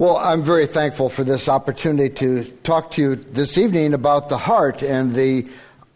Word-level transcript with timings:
Well, 0.00 0.16
I'm 0.16 0.40
very 0.40 0.64
thankful 0.64 1.10
for 1.10 1.24
this 1.24 1.46
opportunity 1.46 2.08
to 2.24 2.44
talk 2.62 2.92
to 2.92 3.02
you 3.02 3.16
this 3.16 3.58
evening 3.58 3.92
about 3.92 4.30
the 4.30 4.38
heart 4.38 4.82
and 4.82 5.14
the 5.14 5.46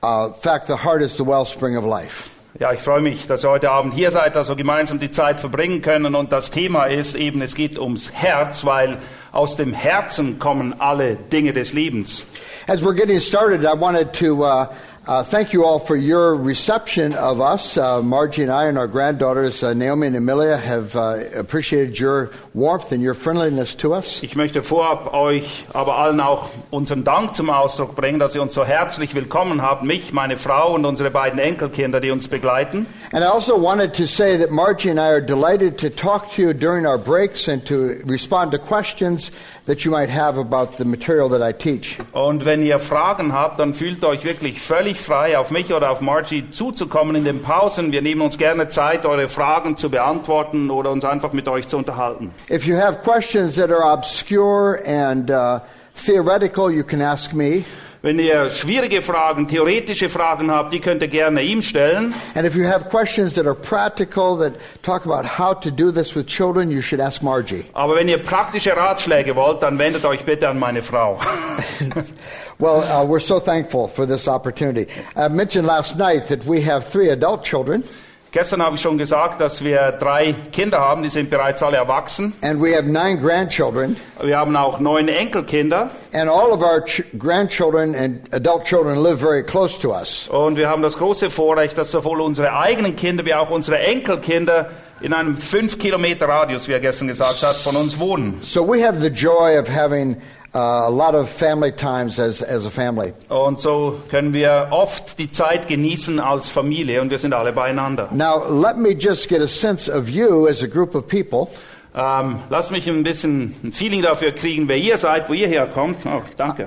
uh, 0.02 0.34
fact 0.34 0.66
the 0.66 0.76
heart 0.76 1.00
is 1.00 1.16
the 1.16 1.24
wellspring 1.24 1.74
of 1.74 1.86
life. 1.86 2.30
Ja, 2.60 2.70
ich 2.72 2.80
freue 2.80 3.00
mich, 3.00 3.26
dass 3.26 3.44
ihr 3.46 3.48
heute 3.48 3.70
Abend 3.70 3.94
hier 3.94 4.10
seid, 4.10 4.36
dass 4.36 4.50
wir 4.50 4.56
gemeinsam 4.56 4.98
die 4.98 5.10
Zeit 5.10 5.40
verbringen 5.40 5.80
können. 5.80 6.14
Und 6.14 6.32
das 6.32 6.50
Thema 6.50 6.84
ist 6.84 7.14
eben, 7.14 7.40
es 7.40 7.54
geht 7.54 7.78
ums 7.78 8.12
Herz, 8.12 8.66
weil 8.66 8.98
aus 9.32 9.56
dem 9.56 9.72
Herzen 9.72 10.38
kommen 10.38 10.78
alle 10.78 11.16
Dinge 11.16 11.54
des 11.54 11.72
Lebens. 11.72 12.26
As 12.68 12.82
we're 12.82 12.92
getting 12.92 13.20
started, 13.20 13.64
I 13.64 13.72
wanted 13.72 14.12
to 14.18 14.44
uh, 14.44 14.66
uh, 15.06 15.22
thank 15.22 15.52
you 15.52 15.64
all 15.64 15.78
for 15.78 15.96
your 15.96 16.34
reception 16.34 17.14
of 17.14 17.40
us. 17.40 17.76
Uh, 17.76 18.02
Margie 18.02 18.42
and 18.42 18.50
I 18.50 18.66
and 18.66 18.78
our 18.78 18.86
granddaughters, 18.86 19.62
uh, 19.62 19.74
Naomi 19.74 20.06
and 20.06 20.16
Amelia, 20.16 20.56
have 20.56 20.96
uh, 20.96 21.24
appreciated 21.34 21.98
your 21.98 22.30
warmth 22.54 22.92
and 22.92 23.02
your 23.02 23.14
friendliness 23.14 23.74
to 23.76 23.92
us. 23.92 24.22
Ich 24.22 24.36
möchte 24.36 24.62
vorab 24.62 25.12
euch 25.12 25.66
aber 25.72 25.96
allen 25.96 26.20
auch 26.20 26.50
unseren 26.70 27.04
Dank 27.04 27.34
zum 27.34 27.50
Ausdruck 27.50 27.94
bringen, 27.96 28.18
dass 28.18 28.34
ihr 28.34 28.42
uns 28.42 28.54
so 28.54 28.64
herzlich 28.64 29.14
willkommen 29.14 29.62
habt, 29.62 29.82
mich, 29.82 30.12
meine 30.12 30.36
Frau 30.36 30.74
und 30.74 30.84
unsere 30.84 31.10
beiden 31.10 31.38
Enkelkinder, 31.38 32.00
die 32.00 32.10
uns 32.10 32.28
begleiten. 32.28 32.86
And 33.12 33.22
I 33.22 33.28
also 33.28 33.56
wanted 33.56 33.94
to 33.94 34.06
say 34.06 34.38
that 34.38 34.50
Margie 34.50 34.90
and 34.90 34.98
I 34.98 35.08
are 35.08 35.20
delighted 35.20 35.78
to 35.78 35.90
talk 35.90 36.32
to 36.34 36.42
you 36.42 36.52
during 36.54 36.86
our 36.86 36.98
breaks 36.98 37.48
and 37.48 37.64
to 37.66 37.96
respond 38.06 38.52
to 38.52 38.58
questions 38.58 39.30
that 39.66 39.84
you 39.84 39.90
might 39.90 40.10
have 40.10 40.38
about 40.38 40.76
the 40.76 40.84
material 40.84 41.28
that 41.30 41.42
I 41.42 41.52
teach. 41.52 41.96
Und 42.12 42.44
wenn 42.44 42.62
ihr 42.62 42.78
Fragen 42.78 43.32
habt, 43.32 43.58
dann 43.58 43.74
fühlt 43.74 44.04
euch 44.04 44.24
wirklich 44.24 44.60
völlig 44.60 45.00
frei, 45.00 45.38
auf 45.38 45.50
mich 45.50 45.72
oder 45.72 45.90
auf 45.90 46.00
Margie 46.00 46.50
zuzukommen 46.50 47.16
in 47.16 47.24
den 47.24 47.42
Pausen. 47.42 47.92
Wir 47.92 48.02
nehmen 48.02 48.20
uns 48.20 48.36
gerne 48.36 48.68
Zeit, 48.68 49.06
eure 49.06 49.28
Fragen 49.28 49.76
zu 49.76 49.90
beantworten 49.90 50.70
oder 50.70 50.90
uns 50.90 51.04
einfach 51.04 51.32
mit 51.32 51.48
euch 51.48 51.68
zu 51.68 51.78
unterhalten. 51.78 52.30
If 52.50 52.66
you 52.66 52.76
have 52.76 52.98
questions 53.02 53.56
that 53.56 53.70
are 53.70 53.84
obscure 53.84 54.78
and 54.86 55.30
uh, 55.30 55.60
theoretical, 56.04 56.70
you 56.70 56.84
can 56.84 57.00
ask 57.00 57.32
me. 57.32 57.64
Wenn 58.04 58.18
ihr 58.18 58.50
schwierige 58.50 59.00
Fragen, 59.00 59.48
theoretische 59.48 60.10
Fragen 60.10 60.50
habt, 60.50 60.74
die 60.74 60.80
könnt 60.80 61.00
ihr 61.00 61.08
gerne 61.08 61.40
ihm 61.40 61.62
stellen. 61.62 62.12
And 62.34 62.44
if 62.44 62.54
you 62.54 62.66
have 62.66 62.90
questions 62.90 63.32
that 63.36 63.46
are 63.46 63.54
practical, 63.54 64.36
that 64.40 64.56
talk 64.82 65.06
about 65.06 65.24
how 65.24 65.54
to 65.54 65.70
do 65.70 65.90
this 65.90 66.14
with 66.14 66.26
children, 66.26 66.70
you 66.70 66.82
should 66.82 67.00
ask 67.00 67.22
Margie. 67.22 67.64
Aber 67.72 67.96
wenn 67.96 68.06
ihr 68.06 68.18
praktische 68.18 68.76
Ratschläge 68.76 69.34
wollt, 69.36 69.62
dann 69.62 69.78
wendet 69.78 70.04
euch 70.04 70.22
bitte 70.26 70.50
an 70.50 70.58
meine 70.58 70.82
Frau. 70.82 71.18
Well, 72.58 72.82
uh, 72.82 73.04
we're 73.04 73.20
so 73.20 73.40
thankful 73.40 73.88
for 73.88 74.06
this 74.06 74.28
opportunity. 74.28 74.86
I 75.16 75.28
mentioned 75.28 75.66
last 75.66 75.96
night 75.96 76.28
that 76.28 76.44
we 76.46 76.60
have 76.60 76.86
three 76.86 77.08
adult 77.08 77.42
children, 77.42 77.84
Gestern 78.34 78.60
habe 78.64 78.74
ich 78.74 78.82
schon 78.82 78.98
gesagt, 78.98 79.40
dass 79.40 79.62
wir 79.62 79.92
drei 79.92 80.34
Kinder 80.50 80.80
haben, 80.80 81.04
die 81.04 81.08
sind 81.08 81.30
bereits 81.30 81.62
alle 81.62 81.76
erwachsen. 81.76 82.32
and 82.42 82.60
we 82.60 82.74
have 82.76 82.82
nine 82.84 83.16
grandchildren, 83.16 83.96
Wir 84.20 84.36
haben 84.36 84.56
auch 84.56 84.80
neun 84.80 85.06
Enkelkinder 85.06 85.90
and 86.12 86.28
all 86.28 86.50
of 86.50 86.60
our 86.60 86.80
ch- 86.84 87.04
grandchildren 87.16 87.94
and 87.94 88.34
adult 88.34 88.64
children 88.64 89.00
live 89.00 89.20
very 89.20 89.44
close 89.44 89.80
to 89.80 89.92
us. 89.94 90.26
und 90.30 90.56
wir 90.56 90.68
haben 90.68 90.82
das 90.82 90.98
große 90.98 91.30
Vorrecht, 91.30 91.78
dass 91.78 91.92
sowohl 91.92 92.20
unsere 92.20 92.56
eigenen 92.58 92.96
Kinder 92.96 93.24
wie 93.24 93.34
auch 93.34 93.50
unsere 93.50 93.78
Enkelkinder 93.78 94.68
in 95.00 95.12
einem 95.12 95.36
5 95.36 95.78
Kilometer 95.78 96.26
Radius, 96.28 96.66
wie 96.66 96.72
er 96.72 96.80
gestern 96.80 97.06
gesagt 97.06 97.40
hat, 97.44 97.54
von 97.54 97.76
uns 97.76 98.00
wohnen. 98.00 98.40
So 98.42 98.66
we 98.66 98.84
have 98.84 98.98
the 98.98 99.10
joy 99.10 99.56
of 99.60 99.68
having 99.68 100.16
uh, 100.54 100.86
a 100.86 100.90
lot 100.90 101.14
of 101.14 101.28
family 101.28 101.72
times 101.72 102.18
as, 102.18 102.40
as 102.42 102.64
a 102.66 102.70
family. 102.70 103.12
Und 103.28 103.60
so 103.60 104.00
können 104.10 104.32
wir 104.32 104.68
oft 104.70 105.18
die 105.18 105.30
Zeit 105.30 105.68
genießen 105.68 106.20
als 106.20 106.48
Familie 106.48 107.00
und 107.00 107.10
wir 107.10 107.18
sind 107.18 107.34
alle 107.34 107.52
beieinander. 107.52 108.08
Now, 108.12 108.44
let 108.48 108.76
me 108.76 108.90
just 108.90 109.28
get 109.28 109.42
a 109.42 109.48
sense 109.48 109.88
of 109.88 110.08
you 110.08 110.46
as 110.48 110.62
a 110.62 110.68
group 110.68 110.94
of 110.94 111.06
people. 111.08 111.48
Ähm, 111.96 112.40
lasst 112.50 112.72
mich 112.72 112.88
ein 112.88 113.04
bisschen 113.04 113.54
ein 113.62 113.72
Feeling 113.72 114.02
dafür 114.02 114.32
kriegen, 114.32 114.68
wer 114.68 114.78
ihr 114.78 114.98
seid, 114.98 115.28
wo 115.28 115.32
ihr 115.32 115.46
herkommt. 115.46 115.98
Oh, 116.06 116.22
danke. 116.36 116.66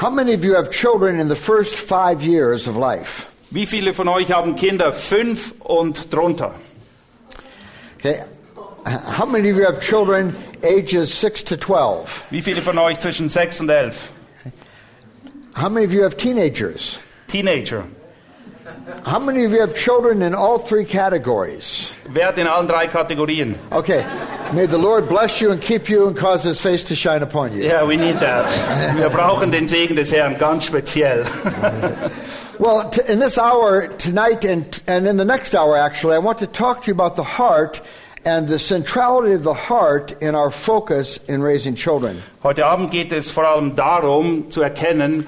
How 0.00 0.10
many 0.10 0.34
of 0.34 0.42
you 0.42 0.54
have 0.54 0.70
children 0.70 1.20
in 1.20 1.28
the 1.28 1.36
first 1.36 1.74
five 1.74 2.22
years 2.22 2.66
of 2.66 2.76
life? 2.76 3.26
Wie 3.50 3.66
viele 3.66 3.94
von 3.94 4.08
euch 4.08 4.30
haben 4.32 4.56
Kinder 4.56 4.92
fünf 4.92 5.54
und 5.60 6.12
drunter? 6.12 6.54
Okay. 7.98 8.24
How 9.18 9.26
many 9.26 9.50
of 9.50 9.58
you 9.58 9.64
have 9.64 9.80
children 9.80 10.34
ages 10.62 11.12
6 11.14 11.42
to 11.44 11.56
12? 11.56 12.26
Wie 12.30 12.42
viele 12.42 12.62
von 12.62 12.78
euch 12.78 12.98
zwischen 12.98 13.28
sechs 13.28 13.60
und 13.60 13.68
elf? 13.70 14.10
How 15.54 15.68
many 15.68 15.84
of 15.84 15.92
you 15.92 16.02
have 16.02 16.16
teenagers? 16.16 16.98
Teenager. 17.26 17.84
How 19.04 19.18
many 19.18 19.44
of 19.44 19.52
you 19.52 19.60
have 19.60 19.74
children 19.74 20.22
in 20.22 20.34
all 20.34 20.58
three 20.58 20.84
categories? 20.84 21.90
Wer 22.12 22.26
hat 22.26 22.38
in 22.38 22.46
allen 22.46 22.66
drei 22.66 22.86
Kategorien? 22.86 23.56
Okay. 23.72 24.04
May 24.52 24.66
the 24.66 24.78
Lord 24.78 25.08
bless 25.08 25.40
you 25.40 25.50
and 25.50 25.60
keep 25.60 25.88
you 25.88 26.06
and 26.06 26.16
cause 26.16 26.42
his 26.42 26.60
face 26.60 26.84
to 26.84 26.94
shine 26.94 27.22
upon 27.22 27.52
you. 27.52 27.64
Yeah, 27.64 27.84
we 27.84 27.96
need 27.96 28.16
that. 28.20 28.48
Wir 28.96 29.10
brauchen 29.10 29.50
den 29.50 29.66
Segen 29.68 29.94
des 29.96 30.10
Herrn 30.10 30.38
ganz 30.38 30.64
speziell. 30.66 31.24
Well, 32.58 32.90
t- 32.90 33.02
in 33.06 33.20
this 33.20 33.38
hour 33.38 33.86
tonight 33.86 34.44
and, 34.44 34.82
and 34.88 35.06
in 35.06 35.16
the 35.16 35.24
next 35.24 35.54
hour, 35.54 35.76
actually, 35.76 36.16
I 36.16 36.18
want 36.18 36.40
to 36.40 36.46
talk 36.48 36.82
to 36.82 36.86
you 36.88 36.92
about 36.92 37.14
the 37.14 37.22
heart 37.22 37.80
and 38.24 38.48
the 38.48 38.58
centrality 38.58 39.32
of 39.32 39.42
the 39.42 39.54
heart 39.54 40.16
in 40.20 40.34
our 40.34 40.50
focus 40.50 41.18
in 41.28 41.42
raising 41.42 41.74
children. 41.74 42.22
Heute 42.42 42.66
Abend 42.66 42.90
geht 42.90 43.12
es 43.12 43.30
vor 43.30 43.44
allem 43.44 43.74
darum 43.74 44.50
zu 44.50 44.62
erkennen, 44.62 45.26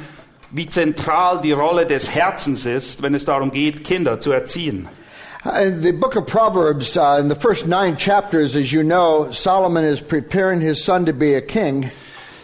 wie 0.51 0.69
zentral 0.69 1.41
die 1.41 1.53
Rolle 1.53 1.87
des 1.87 2.15
Herzens 2.15 2.67
ist, 2.67 3.03
wenn 3.03 3.15
es 3.15 3.25
darum 3.25 3.51
geht, 3.53 3.85
Kinder 3.85 4.19
zu 4.21 4.33
erziehen. 4.33 4.89
In 5.59 5.83
the 5.83 5.93
book 5.93 6.17
of 6.17 6.27
Proverbs, 6.27 6.97
uh, 6.97 7.19
in 7.19 7.31
the 7.31 7.35
first 7.35 7.67
nine 7.67 7.97
chapters, 7.97 8.55
as 8.57 8.73
you 8.73 8.83
know, 8.83 9.33
Solomon 9.33 9.85
is 9.85 10.01
preparing 10.01 10.61
his 10.61 10.85
son 10.85 11.07
to 11.07 11.15
be 11.15 11.35
a 11.35 11.41
king. 11.41 11.91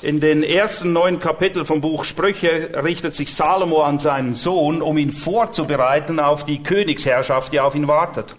In 0.03 0.21
den 0.21 0.43
ersten 0.43 0.93
neun 0.93 1.21
Kapiteln 1.21 1.67
vom 1.67 1.81
Buch 1.81 2.05
Sprüche 2.05 2.71
richtet 2.85 3.15
sich 3.15 3.35
Salomo 3.35 3.83
an 3.83 3.99
seinen 3.99 4.35
Sohn, 4.35 4.81
um 4.81 4.97
ihn 4.97 5.11
vorzubereiten 5.11 6.21
auf 6.21 6.45
die 6.45 6.63
Königsherrschaft, 6.63 7.53
die 7.53 7.61
auf 7.61 7.75
ihn 7.75 7.89
wartet. 7.89 8.35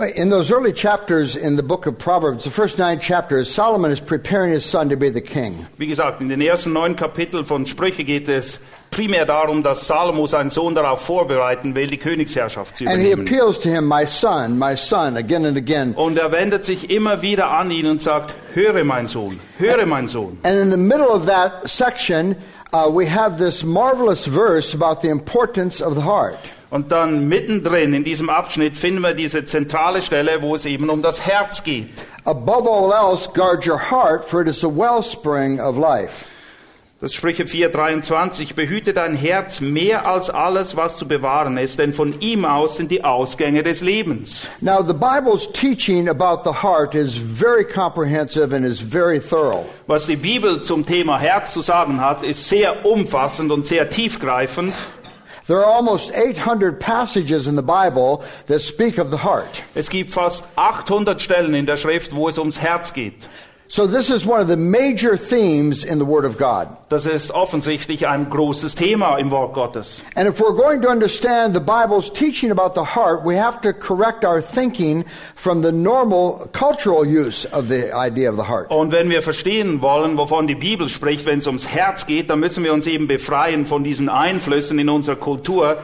In 0.00 0.28
those 0.28 0.52
early 0.52 0.72
chapters 0.72 1.34
in 1.34 1.56
the 1.56 1.62
book 1.64 1.86
of 1.86 1.98
Proverbs, 1.98 2.44
the 2.44 2.50
first 2.50 2.78
nine 2.78 3.00
chapters, 3.00 3.52
Solomon 3.52 3.90
is 3.90 3.98
preparing 3.98 4.52
his 4.52 4.64
son 4.64 4.88
to 4.90 4.96
be 4.96 5.10
the 5.10 5.20
king. 5.20 5.66
Wie 5.76 5.88
gesagt, 5.88 6.20
in 6.20 6.28
den 6.28 6.40
ersten 6.40 6.72
neun 6.72 6.94
Kapiteln 6.94 7.44
von 7.44 7.66
Sprüche 7.66 8.04
geht 8.04 8.28
es 8.28 8.60
primär 8.92 9.26
darum, 9.26 9.64
dass 9.64 9.88
Salomo 9.88 10.28
seinen 10.28 10.50
Sohn 10.50 10.76
darauf 10.76 11.00
vorbereiten 11.00 11.74
will, 11.74 11.88
die 11.88 11.96
Königsherrschaft 11.96 12.76
zu 12.76 12.84
And 12.86 13.00
he 13.00 13.10
übernehmen. 13.10 13.26
appeals 13.26 13.58
to 13.58 13.68
him, 13.68 13.88
my 13.88 14.06
son, 14.06 14.56
my 14.56 14.76
son, 14.76 15.16
again 15.16 15.44
and 15.44 15.56
again. 15.56 15.94
Und 15.96 16.16
er 16.16 16.30
wendet 16.30 16.64
sich 16.64 16.90
immer 16.90 17.20
wieder 17.20 17.50
an 17.50 17.72
ihn 17.72 17.86
und 17.86 18.00
sagt, 18.00 18.34
höre 18.54 18.84
mein 18.84 19.08
Sohn, 19.08 19.40
höre 19.58 19.84
mein 19.84 20.06
Sohn. 20.06 20.38
And 20.44 20.60
in 20.60 20.70
the 20.70 20.76
middle 20.76 21.08
of 21.10 21.26
that 21.26 21.68
section, 21.68 22.36
uh, 22.72 22.88
we 22.88 23.04
have 23.10 23.38
this 23.38 23.64
marvelous 23.64 24.26
verse 24.26 24.74
about 24.76 25.00
the 25.02 25.08
importance 25.08 25.80
of 25.80 25.96
the 25.96 26.02
heart. 26.02 26.38
Und 26.70 26.92
dann 26.92 27.28
mittendrin 27.28 27.94
in 27.94 28.04
diesem 28.04 28.28
Abschnitt 28.28 28.76
finden 28.76 29.00
wir 29.00 29.14
diese 29.14 29.44
zentrale 29.46 30.02
Stelle, 30.02 30.42
wo 30.42 30.54
es 30.54 30.66
eben 30.66 30.90
um 30.90 31.00
das 31.00 31.26
Herz 31.26 31.62
geht. 31.62 31.88
Above 32.24 32.68
all 32.68 32.92
else, 32.92 33.28
guard 33.32 33.66
your 33.66 33.78
heart, 33.90 34.24
for 34.24 34.42
it 34.42 34.48
is 34.48 34.60
the 34.60 34.68
wellspring 34.68 35.60
of 35.60 35.78
life. 35.78 36.26
Das 37.00 37.14
Sprüche 37.14 37.44
4,23. 37.44 38.56
Behüte 38.56 38.92
dein 38.92 39.14
Herz 39.14 39.60
mehr 39.60 40.08
als 40.08 40.30
alles, 40.30 40.76
was 40.76 40.96
zu 40.96 41.06
bewahren 41.06 41.56
ist, 41.56 41.78
denn 41.78 41.94
von 41.94 42.20
ihm 42.20 42.44
aus 42.44 42.76
sind 42.76 42.90
die 42.90 43.04
Ausgänge 43.04 43.62
des 43.62 43.82
Lebens. 43.82 44.48
Now, 44.60 44.82
the 44.82 44.94
Bible's 44.94 45.48
teaching 45.52 46.08
about 46.08 46.42
the 46.42 46.52
heart 46.52 46.96
is 46.96 47.16
very 47.16 47.64
comprehensive 47.64 48.52
and 48.52 48.66
is 48.66 48.80
very 48.80 49.20
thorough. 49.20 49.64
Was 49.86 50.06
die 50.06 50.16
Bibel 50.16 50.60
zum 50.60 50.84
Thema 50.84 51.20
Herz 51.20 51.52
zu 51.52 51.60
sagen 51.60 52.00
hat, 52.00 52.24
ist 52.24 52.48
sehr 52.48 52.84
umfassend 52.84 53.52
und 53.52 53.68
sehr 53.68 53.88
tiefgreifend. 53.88 54.74
There 55.48 55.64
are 55.64 55.64
almost 55.64 56.12
800 56.12 56.78
passages 56.78 57.48
in 57.48 57.56
the 57.56 57.62
Bible 57.62 58.22
that 58.48 58.60
speak 58.60 58.98
of 58.98 59.10
the 59.10 59.16
heart. 59.16 59.62
Es 59.74 59.88
gibt 59.88 60.10
fast 60.10 60.44
800 60.58 61.22
Stellen 61.22 61.54
in 61.54 61.64
der 61.64 61.78
Schrift, 61.78 62.14
wo 62.14 62.28
es 62.28 62.36
ums 62.36 62.58
Herz 62.60 62.92
geht. 62.92 63.26
So 63.70 63.86
this 63.86 64.08
is 64.08 64.24
one 64.24 64.40
of 64.40 64.48
the 64.48 64.56
major 64.56 65.18
themes 65.18 65.84
in 65.84 65.98
the 65.98 66.06
Word 66.06 66.24
of 66.24 66.38
God. 66.38 66.68
Das 66.88 67.04
ist 67.04 67.30
offensichtlich 67.30 68.08
ein 68.08 68.30
großes 68.30 68.74
Thema 68.74 69.18
im 69.18 69.30
Wort 69.30 69.52
Gottes. 69.52 70.02
And 70.16 70.26
if 70.26 70.40
we're 70.40 70.56
going 70.56 70.80
to 70.80 70.88
understand 70.88 71.54
the 71.54 71.60
Bible's 71.60 72.10
teaching 72.10 72.50
about 72.50 72.74
the 72.74 72.82
heart, 72.82 73.26
we 73.26 73.36
have 73.36 73.60
to 73.60 73.74
correct 73.74 74.24
our 74.24 74.40
thinking 74.40 75.04
from 75.34 75.60
the 75.60 75.70
normal 75.70 76.48
cultural 76.54 77.04
use 77.04 77.44
of 77.52 77.68
the 77.68 77.94
idea 77.94 78.30
of 78.30 78.36
the 78.36 78.44
heart. 78.44 78.70
Und 78.70 78.90
wenn 78.90 79.10
wir 79.10 79.20
verstehen 79.20 79.82
wollen, 79.82 80.16
wovon 80.16 80.46
die 80.46 80.54
Bibel 80.54 80.88
spricht, 80.88 81.26
wenn 81.26 81.40
es 81.40 81.46
ums 81.46 81.68
Herz 81.68 82.06
geht, 82.06 82.30
dann 82.30 82.40
müssen 82.40 82.64
wir 82.64 82.72
uns 82.72 82.86
eben 82.86 83.06
befreien 83.06 83.66
von 83.66 83.84
diesen 83.84 84.08
Einflüssen 84.08 84.78
in 84.78 84.88
unserer 84.88 85.16
Kultur, 85.16 85.76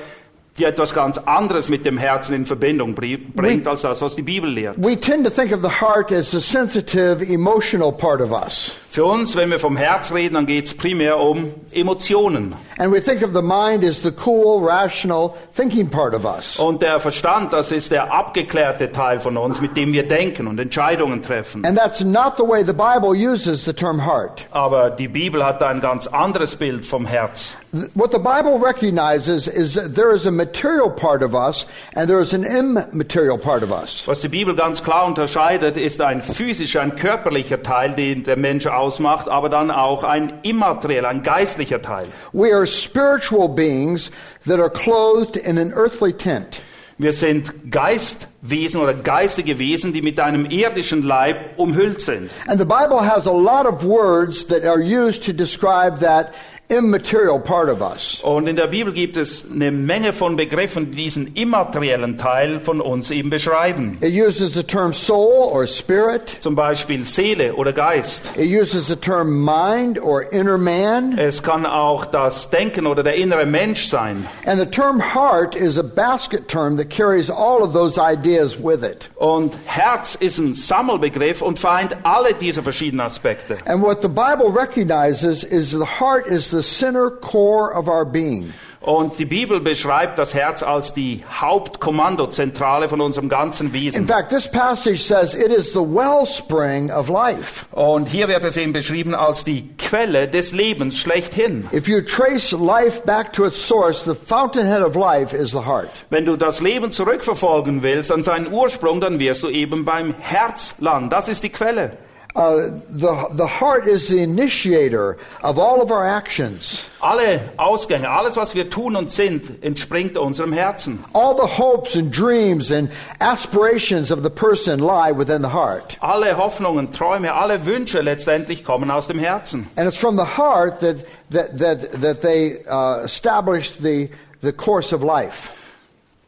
die 0.59 0.65
etwas 0.65 0.95
ganz 0.95 1.19
anderes 1.19 1.69
mit 1.69 1.85
dem 1.85 1.99
Herzen 1.99 2.35
in 2.35 2.47
Verbindung 2.47 2.95
bri- 2.95 3.19
bringt, 3.35 3.67
als 3.67 3.83
das, 3.83 4.01
was 4.01 4.15
die 4.15 4.23
Bibel 4.23 4.49
lehrt. 4.51 4.77
We 4.79 4.99
tend 4.99 5.25
to 5.25 5.31
think 5.31 5.53
of 5.53 5.63
the 5.63 5.81
heart 5.85 6.13
as 6.13 6.31
the 6.31 6.41
sensitive, 6.41 7.25
emotional 7.25 7.91
part 7.93 8.21
of 8.21 8.31
us. 8.31 8.77
Für 8.95 9.07
uns, 9.07 9.35
wenn 9.35 9.51
wir 9.51 9.59
vom 9.59 9.77
Herz 9.77 10.13
reden, 10.13 10.35
dann 10.35 10.47
geht 10.47 10.67
es 10.67 10.75
primär 10.77 11.19
um 11.19 11.53
Emotionen. 11.73 12.55
And 12.79 12.93
we 12.93 13.03
think 13.03 13.25
of 13.25 13.33
the 13.33 13.43
mind 13.43 13.83
as 13.83 14.01
the 14.01 14.13
cool, 14.25 14.65
rational, 14.65 15.35
thinking 15.53 15.91
part 15.91 16.15
of 16.15 16.25
us. 16.25 16.61
Und 16.61 16.81
der 16.81 17.01
Verstand, 17.01 17.53
das 17.53 17.73
ist 17.73 17.91
der 17.91 18.13
abgeklärte 18.15 18.93
Teil 18.93 19.19
von 19.19 19.37
uns, 19.37 19.61
mit 19.61 19.77
dem 19.77 19.93
wir 19.93 20.07
denken 20.07 20.47
und 20.47 20.61
Entscheidungen 20.61 21.23
treffen. 21.23 21.67
And 21.67 21.77
that's 21.77 22.05
not 22.05 22.35
the 22.37 22.45
way 22.45 22.65
the 22.65 22.73
Bible 22.73 23.17
uses 23.17 23.65
the 23.65 23.73
term 23.73 24.07
heart. 24.07 24.47
Aber 24.53 24.91
die 24.91 25.09
Bibel 25.09 25.45
hat 25.45 25.61
ein 25.61 25.81
ganz 25.81 26.07
anderes 26.07 26.55
Bild 26.55 26.87
vom 26.87 27.05
Herz. 27.05 27.57
What 27.95 28.13
the 28.13 28.21
Bible 28.21 28.61
recognizes 28.61 29.49
is 29.49 29.75
that 29.75 29.97
there 29.97 30.13
is 30.13 30.27
a 30.27 30.31
material 30.31 30.89
part 30.89 31.25
of 31.25 31.35
us 31.35 31.67
and 31.97 32.09
there 32.09 32.21
is 32.21 32.33
an 32.33 32.45
immaterial 32.45 33.37
part 33.37 33.65
of 33.65 33.73
us. 33.73 34.07
Was 34.07 34.21
die 34.21 34.29
Bibel 34.29 34.55
ganz 34.55 34.85
klar 34.85 35.05
unterscheidet, 35.05 35.77
ist 35.77 36.01
ein 36.01 36.23
physischer, 36.23 36.83
ein 36.83 36.95
körperlicher 36.95 37.65
Teil, 37.65 37.95
den 37.95 38.23
der 38.23 38.37
Mensch 38.37 38.67
ausmacht, 38.85 39.29
aber 39.29 39.49
dann 39.49 39.71
auch 39.71 40.05
ein 40.05 40.41
immaterieller, 40.43 41.09
ein 41.09 41.23
geistlicher 41.23 41.81
Teil. 41.81 42.07
We 42.33 42.55
are 42.55 42.67
spiritual 42.67 43.49
beings 43.49 44.11
that 44.47 44.61
are 44.61 44.71
clothed 44.71 45.37
in 45.37 45.59
an 45.59 45.73
earthly 45.73 46.13
tent. 46.13 46.61
Wir 46.97 47.13
sind 47.13 47.73
Geistwesen 47.73 48.81
oder 48.81 48.95
geistige 48.95 49.59
Wesen, 49.59 49.93
die 49.93 50.01
mit 50.01 50.21
einem 50.21 50.47
irdischen 50.47 51.03
Leib 51.03 51.59
umhüllt 51.59 52.01
sind. 52.01 52.31
And 52.47 52.61
the 52.61 52.65
Bible 52.65 53.01
has 53.01 53.27
a 53.27 53.33
lot 53.33 53.67
of 53.67 53.85
words 53.85 54.47
that 54.47 54.65
are 54.65 54.79
used 54.79 55.25
to 55.25 55.33
describe 55.33 55.99
that 56.01 56.33
immaterial 56.69 57.39
part 57.39 57.69
of 57.69 57.83
us. 57.83 58.21
Und 58.23 58.47
in 58.47 58.57
der 58.57 58.67
Bibel 58.67 58.93
gibt 58.93 59.17
es 59.17 59.45
eine 59.51 59.71
Menge 59.71 60.13
von 60.13 60.37
Begriffen, 60.37 60.91
die 60.91 61.05
diesen 61.05 61.35
immateriellen 61.35 62.17
Teil 62.17 62.61
von 62.61 62.81
uns 62.81 63.11
eben 63.11 63.31
beschreiben. 63.31 63.99
It 64.01 64.15
uses 64.15 64.55
the 64.55 64.63
term 64.63 64.93
soul 64.93 65.51
or 65.53 65.67
spirit. 65.67 66.39
Zum 66.41 66.55
Beispiel 66.55 67.07
Seele 67.07 67.55
oder 67.55 67.73
Geist. 67.73 68.31
It 68.37 68.49
uses 68.49 68.87
the 68.87 68.97
term 68.97 69.45
mind 69.45 70.03
or 70.03 70.33
inner 70.33 70.57
man. 70.57 71.19
Es 71.19 71.43
kann 71.43 71.67
auch 71.67 72.07
das 72.07 72.49
Denken 72.51 72.87
oder 72.87 73.03
der 73.03 73.17
innere 73.17 73.47
Mensch 73.47 73.87
sein. 73.89 74.27
And 74.47 74.59
the 74.59 74.67
term 74.67 75.01
heart 75.01 75.55
is 75.55 75.79
a 75.79 75.83
basket 75.83 76.49
term 76.49 76.77
that 76.79 76.89
carries 76.89 77.31
all 77.31 77.63
of 77.63 77.73
those 77.75 77.99
ideas 77.99 78.57
with 78.59 78.83
it. 78.83 79.11
Und 79.17 79.55
Herz 79.67 80.15
ist 80.15 80.39
ein 80.39 80.55
Sammelbegriff 80.55 81.43
und 81.43 81.59
vereint 81.59 81.97
alle 82.05 82.35
diese 82.35 82.63
verschiedenen 82.63 83.07
Aspekte. 83.07 83.59
And 83.67 83.83
what 83.83 84.01
the 84.01 84.09
Bible 84.09 84.51
recognizes 84.51 85.45
is 85.45 85.71
the 85.71 85.85
heart 86.01 86.27
is 86.27 86.54
the 86.55 86.63
center 86.63 87.11
core 87.11 87.75
of 87.77 87.89
our 87.89 88.05
being. 88.05 88.53
Und 88.81 89.19
die 89.19 89.25
Bibel 89.25 89.61
beschreibt 89.61 90.19
das 90.19 90.35
Herz 90.35 90.63
als 90.63 90.93
die 90.93 91.23
Hauptkommandozentrale 91.41 92.91
von 92.91 93.01
unserem 93.01 93.31
ganzen 93.31 93.69
In 93.69 93.73
Wesen. 93.73 94.07
fact, 94.07 94.29
this 94.29 94.47
passage 94.47 94.99
says 95.03 95.33
it 95.35 95.51
is 95.51 95.73
the 95.73 95.81
wellspring 95.81 96.91
of 96.91 97.09
life. 97.09 97.65
Und 97.73 98.09
hier 98.09 98.29
wird 98.29 98.45
es 98.45 98.59
eben 98.59 98.75
beschrieben 98.75 99.15
als 99.15 99.43
die 99.43 99.71
Quelle 99.79 100.29
des 100.29 100.53
Lebens 100.53 100.99
schlechthin. 100.99 101.67
If 101.73 101.89
you 101.89 102.03
trace 102.03 102.53
life 102.53 103.03
back 103.07 103.33
to 103.33 103.47
its 103.47 103.59
source, 103.59 104.05
the 104.05 104.15
fountainhead 104.15 104.83
of 104.83 104.95
life 104.97 105.35
is 105.35 105.53
the 105.53 105.65
heart. 105.65 105.89
Wenn 106.11 106.27
du 106.27 106.37
das 106.37 106.61
Leben 106.61 106.93
zurückverfolgen 106.93 107.83
willst 107.83 108.13
an 108.13 108.23
seinen 108.23 108.53
Ursprung, 108.53 109.01
dann 109.01 109.19
wirst 109.19 109.43
du 109.45 109.49
eben 109.49 109.87
beim 109.87 110.15
Herz 110.19 110.75
landen. 110.79 111.09
Das 111.09 111.29
ist 111.29 111.43
die 111.43 111.49
Quelle. 111.51 111.97
Uh, 112.37 112.81
the, 112.89 113.29
the 113.31 113.47
heart 113.47 113.87
is 113.87 114.09
the 114.09 114.21
initiator 114.21 115.17
of 115.45 115.57
all 115.57 115.81
of 115.81 115.93
our 115.93 116.05
actions. 116.05 116.89
Alle 117.01 117.39
Ausgänge, 117.59 118.09
alles 118.09 118.37
was 118.37 118.57
wir 118.57 118.69
tun 118.71 118.97
und 118.97 119.13
sind, 119.13 119.63
entspringt 119.63 120.17
unserem 120.17 120.53
Herzen. 120.53 121.05
All 121.15 121.37
the 121.37 121.47
hopes 121.47 121.95
and 121.95 122.11
dreams 122.11 122.73
and 122.73 122.91
aspirations 123.21 124.11
of 124.11 124.25
the 124.25 124.31
person 124.31 124.81
lie 124.81 125.13
within 125.13 125.43
the 125.43 125.51
heart. 125.51 125.97
Alle 126.01 126.37
Hoffnungen, 126.37 126.93
Träume, 126.93 127.33
alle 127.33 127.67
Wünsche 127.67 128.01
letztendlich 128.01 128.65
kommen 128.65 128.91
aus 128.91 129.07
dem 129.07 129.21
Herzen. 129.21 129.69
And 129.77 129.87
it's 129.87 129.97
from 129.97 130.17
the 130.17 130.25
heart 130.25 130.81
that, 130.81 131.05
that, 131.31 131.57
that, 131.59 132.01
that 132.01 132.21
they 132.23 132.65
uh, 132.67 133.05
establish 133.05 133.77
the, 133.77 134.11
the 134.41 134.53
course 134.53 134.93
of 134.93 135.05
life. 135.05 135.53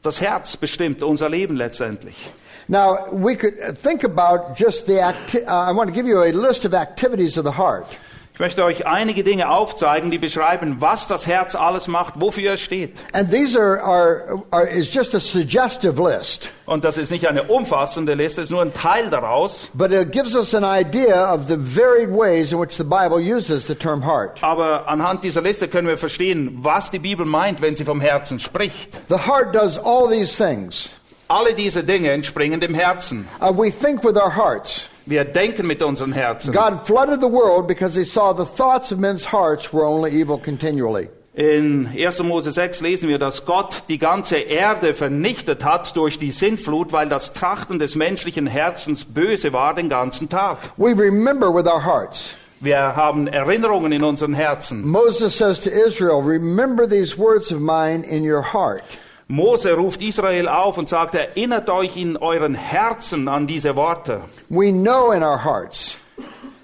Das 0.05 0.21
Herz 0.21 0.57
bestimmt 0.57 1.03
unser 1.03 1.29
Leben 1.29 1.57
letztendlich. 1.57 2.15
Now, 2.69 3.07
we 3.13 3.37
could 3.37 3.79
think 3.81 4.03
about 4.05 4.57
just 4.57 4.87
the 4.87 5.01
acti- 5.01 5.45
uh, 5.45 5.71
I 5.71 5.73
want 5.73 5.89
to 5.89 5.95
give 5.95 6.07
you 6.09 6.23
a 6.23 6.33
list 6.33 6.65
of 6.65 6.75
activities 6.75 7.37
of 7.37 7.45
the 7.45 7.53
heart. 7.53 7.87
Ich 8.35 8.41
möchte 8.41 8.63
euch 8.65 8.87
einige 8.87 9.25
Dinge 9.25 9.49
aufzeigen, 9.49 10.11
die 10.11 10.19
beschreiben, 10.19 10.77
was 10.81 11.09
das 11.09 11.27
Herz 11.27 11.55
alles 11.55 11.89
macht, 11.89 12.21
wofür 12.21 12.53
es 12.53 12.61
steht. 12.61 12.99
And 13.15 13.31
these 13.33 13.59
are, 13.59 13.81
are, 13.83 14.43
are 14.51 14.67
is 14.67 14.93
just 14.93 15.15
a 15.15 15.21
suggestive 15.21 15.99
list, 15.99 16.51
Und 16.67 16.85
das 16.85 16.99
ist 16.99 17.11
nicht 17.11 17.27
eine 17.27 17.45
umfassende 17.45 18.13
Liste, 18.13 18.43
es 18.43 18.49
ist 18.49 18.51
nur 18.51 18.61
ein 18.61 18.75
Teil 18.75 19.09
daraus. 19.09 19.71
but 19.73 19.91
it 19.91 20.13
gives 20.13 20.37
us 20.37 20.53
an 20.55 20.65
idea 20.65 21.33
of 21.33 21.47
the 21.49 21.57
varied 21.57 22.11
ways 22.11 22.53
in 22.53 22.61
which 22.61 22.77
the 22.77 22.85
Bible 22.85 23.21
uses 23.21 23.67
the 23.69 23.75
term 23.75 24.05
heart. 24.05 24.43
Aber 24.43 24.87
anhand 24.87 25.25
dieser 25.25 25.41
Liste 25.41 25.67
können 25.67 25.89
wir 25.89 25.97
verstehen, 25.97 26.59
was 26.61 26.91
die 26.91 26.99
Bibel 26.99 27.25
meint, 27.25 27.63
wenn 27.63 27.75
sie 27.75 27.87
vom 27.87 28.03
Herzen 28.03 28.39
spricht. 28.39 28.91
The 29.09 29.27
heart 29.27 29.55
does 29.55 29.79
all 29.79 30.11
these 30.11 30.37
things. 30.37 30.91
Alle 31.29 31.55
diese 31.55 31.83
Dinge 31.83 32.13
entspringen 32.13 32.61
dem 32.61 32.75
Herzen. 32.75 33.27
Uh, 33.41 33.53
we 33.53 33.71
think 33.71 34.05
with 34.05 34.17
our 34.17 34.31
hearts. 34.31 34.89
Wir 35.07 35.25
denken 35.25 35.67
mit 35.67 35.83
unseren 35.83 36.13
Herzen. 36.13 36.53
God 36.53 36.87
flooded 36.87 37.21
the 37.21 37.29
world 37.29 37.67
because 37.67 37.99
he 37.99 38.05
saw 38.05 38.33
the 38.33 38.45
thoughts 38.45 38.93
of 38.93 38.99
men's 38.99 39.25
hearts 39.25 39.73
were 39.73 39.85
only 39.85 40.13
evil 40.13 40.39
continually. 40.39 41.09
In 41.35 41.87
1. 41.89 42.23
Mose 42.23 42.51
6 42.51 42.81
lesen 42.81 43.09
wir, 43.09 43.19
dass 43.19 43.45
Gott 43.45 43.83
die 43.89 43.99
ganze 43.99 44.39
Erde 44.39 44.95
vernichtet 44.95 45.65
hat 45.65 45.95
durch 45.95 46.19
die 46.19 46.31
Sintflut, 46.31 46.93
weil 46.93 47.09
das 47.09 47.35
Trachten 47.35 47.79
des 47.79 47.95
menschlichen 47.95 48.47
Herzens 48.47 49.05
böse 49.05 49.53
war 49.53 49.75
den 49.75 49.89
ganzen 49.89 50.29
Tag. 50.29 50.59
We 50.77 50.95
remember 50.97 51.53
with 51.53 51.67
our 51.67 51.85
hearts. 51.85 52.31
Wir 52.61 52.97
haben 52.97 53.27
Erinnerungen 53.27 53.93
in 53.93 54.03
unseren 54.03 54.33
Herzen. 54.33 54.87
Moses 54.87 55.37
says 55.37 55.61
to 55.61 55.71
Israel, 55.71 56.23
Remember 56.23 56.89
these 56.89 57.19
words 57.19 57.53
of 57.53 57.61
mine 57.61 58.03
in 58.03 58.25
your 58.25 58.43
heart. 58.43 58.85
Mose 59.29 59.75
ruft 59.75 60.03
Israel 60.03 60.49
auf 60.49 60.79
und 60.79 60.89
sagt, 60.89 61.15
erinnert 61.15 61.69
euch 61.69 61.97
in 61.97 62.17
euren 62.17 62.55
Herzen 62.55 63.27
an 63.29 63.47
diese 63.47 63.75
Worte. 63.75 64.23
We 64.49 64.71
know 64.71 65.11
in 65.13 65.23
our 65.23 65.43
hearts. 65.45 65.97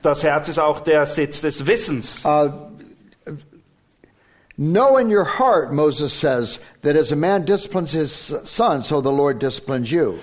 Das 0.02 0.22
Herz 0.22 0.48
ist 0.48 0.58
auch 0.58 0.80
der 0.80 1.06
Sitz 1.06 1.40
des 1.40 1.66
Wissens. 1.66 2.24
Uh, 2.24 2.50
know 4.56 4.96
in 4.96 5.10
your 5.10 5.24
heart, 5.24 5.72
Moses 5.72 6.12
says, 6.12 6.60
that 6.82 6.96
as 6.96 7.10
a 7.10 7.16
man 7.16 7.44
disciplines 7.44 7.92
his 7.92 8.34
son, 8.44 8.82
so 8.82 9.00
the 9.00 9.12
Lord 9.12 9.40
disciplines 9.40 9.90
you. 9.90 10.14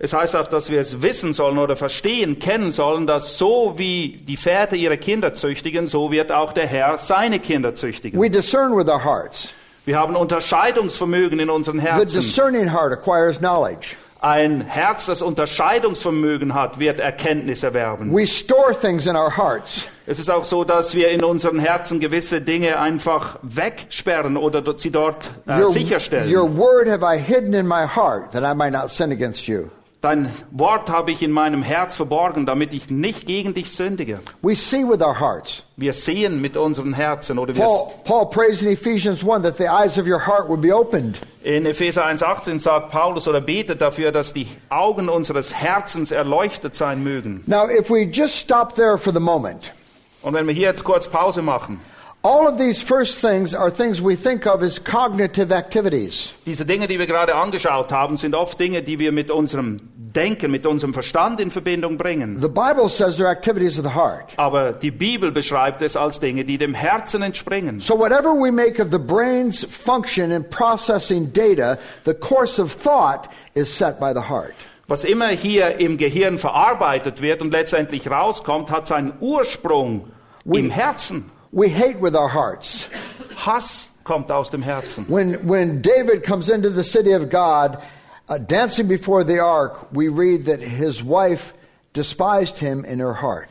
Es 0.00 0.12
heißt 0.12 0.34
auch, 0.34 0.48
dass 0.48 0.70
wir 0.70 0.80
es 0.80 1.00
wissen 1.00 1.32
sollen 1.32 1.58
oder 1.58 1.76
verstehen, 1.76 2.40
kennen 2.40 2.72
sollen, 2.72 3.06
dass 3.06 3.38
so 3.38 3.74
wie 3.76 4.20
die 4.26 4.36
Väter 4.36 4.74
ihre 4.74 4.98
Kinder 4.98 5.34
züchtigen, 5.34 5.86
so 5.86 6.10
wird 6.10 6.32
auch 6.32 6.52
der 6.52 6.66
Herr 6.66 6.98
seine 6.98 7.38
Kinder 7.38 7.76
züchtigen. 7.76 8.20
We 8.20 8.28
discern 8.28 8.76
with 8.76 8.88
our 8.88 9.02
hearts. 9.02 9.52
Wir 9.84 9.98
haben 9.98 10.16
Unterscheidungsvermögen 10.16 11.40
in 11.40 11.50
unseren 11.50 11.78
The 11.80 11.86
Herzen. 11.86 12.20
discerning 12.20 12.72
heart 12.72 12.92
acquires 12.92 13.38
knowledge. 13.38 13.96
Ein 14.20 14.62
Herz, 14.62 15.04
das 15.04 15.20
Unterscheidungsvermögen 15.20 16.54
hat, 16.54 16.78
wird 16.78 16.98
Erkenntnis 16.98 17.62
erwerben. 17.62 18.10
We 18.10 18.26
store 18.26 18.74
things 18.74 19.06
in 19.06 19.16
our 19.16 19.36
hearts. 19.36 19.86
Es 20.06 20.18
ist 20.18 20.30
auch 20.30 20.44
so, 20.44 20.64
dass 20.64 20.94
wir 20.94 21.10
in 21.10 21.22
unseren 21.22 21.58
Herzen 21.58 22.00
gewisse 22.00 22.40
Dinge 22.40 22.78
einfach 22.78 23.38
wegsperren 23.42 24.38
oder 24.38 24.62
sie 24.78 24.90
dort 24.90 25.28
äh, 25.46 25.60
Your, 25.60 25.72
sicherstellen. 25.72 26.34
your 26.34 26.48
word 26.56 26.88
have 26.88 27.04
I 27.04 27.18
hidden 27.18 27.52
in 27.52 27.66
my 27.66 27.86
heart 27.86 28.32
that 28.32 28.42
I 28.42 28.54
might 28.54 28.72
not 28.72 28.90
sin 28.90 29.12
against 29.12 29.46
you. 29.46 29.68
Dein 30.04 30.30
Wort 30.50 30.90
habe 30.90 31.12
ich 31.12 31.22
in 31.22 31.30
meinem 31.30 31.62
Herz 31.62 31.96
verborgen, 31.96 32.44
damit 32.44 32.74
ich 32.74 32.90
nicht 32.90 33.24
gegen 33.24 33.54
dich 33.54 33.70
sündige. 33.70 34.20
We 34.42 34.54
see 34.54 34.86
with 34.86 35.00
our 35.00 35.18
hearts. 35.18 35.62
Wir 35.78 35.94
sehen 35.94 36.42
mit 36.42 36.58
unseren 36.58 36.92
Herzen 36.92 37.38
oder 37.38 37.54
wir 37.54 37.64
Paul, 37.64 37.90
Paul 38.04 38.26
prays 38.28 38.60
in 38.60 38.68
Ephesians 38.68 39.26
1 39.26 39.44
that 39.44 39.56
the 39.56 39.64
eyes 39.64 39.98
of 39.98 40.06
your 40.06 40.26
heart 40.26 40.46
would 40.50 40.60
be 40.60 40.74
opened. 40.76 41.16
in 41.42 41.64
Epheser 41.64 42.04
1,18 42.04 42.60
sagt 42.60 42.90
Paulus 42.90 43.26
oder 43.26 43.40
betet 43.40 43.80
dafür, 43.80 44.12
dass 44.12 44.34
die 44.34 44.46
Augen 44.68 45.08
unseres 45.08 45.54
Herzens 45.54 46.10
erleuchtet 46.10 46.74
sein 46.76 47.02
mögen. 47.02 47.42
Now, 47.46 47.66
if 47.66 47.88
we 47.88 48.02
just 48.02 48.36
stop 48.36 48.74
there 48.74 48.98
for 48.98 49.10
the 49.10 49.20
moment, 49.20 49.72
Und 50.20 50.34
wenn 50.34 50.46
wir 50.46 50.52
hier 50.52 50.68
jetzt 50.68 50.84
kurz 50.84 51.08
Pause 51.08 51.40
machen, 51.40 51.80
All 52.26 52.48
of 52.48 52.56
these 52.56 52.82
first 52.82 53.20
things 53.20 53.54
are 53.54 53.70
things 53.70 54.00
we 54.00 54.16
think 54.16 54.46
of 54.46 54.62
as 54.62 54.78
cognitive 54.78 55.52
activities. 55.52 56.32
Diese 56.46 56.64
Dinge, 56.64 56.86
die 56.86 56.98
wir 56.98 57.06
gerade 57.06 57.34
angeschaut 57.34 57.92
haben, 57.92 58.16
sind 58.16 58.34
oft 58.34 58.58
Dinge, 58.58 58.82
die 58.82 58.98
wir 58.98 59.12
mit 59.12 59.30
unserem 59.30 59.78
Denken, 59.94 60.50
mit 60.50 60.64
unserem 60.64 60.94
Verstand 60.94 61.38
in 61.38 61.50
Verbindung 61.50 61.98
bringen. 61.98 62.40
The 62.40 62.48
Bible 62.48 62.88
says 62.88 63.18
they're 63.18 63.30
activities 63.30 63.78
of 63.78 63.84
the 63.84 63.94
heart. 63.94 64.32
Aber 64.38 64.72
die 64.72 64.90
Bibel 64.90 65.32
beschreibt 65.32 65.82
es 65.82 65.98
als 65.98 66.18
Dinge, 66.18 66.46
die 66.46 66.56
dem 66.56 66.72
Herzen 66.72 67.20
entspringen. 67.20 67.80
So, 67.80 67.98
whatever 67.98 68.32
we 68.32 68.50
make 68.50 68.80
of 68.80 68.90
the 68.90 68.98
brain's 68.98 69.62
function 69.62 70.30
in 70.30 70.48
processing 70.48 71.30
data, 71.30 71.76
the 72.06 72.14
course 72.14 72.58
of 72.58 72.72
thought 72.72 73.28
is 73.52 73.68
set 73.68 74.00
by 74.00 74.14
the 74.14 74.30
heart. 74.30 74.54
Was 74.88 75.04
immer 75.04 75.28
hier 75.28 75.78
im 75.78 75.98
Gehirn 75.98 76.38
verarbeitet 76.38 77.20
wird 77.20 77.42
und 77.42 77.50
letztendlich 77.50 78.10
rauskommt, 78.10 78.70
hat 78.70 78.88
seinen 78.88 79.12
Ursprung 79.20 80.08
im 80.46 80.70
Herzen. 80.70 81.33
We 81.54 81.68
hate 81.68 82.00
with 82.00 82.16
our 82.16 82.26
hearts. 82.26 82.88
Hass 83.36 83.88
kommt 84.02 84.28
aus 84.32 84.50
dem 84.50 84.62
Herzen. 84.62 85.06
When, 85.08 85.46
when 85.46 85.82
David 85.82 86.24
comes 86.24 86.50
into 86.50 86.68
the 86.68 86.82
city 86.82 87.12
of 87.12 87.30
God, 87.30 87.80
uh, 88.28 88.38
dancing 88.38 88.88
before 88.88 89.22
the 89.22 89.38
ark, 89.38 89.86
we 89.92 90.08
read 90.08 90.46
that 90.46 90.58
his 90.58 91.00
wife 91.00 91.54
despised 91.92 92.58
him 92.58 92.84
in 92.84 92.98
her 92.98 93.14
heart. 93.14 93.48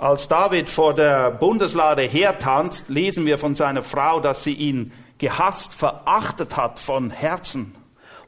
Als 0.00 0.26
David 0.26 0.68
vor 0.68 0.94
der 0.94 1.30
Bundeslade 1.30 2.02
hertanzt, 2.02 2.88
lesen 2.88 3.24
wir 3.24 3.38
von 3.38 3.54
seiner 3.54 3.84
Frau, 3.84 4.18
dass 4.18 4.42
sie 4.42 4.54
ihn 4.54 4.90
gehasst, 5.18 5.74
verachtet 5.74 6.56
hat 6.56 6.80
von 6.80 7.10
Herzen. 7.10 7.76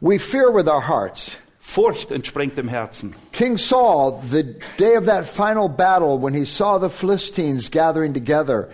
We 0.01 0.21
fear 0.21 0.53
with 0.53 0.69
our 0.69 0.87
hearts. 0.87 1.37
Furcht 1.59 2.13
entspringt 2.13 2.57
dem 2.57 2.69
Herzen. 2.69 3.17
King 3.33 3.59
Saul, 3.59 4.23
the 4.31 4.45
day 4.79 4.95
of 4.95 5.07
that 5.07 5.27
final 5.27 5.69
battle, 5.69 6.17
when 6.17 6.33
he 6.33 6.45
saw 6.45 6.79
the 6.79 6.89
Philistines 6.89 7.69
gathering 7.69 8.15
together, 8.15 8.69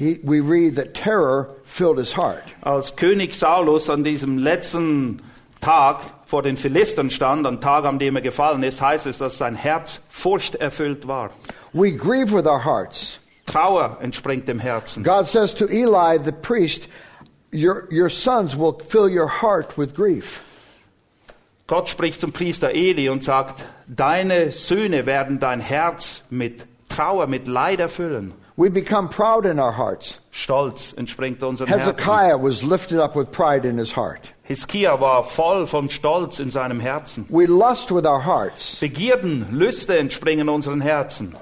he, 0.00 0.18
we 0.22 0.40
read 0.40 0.76
that 0.76 0.94
terror 0.94 1.50
filled 1.64 1.98
his 1.98 2.12
heart. 2.12 2.42
Als 2.62 2.96
König 2.96 3.34
Saulus 3.34 3.90
an 3.90 4.02
diesem 4.02 4.38
letzten 4.38 5.20
Tag 5.60 6.00
vor 6.26 6.42
den 6.42 6.56
Philistern 6.56 7.10
stand, 7.10 7.46
am 7.46 7.60
Tag, 7.60 7.84
an 7.84 7.98
dem 7.98 8.16
er 8.16 8.22
gefallen 8.22 8.62
ist, 8.62 8.80
heißt 8.80 9.06
es, 9.06 9.18
dass 9.18 9.36
sein 9.36 9.54
Herz 9.54 10.00
furchterfüllt 10.08 11.06
war. 11.06 11.30
We 11.74 11.92
grieve 11.92 12.32
with 12.32 12.46
our 12.46 12.64
hearts. 12.64 13.20
Trauer 13.44 13.98
entspringt 14.00 14.48
dem 14.48 14.58
Herzen. 14.58 15.04
God 15.04 15.26
says 15.26 15.54
to 15.54 15.66
Eli, 15.66 16.18
the 16.18 16.32
priest, 16.32 16.88
your, 17.52 17.86
your 17.92 18.08
sons 18.08 18.56
will 18.56 18.78
fill 18.80 19.08
your 19.08 19.28
heart 19.28 19.76
with 19.76 19.94
grief. 19.94 20.44
Gott 21.66 21.90
spricht 21.90 22.22
zum 22.22 22.32
Priester 22.32 22.70
Eli 22.70 23.10
und 23.10 23.22
sagt, 23.22 23.64
deine 23.86 24.50
Söhne 24.50 25.04
werden 25.04 25.40
dein 25.40 25.60
Herz 25.60 26.22
mit 26.30 26.64
Trauer, 26.88 27.26
mit 27.26 27.46
Leid 27.46 27.80
erfüllen. 27.80 28.32
We 28.60 28.68
become 28.68 29.08
proud 29.08 29.46
in 29.46 29.58
our 29.58 29.72
hearts. 29.72 30.20
Stolz 30.32 30.92
entspringt 30.92 31.42
unserem 31.42 31.70
Herzen. 31.70 31.94
Hezekiah 31.94 32.36
was 32.36 32.62
lifted 32.62 32.98
up 32.98 33.16
with 33.16 33.32
pride 33.32 33.64
in 33.64 33.78
his 33.78 33.92
heart. 33.96 34.34
Hiskia 34.46 35.00
war 35.00 35.24
voll 35.24 35.64
von 35.64 35.88
Stolz 35.88 36.40
in 36.40 36.50
seinem 36.50 36.78
Herzen. 36.78 37.24
We 37.30 37.46
lust 37.46 37.90
with 37.90 38.04
our 38.04 38.20
hearts. 38.20 38.78
Begierden, 38.78 39.46
Lüste 39.50 39.96
entspringen 39.96 40.50
unseren 40.50 40.82
Herzen. 40.82 41.34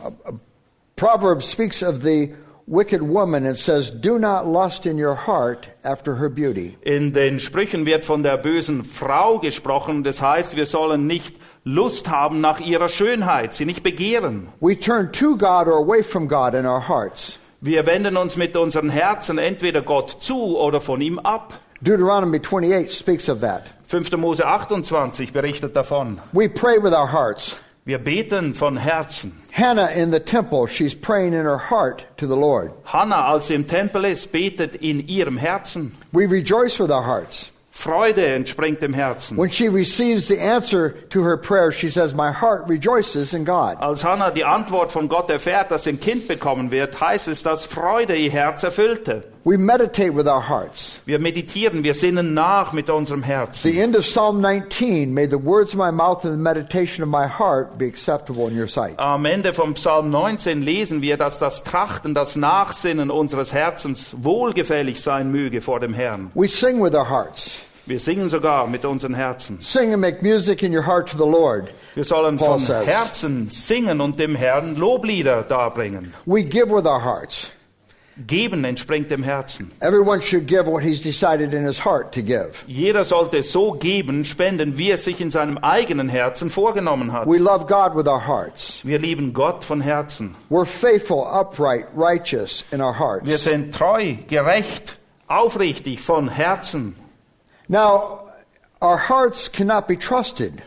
Proverbs 0.94 1.48
speaks 1.48 1.82
of 1.82 2.04
the 2.04 2.34
wicked 2.68 3.02
woman 3.02 3.46
and 3.46 3.58
says, 3.58 3.90
Do 3.90 4.20
not 4.20 4.46
lust 4.46 4.87
in 4.87 4.96
your 4.96 5.16
heart 5.16 5.70
after 5.82 6.14
her 6.14 6.28
beauty. 6.28 6.76
In 6.82 7.12
den 7.12 7.40
Sprüchen 7.40 7.84
wird 7.84 8.04
von 8.04 8.22
der 8.22 8.37
bösen 8.37 8.84
Frau 8.84 9.40
gesprochen. 9.40 10.04
Das 10.04 10.22
heißt, 10.22 10.54
wir 10.54 10.66
sollen 10.66 11.08
nicht 11.08 11.34
Lust 11.70 12.08
haben 12.08 12.40
nach 12.40 12.60
ihrer 12.60 12.88
Schönheit, 12.88 13.52
sie 13.52 13.66
nicht 13.66 13.82
begehren. 13.82 14.48
We 14.58 14.80
turn 14.80 15.12
to 15.12 15.37
God 15.37 15.66
or 15.66 15.76
away 15.76 16.02
from 16.02 16.26
God 16.26 16.54
in 16.54 16.64
our 16.64 16.88
hearts. 16.88 17.38
Wir 17.60 17.84
wenden 17.84 18.16
uns 18.16 18.37
mit 18.37 18.56
unseren 18.56 18.88
Herzen 18.88 19.37
entweder 19.37 19.82
Gott 19.82 20.16
zu 20.20 20.56
oder 20.56 20.80
von 20.80 21.02
ihm 21.02 21.18
ab. 21.18 21.60
Deuteronomy 21.82 22.38
28 22.40 22.96
speaks 22.96 23.28
of 23.28 23.40
that. 23.40 23.64
5. 23.87 24.12
Mose 24.12 24.46
28 24.46 25.30
berichtet 25.34 25.76
davon. 25.76 26.22
We 26.32 26.48
pray 26.48 26.82
with 26.82 26.94
our 26.94 27.12
hearts. 27.12 27.54
Wir 27.84 27.98
beten 27.98 28.54
von 28.54 28.78
Herzen. 28.78 29.32
Hannah 29.52 29.90
in 29.90 30.10
the 30.10 30.20
temple, 30.20 30.68
she's 30.68 30.94
praying 30.94 31.34
in 31.34 31.44
her 31.44 31.58
heart 31.58 32.06
to 32.16 32.26
the 32.26 32.37
Lord. 32.37 32.72
Hannah, 32.84 33.26
als 33.26 33.48
sie 33.48 33.54
im 33.54 33.68
Tempel 33.68 34.06
ist, 34.06 34.32
betet 34.32 34.75
in 34.76 35.06
ihrem 35.06 35.37
Herzen. 35.37 35.92
We 36.12 36.25
rejoice 36.25 36.80
with 36.80 36.90
our 36.90 37.04
hearts. 37.04 37.50
Freude 37.78 38.26
entspringt 38.26 38.82
dem 38.82 38.92
Herzen. 38.92 39.37
When 39.38 39.50
she 39.50 39.68
receives 39.68 40.26
the 40.26 40.40
answer 40.40 40.94
to 41.11 41.23
her 41.23 41.37
prayer, 41.37 41.70
she 41.70 41.88
says, 41.88 42.12
My 42.12 42.32
heart 42.32 42.68
rejoices 42.68 43.35
in 43.35 43.44
God. 43.44 43.76
Als 43.78 44.02
Hannah 44.02 44.32
die 44.32 44.44
Antwort 44.44 44.90
von 44.90 45.08
Gott 45.08 45.30
erfährt, 45.30 45.70
dass 45.70 45.85
sie 45.85 45.90
ein 45.90 46.00
Kind 46.00 46.26
bekommen 46.26 46.73
wird, 46.73 47.00
heißt 47.00 47.28
es, 47.28 47.44
dass 47.44 47.66
Freude 47.66 48.16
ihr 48.16 48.32
Herz 48.32 48.64
erfüllte. 48.64 49.23
We 49.44 49.56
meditate 49.56 50.12
with 50.12 50.26
our 50.26 50.42
hearts. 50.47 51.00
Wir 51.06 51.20
meditieren, 51.20 51.85
wir 51.85 51.94
sinnen 51.94 52.35
nach 52.35 52.73
mit 52.73 52.90
unserem 52.90 53.23
Herzen. 53.23 53.70
The 53.70 53.78
end 53.78 53.97
of 53.97 54.04
Psalm 54.04 54.40
19 54.40 55.14
May 55.14 55.28
the 55.28 55.38
words 55.42 55.73
of 55.73 55.78
my 55.78 55.92
mouth 55.92 56.25
and 56.25 56.35
the 56.35 56.42
meditation 56.42 57.04
of 57.04 57.08
my 57.08 57.28
heart 57.28 57.78
be 57.78 57.87
acceptable 57.87 58.49
in 58.49 58.58
your 58.58 58.68
sight. 58.68 58.99
Am 58.99 59.25
Ende 59.25 59.54
vom 59.54 59.75
Psalm 59.75 60.11
19 60.11 60.62
lesen 60.62 61.00
wir, 61.00 61.16
dass 61.16 61.38
das 61.38 61.62
Trachten, 61.62 62.12
das 62.12 62.35
Nachsinnen 62.35 63.08
unseres 63.08 63.52
Herzens 63.52 64.16
wohlgefällig 64.20 65.00
sein 65.00 65.30
möge 65.30 65.62
vor 65.62 65.78
dem 65.78 65.94
Herrn. 65.94 66.32
We 66.35 66.49
sing 66.49 66.82
with 66.82 66.94
our 66.94 67.08
hearts. 67.08 67.62
Wir 67.88 67.99
singen 68.00 68.28
sogar 68.28 68.66
mit 68.66 68.85
unseren 68.85 69.14
Herzen. 69.14 69.59
Sing 69.62 69.95
and 69.95 70.00
make 70.02 70.23
music 70.23 70.62
in 70.62 70.75
your 70.75 70.85
heart 70.87 71.09
to 71.09 71.16
the 71.16 71.25
Lord. 71.25 71.71
Wir 71.95 72.04
sollen 72.04 72.37
Paul 72.37 72.59
von 72.59 72.61
says. 72.61 72.87
Herzen 72.87 73.49
singen 73.50 74.02
und 74.02 74.21
dem 74.21 74.37
Herrn 74.37 74.76
Loblieder 74.76 75.42
darbringen. 75.42 76.12
We 76.26 76.42
give 76.42 76.71
with 76.71 76.85
our 76.87 77.02
hearts. 77.02 77.50
Geben 78.26 78.64
entspringt 78.64 79.11
dem 79.11 79.23
Herzen. 79.23 79.71
Everyone 79.80 80.21
should 80.21 80.47
give 80.47 80.66
what 80.66 80.83
he's 80.83 81.00
decided 81.00 81.54
in 81.54 81.64
his 81.64 81.83
heart 81.83 82.12
to 82.12 82.21
give. 82.21 82.64
Jeder 82.66 83.07
sollte 83.07 83.42
so 83.42 83.73
geben, 83.73 84.26
spenden, 84.26 84.76
wie 84.76 84.90
er 84.90 84.99
sich 84.99 85.21
in 85.23 85.30
seinem 85.30 85.57
eigenen 85.57 86.11
Herzen 86.11 86.50
vorgenommen 86.50 87.12
hat. 87.12 87.26
We 87.26 87.38
love 87.38 87.64
God 87.66 87.97
with 87.97 88.07
our 88.07 88.26
hearts. 88.26 88.80
Wir 88.85 88.99
lieben 88.99 89.33
Gott 89.33 89.64
von 89.64 89.80
Herzen. 89.80 90.35
We're 90.50 90.66
faithful, 90.66 91.25
upright, 91.25 91.87
righteous 91.97 92.64
in 92.71 92.83
our 92.83 92.92
Wir 92.92 92.99
hearts. 92.99 93.45
sind 93.45 93.75
treu, 93.75 94.16
gerecht, 94.28 94.99
aufrichtig 95.28 96.02
von 96.02 96.28
Herzen. 96.28 96.97
Now, 97.68 98.30
our 98.80 98.96
hearts 98.96 99.48
cannot 99.52 99.87
be 99.87 99.96
trusted. 99.96 100.62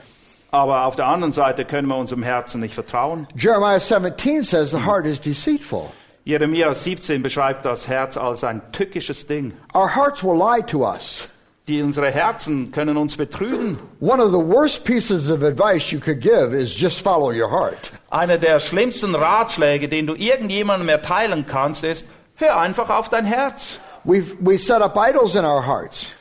Aber 0.51 0.86
auf 0.86 0.96
der 0.96 1.08
anderen 1.08 1.34
Seite 1.34 1.65
können 1.65 1.88
wir 1.88 1.96
unserem 1.96 2.24
Herzen 2.24 2.60
nicht 2.62 2.75
vertrauen. 2.75 3.27
Jeremiah 3.36 3.79
17 3.79 4.43
says 4.43 4.70
the 4.72 4.86
heart 4.86 5.05
is 5.05 5.20
deceitful. 5.20 5.91
Jeremia 6.25 6.75
17 6.75 7.24
beschreibt 7.24 7.65
das 7.65 7.88
Herz 7.88 8.17
als 8.17 8.43
ein 8.43 8.62
tückisches 8.72 9.25
Ding. 9.25 9.53
Our 9.74 9.96
hearts 9.96 10.24
will 10.24 10.38
lie 10.38 10.62
to 10.67 10.86
us. 10.86 11.27
Die, 11.67 11.81
unsere 11.81 12.12
Herzen 12.12 12.72
können 12.72 12.98
uns 12.98 13.17
betrügen. 13.17 13.79
One 14.00 14.22
of 14.22 14.31
the 14.31 14.38
worst 14.38 14.84
pieces 14.84 15.31
of 15.31 15.41
advice 15.41 15.91
you 15.91 16.00
could 16.00 16.20
give 16.20 16.53
is 16.53 16.79
just 16.79 17.01
follow 17.01 17.31
your 17.31 17.50
heart. 17.50 17.91
Einer 18.12 18.38
der 18.38 18.60
schlimmsten 18.60 19.15
Ratschläge, 19.15 19.88
den 19.88 20.05
du 20.05 20.13
irgendjemandem 20.13 20.89
erteilen 20.89 21.46
kannst, 21.48 21.84
ist, 21.84 22.05
hör 22.36 22.58
einfach 22.58 22.89
auf 22.89 23.10
dein 23.10 23.25
Herz. 23.25 23.79
We 24.03 24.24
we 24.39 24.60
set 24.60 24.81
up 24.81 24.96
idols 24.98 25.34
in 25.34 25.46
our 25.46 25.65
hearts. 25.65 26.12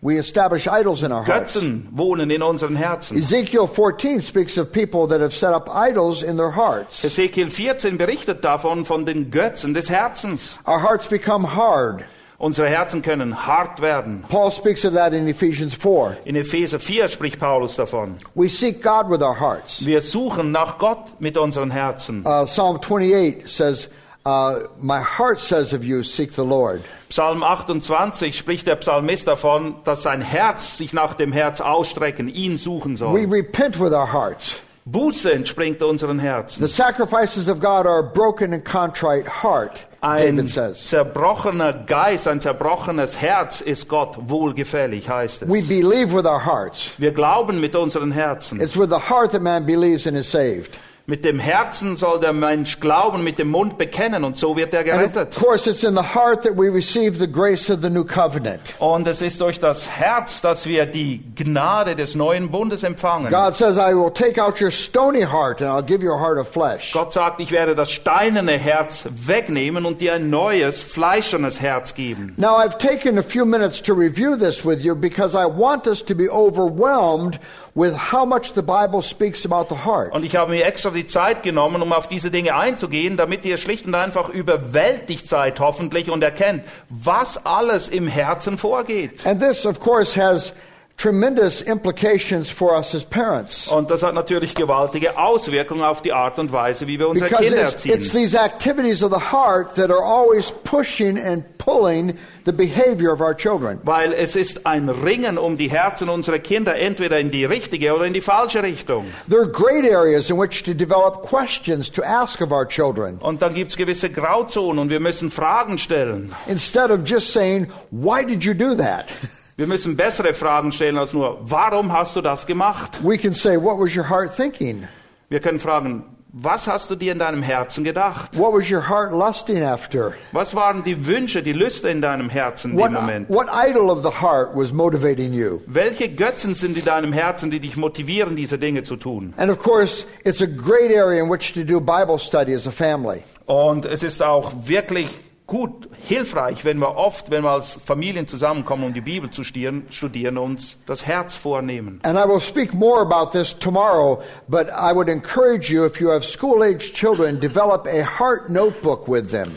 We 0.00 0.16
establish 0.16 0.68
idols 0.68 1.02
in 1.02 1.10
our 1.10 1.24
hearts. 1.24 1.56
Götzen 1.56 1.88
wohnen 1.90 2.30
in 2.30 2.40
unseren 2.40 2.76
Herzen. 2.76 3.16
Ezekiel 3.16 3.66
14 3.66 4.22
speaks 4.22 4.56
of 4.56 4.70
people 4.70 5.08
that 5.08 5.20
have 5.20 5.34
set 5.34 5.52
up 5.52 5.68
idols 5.74 6.22
in 6.22 6.36
their 6.36 6.52
hearts. 6.52 7.04
Ezekiel 7.04 7.50
14 7.50 7.98
berichtet 7.98 8.44
davon, 8.44 8.84
von 8.84 9.04
den 9.04 9.32
Götzen 9.32 9.74
des 9.74 9.88
Herzens. 9.88 10.56
Our 10.66 10.80
hearts 10.80 11.08
become 11.08 11.56
hard. 11.56 12.04
Unsere 12.38 12.68
Herzen 12.68 13.02
können 13.02 13.34
hart 13.48 13.80
werden. 13.80 14.22
Paul 14.28 14.52
speaks 14.52 14.84
of 14.84 14.94
that 14.94 15.12
in 15.12 15.26
Ephesians 15.26 15.74
4. 15.74 16.18
In 16.24 16.36
Epheser 16.36 16.78
4 16.78 17.08
spricht 17.08 17.40
Paulus 17.40 17.74
davon. 17.74 18.18
We 18.36 18.48
seek 18.48 18.80
God 18.80 19.10
with 19.10 19.22
our 19.22 19.40
hearts. 19.40 19.84
Wir 19.84 20.00
suchen 20.00 20.52
nach 20.52 20.78
Gott 20.78 21.20
mit 21.20 21.36
unseren 21.36 21.72
Herzen. 21.72 22.24
Uh, 22.24 22.44
Psalm 22.44 22.76
28 22.80 23.48
says, 23.48 23.88
uh, 24.28 24.68
My 24.80 25.00
heart 25.00 25.40
says 25.40 25.72
of 25.72 25.82
you, 25.84 26.02
seek 26.02 26.32
the 26.32 26.44
Lord. 26.44 26.82
Psalm 27.08 27.42
28 27.42 28.36
spricht 28.36 28.66
der 28.66 28.76
Psalmist 28.76 29.26
davon, 29.26 29.76
dass 29.84 30.02
sein 30.02 30.20
Herz 30.20 30.76
sich 30.76 30.92
nach 30.92 31.14
dem 31.14 31.32
Herz 31.32 31.60
ausstrecken, 31.60 32.28
ihn 32.28 32.58
suchen 32.58 32.92
We 32.94 32.98
soll. 32.98 33.26
repent 33.26 33.80
with 33.80 33.92
our 33.92 34.12
hearts. 34.12 34.60
Buße 34.84 35.30
entspringt 35.32 35.82
unseren 35.82 36.18
Herzen. 36.18 36.62
The 36.62 36.68
sacrifices 36.68 37.48
of 37.48 37.60
God 37.60 37.86
are 37.86 37.98
a 37.98 38.02
broken 38.02 38.54
and 38.54 38.64
contrite 38.64 39.28
heart, 39.42 39.86
Ein 40.00 40.46
zerbrochener 40.46 41.72
Geist, 41.72 42.26
ein 42.28 42.40
zerbrochenes 42.40 43.20
Herz 43.20 43.60
ist 43.60 43.88
Gott 43.88 44.16
wohlgefällig, 44.28 45.08
heißt 45.10 45.48
We 45.48 45.58
es. 45.58 45.68
believe 45.68 46.14
with 46.16 46.24
our 46.24 46.42
hearts. 46.44 46.92
Wir 46.98 47.12
glauben 47.12 47.60
mit 47.60 47.74
unseren 47.76 48.12
Herzen. 48.12 48.60
It's 48.60 48.78
with 48.78 48.88
the 48.90 49.10
heart 49.10 49.32
that 49.32 49.42
man 49.42 49.66
believes 49.66 50.06
and 50.06 50.16
is 50.16 50.30
saved. 50.30 50.78
Mit 51.10 51.24
dem 51.24 51.38
Herzen 51.38 51.96
soll 51.96 52.20
der 52.20 52.34
Mensch 52.34 52.80
glauben, 52.80 53.24
mit 53.24 53.38
dem 53.38 53.48
Mund 53.48 53.78
bekennen 53.78 54.24
und 54.24 54.36
so 54.36 54.58
wird 54.58 54.74
er 54.74 54.84
gerettet. 54.84 55.34
of 55.34 55.42
course, 55.42 55.66
it's 55.66 55.82
in 55.82 55.96
the 55.96 56.02
heart 56.14 56.42
that 56.42 56.54
we 56.54 56.68
receive 56.70 57.16
the 57.18 57.26
grace 57.26 57.70
of 57.70 57.80
the 57.80 57.88
new 57.88 58.04
covenant. 58.04 58.74
Und 58.78 59.08
es 59.08 59.22
ist 59.22 59.40
durch 59.40 59.58
das 59.58 59.88
Herz, 59.88 60.42
dass 60.42 60.66
wir 60.66 60.84
die 60.84 61.22
Gnade 61.34 61.96
des 61.96 62.14
neuen 62.14 62.50
Bundes 62.50 62.82
empfangen. 62.82 63.30
God 63.30 63.56
says, 63.56 63.78
I 63.78 63.94
will 63.94 64.10
take 64.12 64.38
out 64.38 64.60
your 64.60 64.70
stony 64.70 65.22
heart 65.22 65.62
and 65.62 65.70
I'll 65.70 65.82
give 65.82 66.04
you 66.04 66.12
a 66.12 66.20
heart 66.20 66.36
of 66.36 66.46
flesh. 66.46 66.92
Gott 66.92 67.14
sagt, 67.14 67.40
ich 67.40 67.52
werde 67.52 67.74
das 67.74 67.90
steinerne 67.90 68.58
Herz 68.58 69.06
wegnehmen 69.08 69.86
und 69.86 70.02
dir 70.02 70.12
ein 70.12 70.28
neues, 70.28 70.82
fleischernes 70.82 71.62
Herz 71.62 71.94
geben. 71.94 72.34
Now, 72.36 72.58
I've 72.58 72.76
taken 72.76 73.16
a 73.16 73.22
few 73.22 73.46
minutes 73.46 73.82
to 73.84 73.94
review 73.94 74.36
this 74.36 74.62
with 74.62 74.84
you 74.84 74.94
because 74.94 75.34
I 75.34 75.46
want 75.46 75.86
us 75.86 76.04
to 76.04 76.14
be 76.14 76.28
overwhelmed 76.28 77.40
with 77.78 77.94
how 77.94 78.24
much 78.24 78.54
the 78.54 78.62
Bible 78.62 79.02
speaks 79.02 79.44
about 79.44 79.68
the 79.68 79.84
heart. 79.84 80.12
Und 80.12 80.24
ich 80.24 80.34
habe 80.34 80.50
mir 80.50 80.64
extra 80.64 80.90
die 80.90 81.06
Zeit 81.06 81.44
genommen, 81.44 81.80
um 81.80 81.92
auf 81.92 82.08
diese 82.08 82.30
Dinge 82.30 82.56
einzugehen, 82.56 83.16
damit 83.16 83.44
ihr 83.44 83.56
schlicht 83.56 83.86
und 83.86 83.94
einfach 83.94 84.28
überwältigt 84.28 85.28
seid, 85.28 85.60
hoffentlich, 85.60 86.10
und 86.10 86.24
erkennt, 86.24 86.64
was 86.88 87.46
alles 87.46 87.88
im 87.88 88.08
Herzen 88.08 88.58
vorgeht. 88.58 89.24
And 89.24 89.40
this, 89.40 89.64
of 89.64 89.78
course, 89.78 90.20
has 90.20 90.52
tremendous 90.98 91.62
implications 91.62 92.50
for 92.50 92.76
us 92.76 92.92
as 92.92 93.04
parents. 93.04 93.68
Und 93.68 93.88
das 93.88 94.02
hat 94.02 94.14
natürlich 94.14 94.54
gewaltige 94.54 95.16
Auswirkungen 95.16 95.82
auf 95.82 96.02
die 96.02 96.12
Art 96.12 96.40
und 96.40 96.50
Weise, 96.52 96.88
wie 96.88 96.98
wir 96.98 97.08
unsere 97.08 97.30
Because 97.30 97.44
Kinder 97.46 97.62
it's, 97.68 97.84
it's 97.84 97.94
erziehen. 97.94 98.22
these 98.22 98.34
activities 98.38 99.02
of 99.04 99.12
the 99.12 99.30
heart 99.32 99.76
that 99.76 99.90
are 99.90 100.02
always 100.02 100.50
pushing 100.64 101.16
and 101.16 101.44
pulling 101.56 102.18
the 102.46 102.52
behavior 102.52 103.12
of 103.12 103.20
our 103.20 103.32
children. 103.32 103.78
Weil 103.84 104.12
es 104.12 104.34
ist 104.34 104.66
ein 104.66 104.88
Ringen 104.88 105.38
um 105.38 105.56
die 105.56 105.70
Herzen 105.70 106.08
unserer 106.08 106.40
Kinder, 106.40 106.76
entweder 106.76 107.20
in 107.20 107.30
die 107.30 107.44
richtige 107.44 107.94
oder 107.94 108.04
in 108.04 108.12
die 108.12 108.20
falsche 108.20 108.64
Richtung. 108.64 109.06
There 109.28 109.42
are 109.42 109.50
great 109.50 109.84
areas 109.88 110.30
in 110.30 110.36
which 110.36 110.64
to 110.64 110.74
develop 110.74 111.22
questions 111.22 111.92
to 111.92 112.02
ask 112.02 112.40
of 112.40 112.50
our 112.50 112.66
children 112.66 113.18
Und 113.20 113.40
dann 113.40 113.54
gibt 113.54 113.70
es 113.70 113.76
gewisse 113.76 114.10
Grauzonen 114.10 114.80
und 114.80 114.90
wir 114.90 114.98
müssen 115.00 115.30
Fragen 115.30 115.78
stellen. 115.78 116.34
instead 116.48 116.90
of 116.90 117.00
just 117.04 117.32
saying, 117.32 117.68
Why 117.92 118.24
did 118.24 118.42
you 118.42 118.52
do 118.52 118.74
that? 118.74 119.06
Wir 119.58 119.66
müssen 119.66 119.96
bessere 119.96 120.34
Fragen 120.34 120.70
stellen 120.70 120.96
als 120.96 121.12
nur, 121.12 121.40
warum 121.42 121.92
hast 121.92 122.14
du 122.14 122.20
das 122.20 122.46
gemacht? 122.46 123.00
We 123.02 123.18
can 123.18 123.34
say, 123.34 123.56
What 123.56 123.80
was 123.80 123.96
your 123.96 124.08
heart 124.08 124.32
thinking? 124.36 124.86
Wir 125.30 125.40
können 125.40 125.58
fragen, 125.58 126.04
was 126.28 126.68
hast 126.68 126.92
du 126.92 126.94
dir 126.94 127.10
in 127.10 127.18
deinem 127.18 127.42
Herzen 127.42 127.82
gedacht? 127.82 128.38
What 128.38 128.52
was 128.52 128.70
your 128.70 128.88
heart 128.88 129.10
lusting 129.10 129.64
after? 129.64 130.14
Was 130.30 130.54
waren 130.54 130.84
die 130.84 131.04
Wünsche, 131.06 131.42
die 131.42 131.52
Lüste 131.52 131.88
in 131.88 132.00
deinem 132.00 132.30
Herzen 132.30 132.70
in 132.74 132.78
What, 132.78 132.90
dem 132.90 132.94
Moment? 132.94 133.28
what 133.28 133.48
idol 133.52 133.90
of 133.90 134.04
the 134.04 134.22
heart 134.22 134.54
was 134.54 134.72
motivating 134.72 135.32
you? 135.32 135.60
Welche 135.66 136.08
Götzen 136.08 136.54
sind 136.54 136.78
in 136.78 136.84
deinem 136.84 137.12
Herzen, 137.12 137.50
die 137.50 137.58
dich 137.58 137.76
motivieren, 137.76 138.36
diese 138.36 138.58
Dinge 138.58 138.84
zu 138.84 138.94
tun? 138.94 139.34
And 139.38 139.50
of 139.50 139.58
course, 139.58 140.06
it's 140.22 140.40
a 140.40 140.46
great 140.46 140.92
area 140.92 141.20
in 141.20 141.28
which 141.28 141.52
to 141.54 141.64
do 141.64 141.80
Bible 141.80 142.20
study 142.20 142.54
as 142.54 142.64
a 142.68 142.70
family. 142.70 143.24
Und 143.46 143.86
es 143.86 144.04
ist 144.04 144.22
auch 144.22 144.52
wirklich 144.66 145.08
gut, 145.48 145.88
hilfreich, 146.06 146.64
wenn 146.64 146.78
wir 146.78 146.96
oft, 146.96 147.30
wenn 147.30 147.42
wir 147.42 147.50
als 147.50 147.78
Familien 147.84 148.28
zusammenkommen, 148.28 148.84
um 148.84 148.94
die 148.94 149.00
Bibel 149.00 149.30
zu 149.30 149.42
studieren, 149.42 150.38
uns 150.38 150.76
das 150.86 151.06
Herz 151.06 151.36
vornehmen. 151.36 152.00
And 152.04 152.18
I 152.18 152.28
will 152.28 152.40
speak 152.40 152.74
more 152.74 153.00
about 153.00 153.32
this 153.32 153.58
tomorrow, 153.58 154.22
but 154.46 154.68
I 154.68 154.92
would 154.94 155.08
encourage 155.08 155.72
you, 155.72 155.84
if 155.84 156.00
you 156.00 156.10
have 156.10 156.24
school 156.24 156.62
age 156.62 156.92
children, 156.92 157.40
develop 157.40 157.86
a 157.86 158.04
heart 158.04 158.50
notebook 158.50 159.08
with 159.08 159.30
them. 159.30 159.56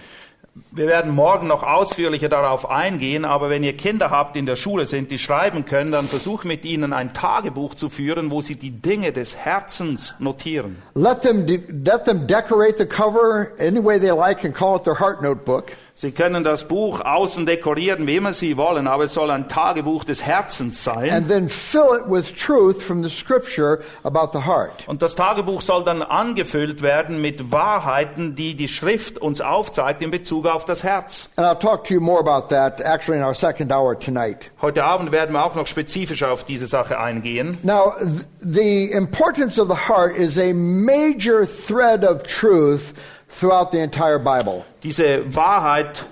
Wir 0.71 0.87
werden 0.87 1.15
morgen 1.15 1.47
noch 1.47 1.63
ausführlicher 1.63 2.27
darauf 2.27 2.69
eingehen, 2.69 3.23
aber 3.23 3.49
wenn 3.49 3.63
ihr 3.63 3.77
Kinder 3.77 4.09
habt, 4.09 4.35
die 4.35 4.39
in 4.39 4.45
der 4.45 4.57
Schule 4.57 4.85
sind, 4.85 5.09
die 5.09 5.17
schreiben 5.17 5.65
können, 5.65 5.93
dann 5.93 6.07
versucht 6.07 6.43
mit 6.43 6.65
ihnen 6.65 6.91
ein 6.91 7.13
Tagebuch 7.13 7.73
zu 7.73 7.89
führen, 7.89 8.31
wo 8.31 8.41
sie 8.41 8.55
die 8.55 8.71
Dinge 8.71 9.13
des 9.13 9.37
Herzens 9.37 10.13
notieren. 10.19 10.81
Let 10.93 11.21
them, 11.21 11.45
let 11.45 12.03
them 12.03 12.27
decorate 12.27 12.77
the 12.77 12.85
cover 12.85 13.53
any 13.59 13.81
way 13.81 13.97
they 13.97 14.11
like 14.11 14.43
and 14.43 14.53
call 14.53 14.75
it 14.75 14.83
their 14.83 14.99
heart 14.99 15.21
notebook. 15.21 15.71
Sie 16.01 16.09
können 16.09 16.43
das 16.43 16.63
Buch 16.63 17.01
außen 17.01 17.45
dekorieren, 17.45 18.07
wie 18.07 18.15
immer 18.15 18.33
Sie 18.33 18.57
wollen, 18.57 18.87
aber 18.87 19.03
es 19.03 19.13
soll 19.13 19.29
ein 19.29 19.47
Tagebuch 19.47 20.03
des 20.03 20.23
Herzens 20.25 20.83
sein. 20.83 21.11
And 21.11 21.27
then 21.29 21.47
fill 21.47 21.95
it 21.95 22.09
with 22.09 22.33
truth 22.33 22.81
from 22.81 23.03
the 23.03 23.09
scripture 23.11 23.81
about 24.01 24.31
the 24.33 24.43
heart. 24.47 24.87
Und 24.87 25.03
das 25.03 25.13
Tagebuch 25.13 25.61
soll 25.61 25.83
dann 25.83 26.01
angefüllt 26.01 26.81
werden 26.81 27.21
mit 27.21 27.51
Wahrheiten, 27.51 28.33
die 28.33 28.55
die 28.55 28.67
Schrift 28.67 29.19
uns 29.19 29.41
aufzeigt 29.41 30.01
in 30.01 30.09
Bezug 30.09 30.47
auf 30.47 30.65
das 30.65 30.81
Herz. 30.81 31.29
And 31.35 31.45
I'll 31.45 31.59
talk 31.59 31.83
to 31.83 31.93
you 31.93 32.01
more 32.01 32.19
about 32.19 32.47
that 32.49 32.81
actually 32.81 33.19
in 33.19 33.23
our 33.23 33.35
second 33.35 33.71
hour 33.71 33.95
tonight. 33.99 34.49
Heute 34.59 34.83
Abend 34.83 35.11
werden 35.11 35.35
wir 35.35 35.45
auch 35.45 35.53
noch 35.53 35.67
spezifischer 35.67 36.31
auf 36.31 36.45
diese 36.45 36.65
Sache 36.65 36.99
eingehen. 36.99 37.59
Now, 37.61 37.93
th- 37.99 38.25
the 38.39 38.91
importance 38.91 39.61
of 39.61 39.67
the 39.69 39.87
heart 39.87 40.17
is 40.17 40.39
a 40.39 40.51
major 40.51 41.45
thread 41.45 42.03
of 42.03 42.23
truth 42.23 42.95
throughout 43.39 43.71
the 43.71 43.79
entire 43.79 44.19
Bible. 44.19 44.65
Diese 44.83 45.23
Wahrheit, 45.35 46.03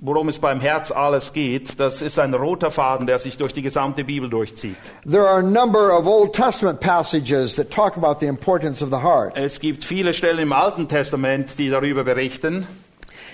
worum 0.00 0.28
es 0.28 0.38
beim 0.38 0.60
Herz 0.60 0.90
alles 0.90 1.32
geht, 1.32 1.78
das 1.80 2.02
ist 2.02 2.18
ein 2.18 2.34
roter 2.34 2.70
Faden, 2.70 3.06
der 3.06 3.18
sich 3.18 3.36
durch 3.36 3.52
die 3.52 3.62
gesamte 3.62 4.04
Bibel 4.04 4.28
durchzieht. 4.30 4.76
There 5.04 5.26
are 5.26 5.40
a 5.40 5.42
number 5.42 5.96
of 5.96 6.06
Old 6.06 6.32
Testament 6.32 6.80
passages 6.80 7.56
that 7.56 7.70
talk 7.70 7.96
about 7.96 8.20
the 8.20 8.26
importance 8.26 8.82
of 8.82 8.90
the 8.90 9.02
heart. 9.02 9.36
Es 9.36 9.60
gibt 9.60 9.84
viele 9.84 10.14
Stellen 10.14 10.40
im 10.40 10.52
Alten 10.52 10.88
Testament, 10.88 11.58
die 11.58 11.70
darüber 11.70 12.04
berichten. 12.04 12.66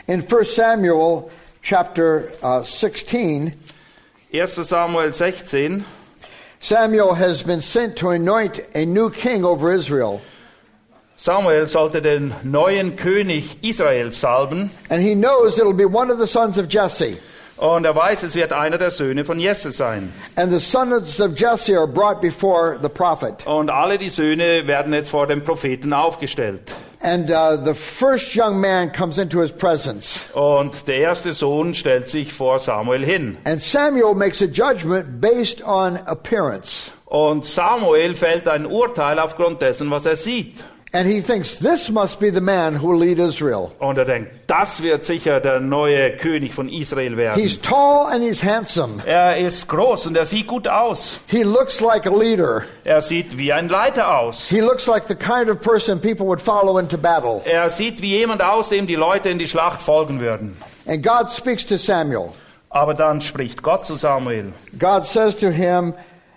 In 0.07 0.23
1 0.23 0.55
Samuel 0.55 1.31
chapter 1.63 2.25
uh, 2.43 2.63
16, 2.63 3.55
1 4.33 4.55
Samuel 4.69 5.13
16, 5.13 5.85
Samuel 6.61 7.15
has 7.15 7.43
been 7.43 7.63
sent 7.63 7.97
to 7.97 8.11
anoint 8.11 8.61
a 8.75 8.85
new 8.87 9.11
king 9.11 9.45
over 9.45 9.73
Israel. 9.73 10.21
Samuel 11.25 11.69
sollte 11.69 12.03
den 12.03 12.35
neuen 12.43 12.97
König 12.97 13.57
Israels 13.63 14.21
salben 14.21 14.71
And 14.91 15.01
he 15.01 15.15
knows 15.15 15.57
it'll 15.57 15.73
be 15.73 15.87
one 15.87 16.13
of 16.13 16.19
the 16.19 16.27
sons 16.27 16.59
of 16.59 16.67
Jesse. 16.69 17.17
und 17.57 17.87
er 17.87 17.97
weiß, 17.97 18.25
es 18.25 18.35
wird 18.35 18.53
einer 18.53 18.77
der 18.77 18.91
Söhne 18.91 19.25
von 19.25 19.41
Jesse 19.41 19.73
sein. 19.73 20.13
And 20.37 20.53
the 20.53 20.61
sons 20.61 21.19
of 21.23 21.33
Jesse 21.35 21.79
are 21.79 21.87
brought 21.87 22.21
before 22.21 22.79
the 22.83 22.91
prophet. 22.91 23.47
Und 23.47 23.71
alle 23.71 23.97
die 23.97 24.11
Söhne 24.11 24.67
werden 24.67 24.93
jetzt 24.93 25.09
vor 25.09 25.27
dem 25.27 25.43
Propheten 25.43 25.95
aufgestellt. 25.95 26.61
And 27.01 27.31
uh, 27.31 27.57
the 27.57 27.73
first 27.73 28.37
young 28.37 28.61
man 28.61 28.93
comes 28.93 29.17
into 29.17 29.41
his 29.41 29.51
presence. 29.51 30.27
Und 30.35 30.87
der 30.87 30.99
erste 30.99 31.33
Sohn 31.33 31.75
stellt 31.75 32.11
sich 32.11 32.35
vor 32.35 32.59
Samuel 32.59 33.03
hin. 33.03 33.39
And 33.47 33.63
Samuel 33.63 34.15
makes 34.15 34.43
a 34.43 34.47
judgment 34.47 35.23
based 35.23 35.67
on 35.67 35.97
appearance. 36.05 36.91
Und 37.07 37.47
Samuel 37.47 38.15
fällt 38.15 38.47
ein 38.47 38.67
Urteil 38.67 39.19
aufgrund 39.19 39.63
dessen, 39.63 39.91
was 39.91 40.05
er 40.05 40.17
sieht. 40.17 40.63
And 40.95 41.09
he 41.09 41.21
thinks 41.21 41.57
this 41.57 41.91
must 41.91 42.21
be 42.21 42.31
the 42.31 42.41
man 42.41 42.77
who 42.77 42.87
will 42.87 42.99
lead 42.99 43.19
Israel. 43.19 43.73
Und 43.81 43.99
er 43.99 44.05
denkt, 44.05 44.31
das 44.47 44.81
wird 44.81 45.05
sicher 45.05 45.41
der 45.41 45.59
neue 45.59 46.17
König 46.17 46.55
von 46.55 46.69
Israel 46.69 47.17
werden. 47.17 47.43
He's 47.43 47.61
tall 47.61 48.07
and 48.13 48.23
he's 48.23 48.45
handsome. 48.45 49.03
Er 49.05 49.37
ist 49.37 49.67
groß 49.67 50.07
und 50.07 50.17
er 50.17 50.25
sieht 50.25 50.47
gut 50.47 50.69
aus. 50.69 51.19
He 51.27 51.43
looks 51.43 51.81
like 51.81 52.07
a 52.07 52.17
leader. 52.17 52.63
Er 52.85 53.03
sieht 53.03 53.37
wie 53.37 53.53
ein 53.53 53.69
Leiter 53.69 54.19
aus. 54.21 54.49
He 54.49 54.61
looks 54.61 54.87
like 54.87 55.09
the 55.09 55.17
kind 55.17 55.51
of 55.51 55.61
person 55.61 56.01
people 56.01 56.27
would 56.27 56.41
follow 56.41 56.79
into 56.79 56.97
battle. 56.97 57.43
Er 57.45 57.71
sieht 57.71 58.01
wie 58.01 58.17
jemand 58.17 58.41
aus, 58.41 58.69
dem 58.69 58.87
die 58.87 58.95
Leute 58.95 59.31
in 59.31 59.41
die 59.41 59.49
Schlacht 59.49 59.83
folgen 59.83 60.21
würden. 60.21 60.57
And 60.87 61.03
God 61.03 61.29
speaks 61.29 61.67
to 61.67 61.77
Samuel. 61.77 62.29
Aber 62.71 62.95
dann 62.95 63.21
spricht 63.21 63.65
Gott 63.65 63.85
zu 63.85 63.97
Samuel. 63.97 64.53
God 64.79 65.05
says 65.05 65.37
to 65.37 65.51
him 65.51 65.95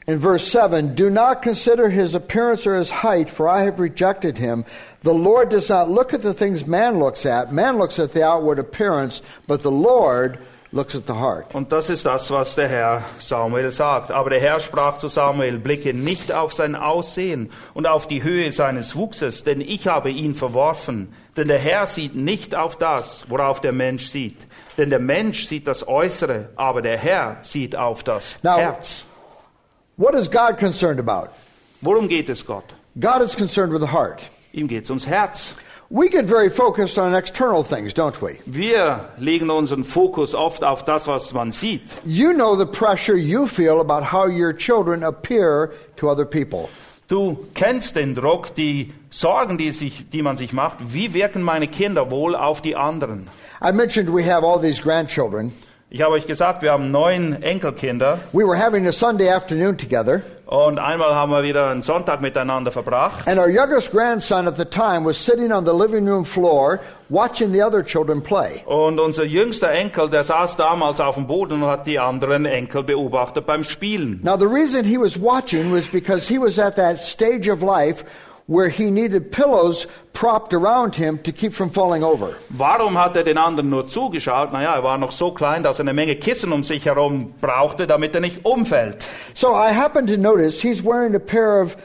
in 0.07 0.19
verse 0.19 0.47
7 0.47 0.95
Do 0.95 1.09
not 1.09 1.41
consider 1.41 1.89
his 1.89 2.15
appearance 2.15 2.65
or 2.65 2.75
his 2.77 2.89
height, 2.89 3.29
for 3.29 3.47
I 3.47 3.61
have 3.63 3.79
rejected 3.79 4.37
him. 4.37 4.65
The 5.01 5.13
Lord 5.13 5.49
does 5.49 5.69
not 5.69 5.89
look 5.89 6.13
at 6.13 6.21
the 6.23 6.33
things 6.33 6.65
man 6.65 6.99
looks 6.99 7.25
at. 7.25 7.51
Man 7.53 7.77
looks 7.77 7.99
at 7.99 8.13
the 8.13 8.23
outward 8.23 8.57
appearance, 8.57 9.21
but 9.47 9.61
the 9.63 9.71
Lord 9.71 10.39
looks 10.71 10.95
at 10.95 11.05
the 11.07 11.13
heart. 11.15 11.53
Und 11.53 11.71
das 11.71 11.89
ist 11.89 12.05
das, 12.05 12.29
was 12.31 12.55
der 12.55 12.67
Herr 12.67 13.03
Samuel 13.19 13.71
sagt. 13.71 14.11
Aber 14.11 14.29
der 14.29 14.39
Herr 14.39 14.59
sprach 14.59 14.97
zu 14.97 15.07
Samuel, 15.07 15.57
blicke 15.59 15.93
nicht 15.93 16.31
auf 16.31 16.53
sein 16.53 16.75
Aussehen 16.75 17.51
und 17.73 17.87
auf 17.87 18.07
die 18.07 18.23
Höhe 18.23 18.51
seines 18.51 18.95
Wuchses, 18.95 19.43
denn 19.43 19.61
ich 19.61 19.87
habe 19.87 20.09
ihn 20.09 20.35
verworfen. 20.35 21.13
Denn 21.35 21.47
der 21.47 21.59
Herr 21.59 21.85
sieht 21.85 22.15
nicht 22.15 22.55
auf 22.55 22.77
das, 22.77 23.25
worauf 23.29 23.61
der 23.61 23.71
Mensch 23.71 24.07
sieht. 24.07 24.37
Denn 24.77 24.89
der 24.89 24.99
Mensch 24.99 25.45
sieht 25.45 25.67
das 25.67 25.87
Äußere, 25.87 26.49
aber 26.55 26.81
der 26.81 26.97
Herr 26.97 27.37
sieht 27.43 27.75
auf 27.75 28.03
das 28.03 28.37
Now- 28.43 28.57
Herz. 28.57 29.03
What 29.97 30.13
is 30.13 30.27
God 30.27 30.59
concerned 30.59 30.99
about? 30.99 31.31
Worum 31.81 32.07
geht 32.07 32.29
es 32.29 32.43
Gott? 32.43 32.71
God 32.99 33.23
is 33.23 33.33
concerned 33.33 33.73
with 33.73 33.81
the 33.81 33.87
heart. 33.87 34.23
Ihm 34.53 34.67
geht 34.67 34.83
es 34.83 34.91
ums 34.91 35.05
Herz. 35.05 35.55
We 35.89 36.07
get 36.07 36.25
very 36.25 36.51
focused 36.51 36.99
on 36.99 37.15
external 37.15 37.63
things, 37.63 37.95
don't 37.95 38.21
we? 38.21 38.39
Wir 38.45 39.09
legen 39.17 39.49
unseren 39.49 39.83
Fokus 39.83 40.35
oft 40.35 40.63
auf 40.63 40.85
das, 40.85 41.07
was 41.07 41.33
man 41.33 41.51
sieht. 41.51 41.81
You 42.05 42.33
know 42.33 42.55
the 42.55 42.67
pressure 42.67 43.17
you 43.17 43.47
feel 43.47 43.81
about 43.81 44.03
how 44.03 44.27
your 44.27 44.53
children 44.53 45.01
appear 45.01 45.73
to 45.95 46.09
other 46.09 46.25
people. 46.25 46.69
Du 47.07 47.47
kennst 47.55 47.95
den 47.95 48.13
Druck, 48.13 48.53
die 48.53 48.93
Sorgen, 49.09 49.57
die, 49.57 49.71
sich, 49.71 50.11
die 50.11 50.21
man 50.21 50.37
sich 50.37 50.53
macht. 50.53 50.77
Wie 50.93 51.15
wirken 51.15 51.41
meine 51.41 51.67
Kinder 51.67 52.11
wohl 52.11 52.35
auf 52.35 52.61
die 52.61 52.75
anderen? 52.75 53.27
I 53.63 53.71
mentioned 53.71 54.13
we 54.13 54.23
have 54.23 54.45
all 54.45 54.59
these 54.61 54.79
grandchildren. 54.79 55.53
Ich 55.89 56.01
habe 56.01 56.15
euch 56.15 56.27
gesagt, 56.27 56.63
wir 56.63 56.73
haben 56.73 56.91
neun 56.91 57.41
Enkelkinder. 57.41 58.19
We 58.33 58.45
were 58.45 58.61
having 58.61 58.87
a 58.87 58.91
Sunday 58.91 59.29
afternoon 59.29 59.77
together, 59.77 60.21
Und 60.45 60.79
einmal 60.79 61.15
haben 61.15 61.31
wir 61.31 61.43
wieder 61.43 61.69
einen 61.69 61.81
Sonntag 61.81 62.19
miteinander 62.19 62.71
verbracht. 62.71 63.25
And 63.25 63.39
our 63.39 63.47
youngest 63.47 63.91
grandson 63.91 64.49
at 64.49 64.57
the 64.57 64.65
time 64.65 65.05
was 65.05 65.17
sitting 65.17 65.53
on 65.53 65.65
the 65.65 65.71
living 65.71 66.05
room 66.05 66.25
floor 66.25 66.81
watching 67.07 67.53
the 67.53 67.63
other 67.63 67.81
children 67.85 68.21
play. 68.21 68.63
Und 68.65 68.99
unser 68.99 69.23
jüngster 69.23 69.71
Enkel, 69.71 70.09
der 70.09 70.25
saß 70.25 70.57
damals 70.57 70.99
auf 70.99 71.15
dem 71.15 71.25
Boden 71.25 71.63
und 71.63 71.69
hat 71.69 71.87
die 71.87 71.99
anderen 71.99 72.45
Enkel 72.45 72.83
beobachtet 72.83 73.45
beim 73.45 73.63
Spielen. 73.63 74.19
Now, 74.23 74.37
the 74.37 74.45
reason 74.45 74.83
he 74.83 74.97
was 74.97 75.17
watching 75.17 75.71
was 75.73 75.87
because 75.87 76.27
he 76.27 76.37
was 76.37 76.59
at 76.59 76.75
that 76.75 76.97
stage 76.97 77.49
of 77.49 77.61
life 77.61 78.03
where 78.47 78.69
he 78.69 78.89
needed 78.89 79.31
pillows 79.31 79.85
propped 80.13 80.53
around 80.53 80.95
him 80.95 81.19
to 81.19 81.31
keep 81.31 81.53
from 81.53 81.69
falling 81.69 82.03
over. 82.03 82.35
Warum 82.49 82.97
hat 82.97 83.15
er 83.15 83.23
den 83.23 83.37
anderen 83.37 83.69
nur 83.69 83.87
zugeschaut? 83.87 84.51
Naja, 84.51 84.75
er 84.75 84.83
war 84.83 84.97
noch 84.97 85.11
so 85.11 85.31
klein, 85.31 85.63
dass 85.63 85.79
er 85.79 85.83
eine 85.83 85.93
Menge 85.93 86.15
Kissen 86.15 86.51
um 86.51 86.63
sich 86.63 86.85
herum 86.85 87.33
brauchte, 87.39 87.85
damit 87.85 88.15
er 88.15 88.21
nicht 88.21 88.45
umfällt. 88.45 89.05
So 89.33 89.53
I 89.53 89.71
happened 89.71 90.07
to 90.09 90.17
notice 90.17 90.61
he's 90.61 90.83
wearing 90.83 91.13
a 91.15 91.19
pair 91.19 91.61
of 91.61 91.75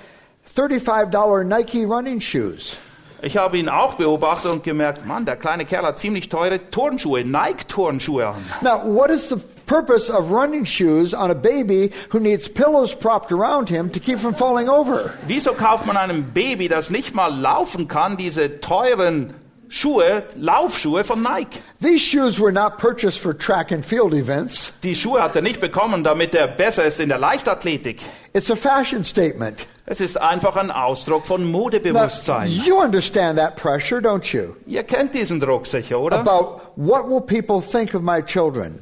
$35 0.56 1.44
Nike 1.44 1.84
running 1.84 2.20
shoes. 2.20 2.76
Ich 3.24 3.36
habe 3.36 3.56
ihn 3.56 3.68
auch 3.68 3.94
beobachtet 3.94 4.50
und 4.50 4.64
gemerkt, 4.64 5.06
Mann, 5.06 5.24
der 5.24 5.36
kleine 5.36 5.64
Kerl 5.64 5.86
hat 5.86 6.00
ziemlich 6.00 6.28
teure 6.28 6.70
Turnschuhe, 6.70 7.24
Nike-Turnschuhe 7.24 8.26
an. 8.26 8.44
Now, 8.62 8.82
what 8.84 9.10
is 9.10 9.28
the 9.28 9.36
purpose 9.72 10.10
of 10.10 10.30
running 10.30 10.64
shoes 10.66 11.14
on 11.14 11.30
a 11.30 11.34
baby 11.34 11.92
who 12.10 12.20
needs 12.20 12.46
pillows 12.46 12.94
propped 12.94 13.32
around 13.32 13.70
him 13.70 13.88
to 13.90 13.98
keep 13.98 14.18
from 14.18 14.34
falling 14.34 14.68
over? 14.68 15.14
Wieso 15.26 15.54
kauft 15.54 15.86
man 15.86 15.96
einem 15.96 16.24
Baby, 16.34 16.68
das 16.68 16.90
nicht 16.90 17.14
mal 17.14 17.28
laufen 17.34 17.88
kann, 17.88 18.18
diese 18.18 18.60
teuren 18.60 19.32
Schuhe, 19.70 20.24
Laufschuhe 20.36 21.04
von 21.04 21.22
Nike? 21.22 21.60
These 21.80 22.02
shoes 22.02 22.38
were 22.38 22.52
not 22.52 22.76
purchased 22.76 23.18
for 23.18 23.32
track 23.32 23.72
and 23.72 23.82
field 23.82 24.12
events. 24.12 24.72
Die 24.82 24.94
Schuhe 24.94 25.22
hat 25.22 25.34
er 25.36 25.40
nicht 25.40 25.60
bekommen, 25.62 26.04
damit 26.04 26.34
er 26.34 26.48
besser 26.48 26.84
ist 26.84 27.00
in 27.00 27.08
der 27.08 27.18
Leichtathletik. 27.18 28.02
It's 28.34 28.50
a 28.50 28.56
fashion 28.56 29.04
statement. 29.04 29.66
Es 29.86 30.00
ist 30.02 30.20
einfach 30.20 30.56
ein 30.56 30.70
Ausdruck 30.70 31.24
von 31.26 31.42
Now, 31.50 31.58
Modebewusstsein. 31.58 32.50
you 32.50 32.78
understand 32.78 33.38
that 33.38 33.56
pressure, 33.56 34.00
don't 34.02 34.34
you? 34.34 34.54
Ihr 34.66 34.82
kennt 34.82 35.14
diesen 35.14 35.40
Druck 35.40 35.66
sicher, 35.66 35.98
oder? 35.98 36.18
About 36.20 36.60
what 36.76 37.08
will 37.08 37.22
people 37.22 37.62
think 37.62 37.94
of 37.94 38.02
my 38.02 38.20
children? 38.20 38.80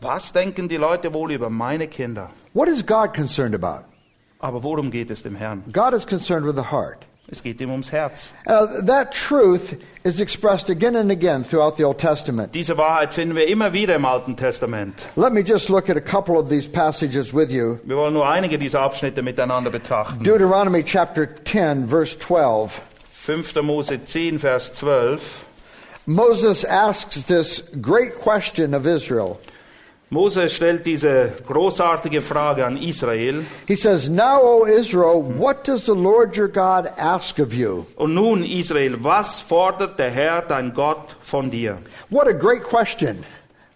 Was 0.00 0.32
denken 0.32 0.68
die 0.68 0.78
Leute 0.78 1.12
wohl 1.12 1.30
über 1.32 1.50
meine 1.50 1.86
Kinder? 1.86 2.30
What 2.54 2.68
is 2.68 2.84
God 2.84 3.12
concerned 3.14 3.54
about? 3.54 3.84
Aber 4.38 4.62
worum 4.62 4.90
geht 4.90 5.10
es 5.10 5.22
dem 5.22 5.36
Herrn? 5.36 5.62
God 5.70 5.92
is 5.92 6.06
concerned 6.06 6.46
with 6.46 6.56
the 6.56 6.70
heart. 6.70 7.04
Es 7.32 7.42
geht 7.42 7.60
ihm 7.60 7.70
ums 7.70 7.92
Herz. 7.92 8.30
Uh, 8.46 8.82
that 8.86 9.12
truth 9.12 9.76
is 10.02 10.18
expressed 10.20 10.68
again 10.68 10.96
and 10.96 11.12
again 11.12 11.44
throughout 11.44 11.76
the 11.76 11.84
Old 11.84 11.98
Testament. 11.98 12.54
Diese 12.54 12.76
Wahrheit 12.76 13.14
finden 13.14 13.36
wir 13.36 13.46
immer 13.46 13.72
wieder 13.72 13.94
im 13.94 14.04
Alten 14.04 14.36
Testament. 14.36 14.94
Let 15.16 15.32
me 15.32 15.42
just 15.42 15.68
look 15.68 15.88
at 15.88 15.96
a 15.96 16.00
couple 16.00 16.36
of 16.38 16.48
these 16.48 16.66
passages 16.68 17.32
with 17.32 17.52
you. 17.52 17.78
Wir 17.84 17.96
wollen 17.96 18.14
nur 18.14 18.28
einige 18.28 18.58
dieser 18.58 18.80
Abschnitte 18.80 19.22
miteinander 19.22 19.70
betrachten. 19.70 20.24
Deuteronomy 20.24 20.82
chapter 20.82 21.28
10, 21.44 21.88
verse 21.88 22.18
12. 22.18 22.80
5. 23.12 23.62
Mose 23.62 24.04
10, 24.04 24.38
Vers 24.38 24.72
12. 24.72 25.44
Moses 26.06 26.64
asks 26.64 27.26
this 27.26 27.62
great 27.80 28.16
question 28.16 28.74
of 28.74 28.86
Israel. 28.86 29.38
Mose 30.12 30.48
stellt 30.48 30.86
diese 30.86 31.32
großartige 31.46 32.20
Frage 32.20 32.66
an 32.66 32.76
Israel. 32.76 33.44
He 33.68 33.76
says, 33.76 34.08
Now, 34.08 34.40
O 34.42 34.64
Israel, 34.64 35.22
what 35.22 35.64
does 35.64 35.86
the 35.86 35.94
Lord 35.94 36.36
your 36.36 36.48
God 36.48 36.90
ask 36.98 37.38
of 37.38 37.54
you? 37.54 37.86
Und 37.94 38.14
nun, 38.14 38.42
Israel, 38.42 38.96
was 39.04 39.40
fordert 39.40 40.00
der 40.00 40.10
Herr, 40.10 40.42
dein 40.42 40.74
Gott, 40.74 41.14
von 41.20 41.48
dir? 41.48 41.76
What 42.08 42.26
a 42.26 42.32
great 42.32 42.64
question. 42.64 43.24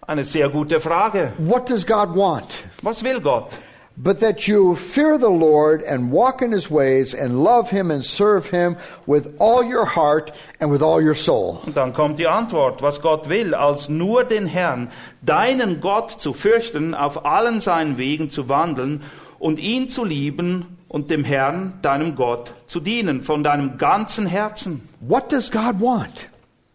Eine 0.09 0.25
sehr 0.25 0.49
gute 0.49 0.81
Frage. 0.81 1.33
What 1.38 1.70
does 1.70 1.87
God 1.87 2.16
want? 2.16 2.64
Was 2.83 3.05
will 3.05 3.20
Gott? 3.20 3.53
But 3.97 4.19
that 4.21 4.49
you 4.49 4.75
fear 4.75 5.19
the 5.19 5.31
Lord 5.31 5.81
and 5.83 6.11
walk 6.11 6.43
in 6.43 6.51
his 6.51 6.69
ways 6.69 7.15
and 7.15 7.45
love 7.45 7.71
him 7.71 7.93
and 7.93 8.05
serve 8.05 8.51
him 8.51 8.77
with 9.07 9.37
all 9.39 9.63
your 9.63 9.85
heart 9.85 10.33
and 10.59 10.73
with 10.73 10.83
all 10.83 11.01
your 11.01 11.15
soul. 11.15 11.61
Und 11.65 11.77
dann 11.77 11.93
kommt 11.95 12.19
die 12.19 12.27
Antwort, 12.27 12.83
was 12.83 13.01
Gott 13.01 13.29
will, 13.29 13.55
als 13.55 13.89
nur 13.89 14.25
den 14.25 14.47
Herrn, 14.47 14.91
deinen 15.23 15.81
Gott 15.81 16.11
zu 16.11 16.35
fürchten, 16.35 16.93
auf 16.93 17.25
allen 17.25 17.61
seinen 17.61 17.97
Wegen 17.97 18.31
zu 18.31 18.49
wandeln 18.49 19.03
und 19.39 19.61
ihn 19.61 19.89
zu 19.89 20.05
lieben 20.05 20.79
und 20.89 21.11
dem 21.11 21.23
Herrn, 21.23 21.75
deinem 21.83 22.17
Gott, 22.17 22.53
zu 22.67 22.81
dienen, 22.81 23.23
von 23.23 23.45
deinem 23.45 23.79
ganzen 23.79 24.27
Herzen. 24.27 24.89
What 25.01 25.31
does 25.31 25.53
God 25.53 25.81
want? 25.81 26.31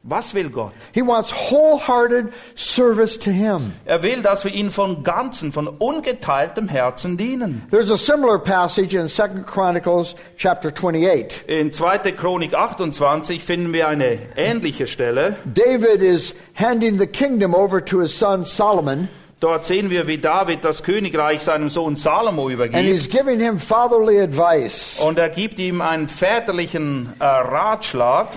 Was 0.10 0.34
will 0.34 0.50
Gott? 0.50 0.74
He 0.91 1.02
wants 1.02 1.32
wholehearted 1.32 2.34
service 2.56 3.17
to 3.19 3.32
him. 3.32 3.74
Er 3.86 4.02
will, 4.02 4.22
dass 4.24 4.43
wir 4.43 4.52
ihn 4.52 4.72
von 4.72 5.04
ganzem, 5.04 5.54
von 5.54 5.67
ungeteiltem 5.67 6.67
Herzen 6.67 7.15
dienen. 7.15 7.67
There's 7.69 7.91
a 7.91 7.98
similar 7.98 8.39
passage 8.39 8.95
in 8.95 9.08
2 9.08 9.43
Chronicles 9.45 10.15
chapter 10.36 10.72
28. 10.72 11.43
In 11.48 11.72
2. 11.72 12.12
Chronik 12.13 12.54
28 12.54 13.43
finden 13.43 13.72
wir 13.72 13.88
eine 13.88 14.17
ähnliche 14.36 14.88
Stelle. 14.88 15.36
David 15.45 16.02
is 16.02 16.34
handing 16.56 16.98
the 16.98 17.08
kingdom 17.08 17.54
over 17.54 17.80
to 17.84 18.00
his 18.00 18.17
son 18.17 18.45
Solomon, 18.45 19.08
Dort 19.39 19.65
sehen 19.65 19.89
wir, 19.89 20.06
wie 20.08 20.17
David 20.17 20.65
das 20.65 20.84
Königreich 20.84 21.41
seinem 21.41 21.69
Sohn 21.69 21.95
Salomo 21.95 22.48
and 22.48 22.54
übergibt. 22.56 22.84
he's 22.84 23.08
giving 23.08 23.39
him 23.39 23.58
fatherly 23.58 24.19
advice. 24.19 25.00
Und 25.00 25.17
er 25.17 25.30
gibt 25.30 25.60
ihm 25.60 25.80
einen 25.80 26.10
väterlichen 26.10 27.13
äh, 27.19 27.24
Ratschlag. 27.24 28.28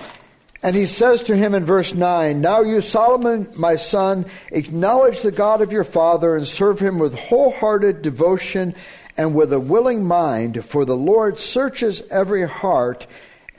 And 0.63 0.77
he 0.77 0.85
says 0.85 1.23
to 1.23 1.35
him 1.35 1.53
in 1.53 1.65
verse 1.65 1.93
9, 1.93 2.39
Now 2.39 2.61
you, 2.61 2.79
Solomon, 2.79 3.49
my 3.55 3.75
son, 3.75 4.25
acknowledge 4.49 5.21
the 5.21 5.31
God 5.31 5.61
of 5.61 5.73
your 5.73 5.83
father 5.83 6.37
and 6.37 6.47
serve 6.47 6.79
him 6.79 6.99
with 6.99 7.13
wholehearted 7.13 8.01
devotion 8.01 8.73
and 9.17 9.35
with 9.35 9.51
a 9.51 9.59
willing 9.59 10.05
mind, 10.05 10.63
for 10.63 10.85
the 10.85 10.95
Lord 10.95 11.37
searches 11.37 12.01
every 12.09 12.47
heart 12.47 13.07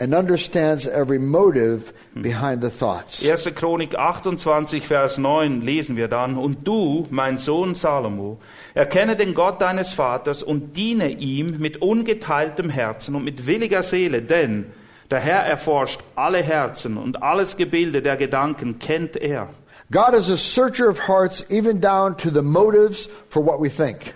and 0.00 0.14
understands 0.14 0.86
every 0.86 1.18
motive 1.18 1.92
hmm. 2.14 2.22
behind 2.22 2.62
the 2.62 2.70
thoughts. 2.70 3.22
1. 3.22 3.54
Chronik 3.54 3.94
28, 3.94 4.86
Vers 4.86 5.18
9 5.18 5.60
lesen 5.60 5.96
wir 5.96 6.08
dann. 6.08 6.38
Und 6.38 6.66
du, 6.66 7.06
mein 7.10 7.36
Sohn 7.36 7.74
Salomo, 7.74 8.38
erkenne 8.72 9.14
den 9.14 9.34
Gott 9.34 9.60
deines 9.60 9.92
Vaters 9.92 10.42
und 10.42 10.74
diene 10.74 11.10
ihm 11.10 11.58
mit 11.58 11.82
ungeteiltem 11.82 12.70
Herzen 12.70 13.14
und 13.14 13.24
mit 13.24 13.46
williger 13.46 13.82
Seele, 13.82 14.22
denn 14.22 14.72
der 15.10 15.20
Herr 15.20 15.44
erforscht 15.44 16.00
alle 16.14 16.42
Herzen 16.42 16.96
und 16.96 17.22
alles 17.22 17.56
Gebilde 17.56 18.02
der 18.02 18.16
Gedanken 18.16 18.78
kennt 18.78 19.16
er. 19.16 19.48
God 19.90 20.14
is 20.14 20.30
a 20.30 20.36
searcher 20.36 20.88
of 20.88 21.06
hearts, 21.06 21.44
even 21.50 21.80
down 21.80 22.16
to 22.16 22.30
the 22.30 22.42
motives 22.42 23.08
for 23.28 23.44
what 23.44 23.60
we 23.60 23.68
think. 23.68 24.14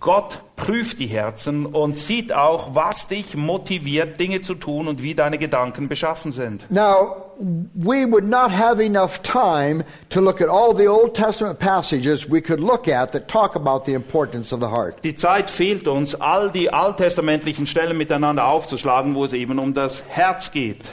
Gott 0.00 0.40
prüft 0.56 0.98
die 0.98 1.06
Herzen 1.06 1.66
und 1.66 1.96
sieht 1.96 2.32
auch, 2.32 2.74
was 2.74 3.06
dich 3.06 3.36
motiviert, 3.36 4.18
Dinge 4.18 4.42
zu 4.42 4.54
tun 4.54 4.88
und 4.88 5.02
wie 5.02 5.14
deine 5.14 5.38
Gedanken 5.38 5.88
beschaffen 5.88 6.32
sind. 6.32 6.68
Now, 6.70 7.29
we 7.40 8.04
would 8.04 8.24
not 8.24 8.50
have 8.50 8.80
enough 8.80 9.22
time 9.22 9.82
to 10.10 10.20
look 10.20 10.40
at 10.40 10.48
all 10.48 10.74
the 10.74 10.86
Old 10.86 11.14
Testament 11.14 11.58
passages 11.58 12.28
we 12.28 12.40
could 12.40 12.60
look 12.60 12.88
at 12.88 13.12
that 13.12 13.28
talk 13.28 13.56
about 13.56 13.86
the 13.86 13.94
importance 13.94 14.52
of 14.52 14.60
the 14.60 14.68
heart. 14.68 15.02
Die 15.02 15.16
Zeit 15.16 15.50
fehlt 15.50 15.88
uns, 15.88 16.14
all 16.14 16.50
die 16.50 16.72
alttestamentlichen 16.72 17.66
Stellen 17.66 17.96
miteinander 17.96 18.46
aufzuschlagen, 18.46 19.14
wo 19.14 19.24
es 19.24 19.32
eben 19.32 19.58
um 19.58 19.74
das 19.74 20.02
Herz 20.08 20.50
geht. 20.50 20.84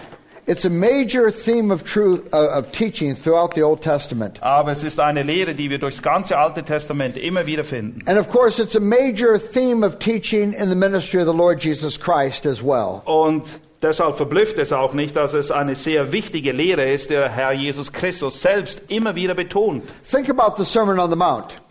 It's 0.49 0.63
a 0.63 0.69
major 0.69 1.29
theme 1.29 1.71
of 1.71 1.83
truth 1.83 2.33
uh, 2.33 2.59
of 2.59 2.71
teaching 2.71 3.15
throughout 3.15 3.53
the 3.53 3.63
Old 3.63 3.81
Testament. 3.81 4.41
Aber 4.41 4.71
es 4.71 4.81
ist 4.81 4.97
eine 4.97 5.21
Lehre, 5.23 5.53
die 5.53 5.69
wir 5.69 5.77
durchs 5.77 6.01
ganze 6.01 6.37
Alte 6.37 6.63
Testament 6.63 7.17
immer 7.17 7.45
wieder 7.45 7.65
finden. 7.65 8.07
And 8.07 8.17
of 8.17 8.29
course, 8.29 8.57
it's 8.57 8.77
a 8.77 8.79
major 8.79 9.37
theme 9.37 9.85
of 9.85 9.99
teaching 9.99 10.53
in 10.53 10.69
the 10.69 10.75
ministry 10.75 11.19
of 11.19 11.27
the 11.27 11.33
Lord 11.33 11.61
Jesus 11.61 11.99
Christ 11.99 12.45
as 12.45 12.63
well. 12.63 13.01
Und 13.03 13.43
deshalb 13.81 14.17
verblüfft 14.17 14.57
es 14.57 14.73
auch 14.73 14.93
nicht, 14.93 15.15
dass 15.15 15.33
es 15.33 15.51
eine 15.51 15.75
sehr 15.75 16.11
wichtige 16.11 16.51
Lehre 16.51 16.89
ist, 16.91 17.09
der 17.09 17.29
Herr 17.29 17.51
Jesus 17.51 17.91
Christus 17.91 18.41
selbst 18.41 18.81
immer 18.87 19.15
wieder 19.15 19.33
betont. 19.33 19.83
Think 20.09 20.29
about 20.29 20.55
the 20.57 20.65
Sermon 20.65 20.99
on 20.99 21.09
the 21.09 21.17
Mount. 21.17 21.61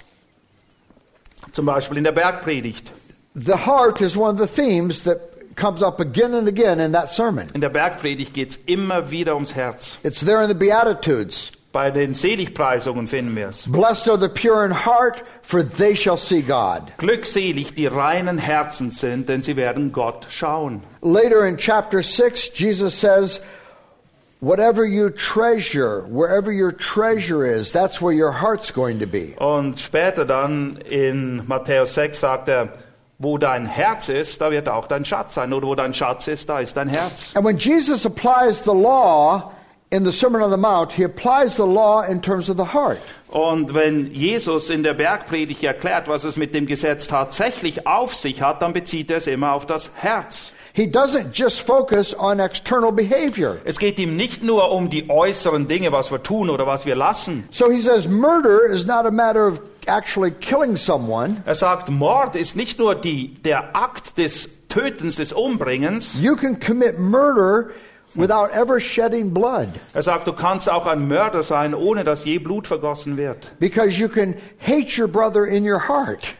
Zum 1.52 1.66
Beispiel 1.66 1.98
in 1.98 2.04
der 2.04 2.12
Bergpredigt. 2.12 2.92
The 3.34 3.66
heart 3.66 4.00
is 4.00 4.16
one 4.16 4.32
of 4.32 4.38
the 4.38 4.62
themes 4.62 5.04
that 5.04 5.36
comes 5.56 5.82
up 5.82 6.00
again 6.00 6.34
and 6.34 6.48
again 6.48 6.80
in 6.80 6.92
that 6.92 7.12
sermon. 7.12 7.48
In 7.54 7.60
der 7.60 7.70
Bergpredigt 7.70 8.34
geht 8.34 8.50
es 8.50 8.58
immer 8.66 9.10
wieder 9.10 9.34
ums 9.34 9.54
Herz. 9.54 9.98
It's 10.02 10.20
there 10.20 10.42
in 10.42 10.48
the 10.48 10.54
Beatitudes. 10.54 11.52
Bei 11.76 11.90
den 11.90 12.14
Seligpreisungen 12.14 13.06
finden 13.06 13.36
wir 13.36 13.48
es. 13.48 13.70
Blessed 13.70 14.08
are 14.08 14.18
the 14.18 14.30
pure 14.30 14.64
in 14.64 14.72
heart, 14.72 15.22
for 15.42 15.62
they 15.62 15.94
shall 15.94 16.16
see 16.16 16.40
God. 16.40 16.90
Glückselig 16.96 17.74
die 17.74 17.86
reinen 17.86 18.38
Herzen 18.38 18.90
sind, 18.90 19.28
denn 19.28 19.42
sie 19.42 19.56
werden 19.56 19.92
Gott 19.92 20.26
schauen. 20.30 20.82
Later 21.02 21.46
in 21.46 21.58
chapter 21.58 22.02
6, 22.02 22.52
Jesus 22.54 22.98
says, 22.98 23.42
Whatever 24.40 24.86
you 24.86 25.10
treasure, 25.10 26.06
wherever 26.08 26.50
your 26.50 26.72
treasure 26.72 27.44
is, 27.44 27.72
that's 27.72 28.00
where 28.00 28.14
your 28.14 28.32
heart's 28.32 28.72
going 28.72 28.98
to 29.00 29.06
be. 29.06 29.34
Und 29.36 29.78
später 29.78 30.24
dann 30.24 30.78
in 30.78 31.46
Matthäus 31.46 31.92
6 31.92 32.18
sagt 32.18 32.48
er, 32.48 32.72
wo 33.18 33.36
dein 33.36 33.66
Herz 33.66 34.08
ist, 34.08 34.40
da 34.40 34.50
wird 34.50 34.70
auch 34.70 34.86
dein 34.88 35.04
Schatz 35.04 35.34
sein. 35.34 35.52
Oder 35.52 35.66
wo 35.66 35.74
dein 35.74 35.92
Schatz 35.92 36.26
ist, 36.26 36.48
da 36.48 36.58
ist 36.58 36.74
dein 36.78 36.88
Herz. 36.88 37.32
And 37.34 37.44
when 37.44 37.58
Jesus 37.58 38.06
applies 38.06 38.64
the 38.64 38.72
law 38.72 39.52
in 39.90 40.04
the 40.04 40.12
Sermon 40.12 40.42
on 40.42 40.50
the 40.50 40.56
Mount, 40.56 40.92
he 40.92 41.04
applies 41.04 41.56
the 41.56 41.66
law 41.66 42.02
in 42.02 42.20
terms 42.20 42.48
of 42.48 42.56
the 42.56 42.64
heart. 42.64 43.00
Und 43.28 43.74
wenn 43.74 44.12
Jesus 44.12 44.70
in 44.70 44.82
der 44.82 44.94
Bergpredigt 44.94 45.62
erklärt, 45.62 46.08
was 46.08 46.24
es 46.24 46.36
mit 46.36 46.54
dem 46.54 46.66
Gesetz 46.66 47.06
tatsächlich 47.06 47.86
auf 47.86 48.14
sich 48.14 48.42
hat, 48.42 48.62
dann 48.62 48.72
bezieht 48.72 49.10
er 49.10 49.18
es 49.18 49.26
immer 49.26 49.52
auf 49.52 49.66
das 49.66 49.90
Herz. 49.94 50.52
He 50.72 50.86
doesn't 50.86 51.32
just 51.32 51.60
focus 51.60 52.14
on 52.18 52.38
external 52.38 52.92
behavior. 52.92 53.56
Es 53.64 53.78
geht 53.78 53.98
ihm 53.98 54.14
nicht 54.14 54.42
nur 54.42 54.70
um 54.72 54.90
die 54.90 55.08
äußeren 55.08 55.66
Dinge, 55.66 55.90
was 55.90 56.10
wir 56.10 56.22
tun 56.22 56.50
oder 56.50 56.66
was 56.66 56.84
wir 56.84 56.94
lassen. 56.94 57.48
So 57.50 57.70
he 57.70 57.80
says 57.80 58.06
murder 58.06 58.66
is 58.66 58.84
not 58.84 59.06
a 59.06 59.10
matter 59.10 59.46
of 59.46 59.60
actually 59.86 60.32
killing 60.32 60.76
someone. 60.76 61.42
Er 61.46 61.54
sagt, 61.54 61.88
Mord 61.88 62.36
ist 62.36 62.56
nicht 62.56 62.78
nur 62.78 62.94
die, 62.94 63.34
der 63.42 63.74
Akt 63.74 64.18
des 64.18 64.50
Tötens, 64.68 65.16
des 65.16 65.32
Umbringens. 65.32 66.20
You 66.20 66.36
can 66.36 66.60
commit 66.60 66.98
murder 66.98 67.70
without 68.16 68.50
ever 68.52 68.80
shedding 68.80 69.32
blood 69.32 69.68
Er 69.94 70.02
sagt, 70.02 70.26
du 70.26 70.32
kannst 70.32 70.68
auch 70.70 70.86
ein 70.86 71.06
Mörder 71.08 71.42
sein, 71.42 71.74
ohne 71.74 72.04
dass 72.04 72.24
je 72.24 72.38
Blut 72.38 72.66
vergossen 72.66 73.16
wird. 73.16 73.46
because 73.58 73.98
you 74.00 74.08
can 74.08 74.34
hate 74.58 74.98
your 75.00 75.08
brother 75.08 75.46
in 75.46 75.64
your 75.68 75.88
heart. 75.88 76.34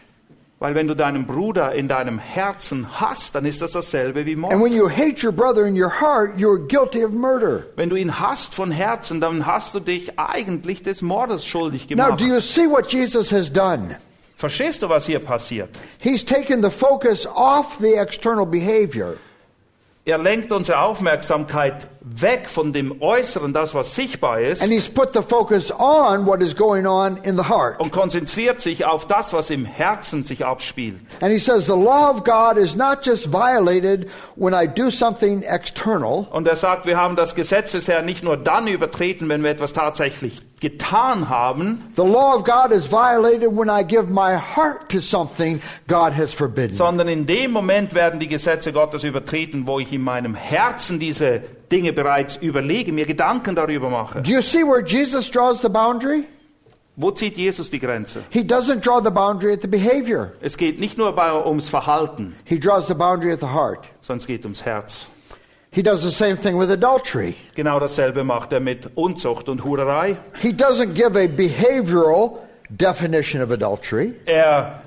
Weil 0.58 0.74
wenn 0.74 0.88
du 0.88 0.94
deinen 0.94 1.26
Bruder 1.26 1.74
in 1.74 1.86
deinem 1.86 2.18
Herzen 2.18 2.86
hast, 2.98 3.34
dann 3.34 3.44
ist 3.44 3.60
das 3.60 3.72
dasselbe 3.72 4.24
wie 4.24 4.32
And 4.32 4.40
Mord. 4.40 4.54
when 4.62 4.72
you 4.72 4.88
hate 4.88 5.22
your 5.22 5.30
brother 5.32 5.66
in 5.66 5.76
your 5.78 5.90
heart, 6.00 6.38
you're 6.38 6.56
guilty 6.66 7.04
of 7.04 7.12
murder. 7.12 7.64
Wenn 7.76 7.90
du 7.90 7.96
ihn 7.96 8.18
hast 8.18 8.54
von 8.54 8.70
Herzen, 8.70 9.20
dann 9.20 9.44
hast 9.44 9.74
du 9.74 9.80
dich 9.80 10.18
eigentlich 10.18 10.82
des 10.82 11.02
Mordes 11.02 11.44
schuldig 11.44 11.90
Now, 11.90 12.06
gemacht. 12.06 12.20
do 12.20 12.24
you 12.24 12.40
see 12.40 12.66
what 12.66 12.90
Jesus 12.90 13.30
has 13.32 13.52
done? 13.52 13.96
Verstehst 14.38 14.82
du, 14.82 14.88
was 14.88 15.04
hier 15.04 15.18
passiert? 15.18 15.68
He's 15.98 16.24
taken 16.24 16.62
the 16.62 16.70
focus 16.70 17.26
off 17.26 17.76
the 17.78 17.94
external 17.94 18.46
behavior 18.46 19.16
Er 20.08 20.18
lenkt 20.18 20.52
unsere 20.52 20.78
Aufmerksamkeit 20.78 21.88
weg 22.08 22.48
von 22.48 22.72
dem 22.72 23.02
Äußeren, 23.02 23.52
das 23.52 23.74
was 23.74 23.96
sichtbar 23.96 24.40
ist, 24.40 24.62
and 24.62 24.70
he's 24.70 24.88
put 24.88 25.12
the 25.12 25.22
focus 25.22 25.72
on 25.72 26.24
what 26.24 26.40
is 26.40 26.54
going 26.54 26.86
on 26.86 27.16
in 27.24 27.36
the 27.36 27.48
heart. 27.48 27.80
und 27.80 27.90
konzentriert 27.90 28.60
sich 28.60 28.84
auf 28.84 29.06
das, 29.06 29.32
was 29.32 29.50
im 29.50 29.64
Herzen 29.64 30.22
sich 30.22 30.46
abspielt. 30.46 31.00
And 31.20 31.32
he 31.32 31.38
says 31.40 31.66
the 31.66 31.72
law 31.72 32.08
of 32.10 32.22
God 32.22 32.58
is 32.58 32.76
not 32.76 33.04
just 33.04 33.32
violated 33.32 34.08
when 34.36 34.54
I 34.54 34.68
do 34.68 34.88
something 34.90 35.42
external, 35.42 36.28
Und 36.30 36.46
er 36.46 36.54
sagt, 36.56 36.86
wir 36.86 36.96
haben 36.96 37.16
das 37.16 37.34
Gesetz 37.34 37.72
des 37.72 37.88
Herrn 37.88 38.06
nicht 38.06 38.22
nur 38.22 38.36
dann 38.36 38.68
übertreten, 38.68 39.28
wenn 39.28 39.42
wir 39.42 39.50
etwas 39.50 39.72
tatsächlich 39.72 40.38
getan 40.60 41.28
haben, 41.28 41.92
the 41.96 42.02
law 42.02 42.34
of 42.36 42.44
God 42.44 42.70
is 42.70 42.90
violated 42.90 43.50
when 43.50 43.68
I 43.68 43.82
give 43.84 44.04
my 44.08 44.36
heart 44.38 44.88
to 44.90 45.00
something 45.00 45.60
God 45.88 46.16
has 46.16 46.32
forbidden. 46.32 46.76
sondern 46.76 47.08
in 47.08 47.26
dem 47.26 47.50
Moment 47.50 47.94
werden 47.94 48.20
die 48.20 48.28
Gesetze 48.28 48.72
Gottes 48.72 49.02
übertreten, 49.04 49.66
wo 49.66 49.80
ich 49.80 49.92
in 49.92 50.02
meinem 50.02 50.34
Herzen 50.34 50.98
diese 50.98 51.42
Dinge 51.70 51.92
bereits 51.92 52.36
überlege, 52.36 52.92
mir 52.92 53.06
Gedanken 53.06 53.54
darüber 53.54 53.90
mache. 53.90 54.22
Do 54.22 54.30
you 54.30 54.42
see 54.42 54.62
where 54.62 54.82
Jesus 54.84 55.30
draws 55.30 55.60
the 55.62 55.68
boundary? 55.68 56.24
Wo 56.98 57.10
zieht 57.10 57.36
Jesus 57.36 57.68
die 57.70 57.78
Grenze? 57.78 58.20
He 58.30 58.40
doesn't 58.42 58.80
draw 58.80 59.00
the 59.02 59.10
boundary 59.10 59.52
at 59.52 59.60
the 59.60 59.68
behavior. 59.68 60.32
Es 60.40 60.56
geht 60.56 60.80
nicht 60.80 60.96
nur 60.96 61.12
bei, 61.12 61.30
ums 61.34 61.68
Verhalten, 61.68 62.34
He 62.44 62.58
draws 62.58 62.86
the 62.86 62.94
boundary 62.94 63.32
at 63.32 63.40
the 63.40 63.48
heart. 63.52 63.86
sondern 64.00 64.20
es 64.20 64.26
geht 64.26 64.44
ums 64.44 64.64
Herz. 64.64 65.06
He 65.72 65.82
does 65.82 66.02
the 66.02 66.10
same 66.10 66.36
thing 66.40 66.58
with 66.58 66.70
adultery. 66.70 67.34
Genau 67.54 67.78
dasselbe 67.78 68.24
macht 68.24 68.50
er 68.52 68.60
mit 68.60 68.88
Unzucht 68.94 69.50
und 69.50 69.62
Hurerei. 69.62 70.16
He 70.40 70.52
doesn't 70.52 70.94
give 70.94 71.14
a 71.18 71.26
behavioral 71.26 72.38
definition 72.70 73.42
of 73.42 73.50
adultery. 73.50 74.14
Er 74.24 74.80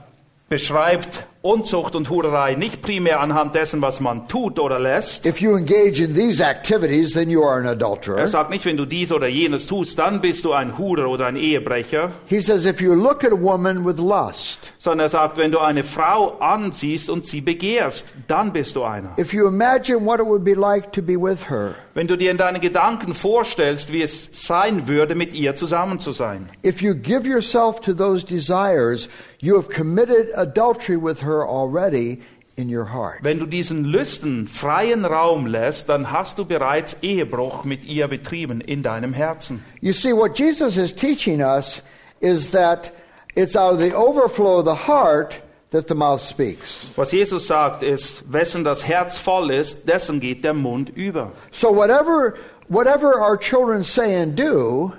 beschreibt 0.50 1.24
Unzucht 1.42 1.96
und 1.96 2.10
Hurerei 2.10 2.56
nicht 2.56 2.82
primär 2.82 3.22
anhand 3.22 3.56
dessen, 3.56 3.82
was 3.82 4.02
man 4.02 4.28
tut 4.28 4.60
oder 4.60 4.78
lässt. 4.78 5.26
If 5.26 5.40
you 5.40 5.56
engage 5.56 6.04
in 6.04 6.14
these 6.14 6.44
activities, 6.46 7.14
then 7.14 7.30
you 7.30 7.42
are 7.46 7.58
an 7.58 7.64
Er 7.66 7.72
adulterer. 7.72 8.28
sagt 8.28 8.50
nicht, 8.50 8.66
wenn 8.66 8.76
du 8.76 8.84
dies 8.86 9.14
oder 9.14 9.28
jenes 9.28 9.66
tust, 9.66 9.98
dann 9.98 10.20
bist 10.20 10.44
du 10.44 10.52
ein 10.52 10.78
Hurer 10.78 11.08
oder 11.08 11.28
ein 11.28 11.38
Ehebrecher, 11.38 12.12
He 12.26 12.42
says 12.42 12.66
if 12.66 12.82
you 12.82 12.94
look 12.94 13.24
at 13.24 13.32
a 13.32 13.42
woman 13.42 13.86
with 13.86 14.00
lust, 14.00 14.74
sondern 14.80 15.06
er 15.06 15.10
sagt, 15.10 15.38
wenn 15.38 15.54
du 15.54 15.60
eine 15.60 15.86
Frau 15.86 16.38
ansiehst 16.40 17.10
und 17.10 17.26
sie 17.26 17.40
begehrst, 17.40 18.06
dann 18.28 18.52
bist 18.52 18.76
du 18.76 18.84
einer. 18.84 19.16
if 19.18 19.34
you 19.34 19.48
imagine 19.48 20.06
what 20.06 20.20
it 20.20 20.26
would 20.26 20.44
be 20.44 20.54
like 20.56 20.92
to 20.92 21.02
be 21.02 21.16
with 21.16 21.50
her, 21.50 21.74
Wenn 21.94 22.08
du 22.08 22.18
dir 22.18 22.32
in 22.32 22.38
deinen 22.38 22.60
Gedanken 22.60 23.14
vorstellst, 23.14 23.94
wie 23.94 24.02
es 24.02 24.28
sein 24.34 24.90
würde, 24.90 25.16
mit 25.16 25.34
ihr 25.34 25.56
zusammen 25.56 26.00
zu 26.02 26.12
sein. 26.12 26.50
if 26.66 26.82
you 26.82 26.94
give 26.96 27.26
yourself 27.26 27.80
to 27.80 27.94
those 27.94 28.26
desires, 28.26 29.08
you 29.40 29.56
have 29.56 29.70
committed 29.70 30.30
adultery 30.36 30.98
with 30.98 31.22
her 31.22 31.48
already 31.48 32.22
in 32.58 32.70
your 32.70 32.86
heart. 32.86 33.20
Wenn 33.24 33.40
du 33.40 33.46
diesen 33.46 33.86
Lüsten 33.86 34.48
freien 34.48 35.06
Raum 35.06 35.48
lässt, 35.48 35.88
dann 35.88 36.12
hast 36.12 36.38
du 36.38 36.46
bereits 36.46 36.98
Ehebruch 37.02 37.64
mit 37.64 37.86
ihr 37.86 38.08
betrieben 38.08 38.62
in 38.62 38.84
deinem 38.84 39.14
Herzen. 39.14 39.64
You 39.82 39.94
see, 39.94 40.14
what 40.14 40.38
Jesus 40.38 40.78
is 40.78 40.94
teaching 40.94 41.42
us 41.42 41.82
is 42.20 42.52
that 42.52 42.92
it's 43.36 43.56
out 43.56 43.76
of 43.76 43.80
the 43.80 43.96
overflow 43.96 44.60
of 44.60 44.66
the 44.66 44.88
heart 44.88 45.42
that 45.72 45.88
the 45.88 45.96
mouth 45.96 46.22
speaks. 46.22 46.92
Was 46.98 47.12
Jesus 47.12 47.48
sagt, 47.48 47.84
ist, 47.84 48.24
wessen 48.32 48.64
das 48.64 48.84
Herz 48.86 49.18
voll 49.18 49.52
ist, 49.52 49.88
dessen 49.88 50.20
geht 50.20 50.44
der 50.44 50.54
Mund 50.54 50.90
über. 50.90 51.32
So 51.52 51.74
whatever 51.74 52.36
whatever 52.68 53.22
our 53.22 53.38
children 53.38 53.84
say 53.84 54.16
and 54.16 54.36
do, 54.36 54.94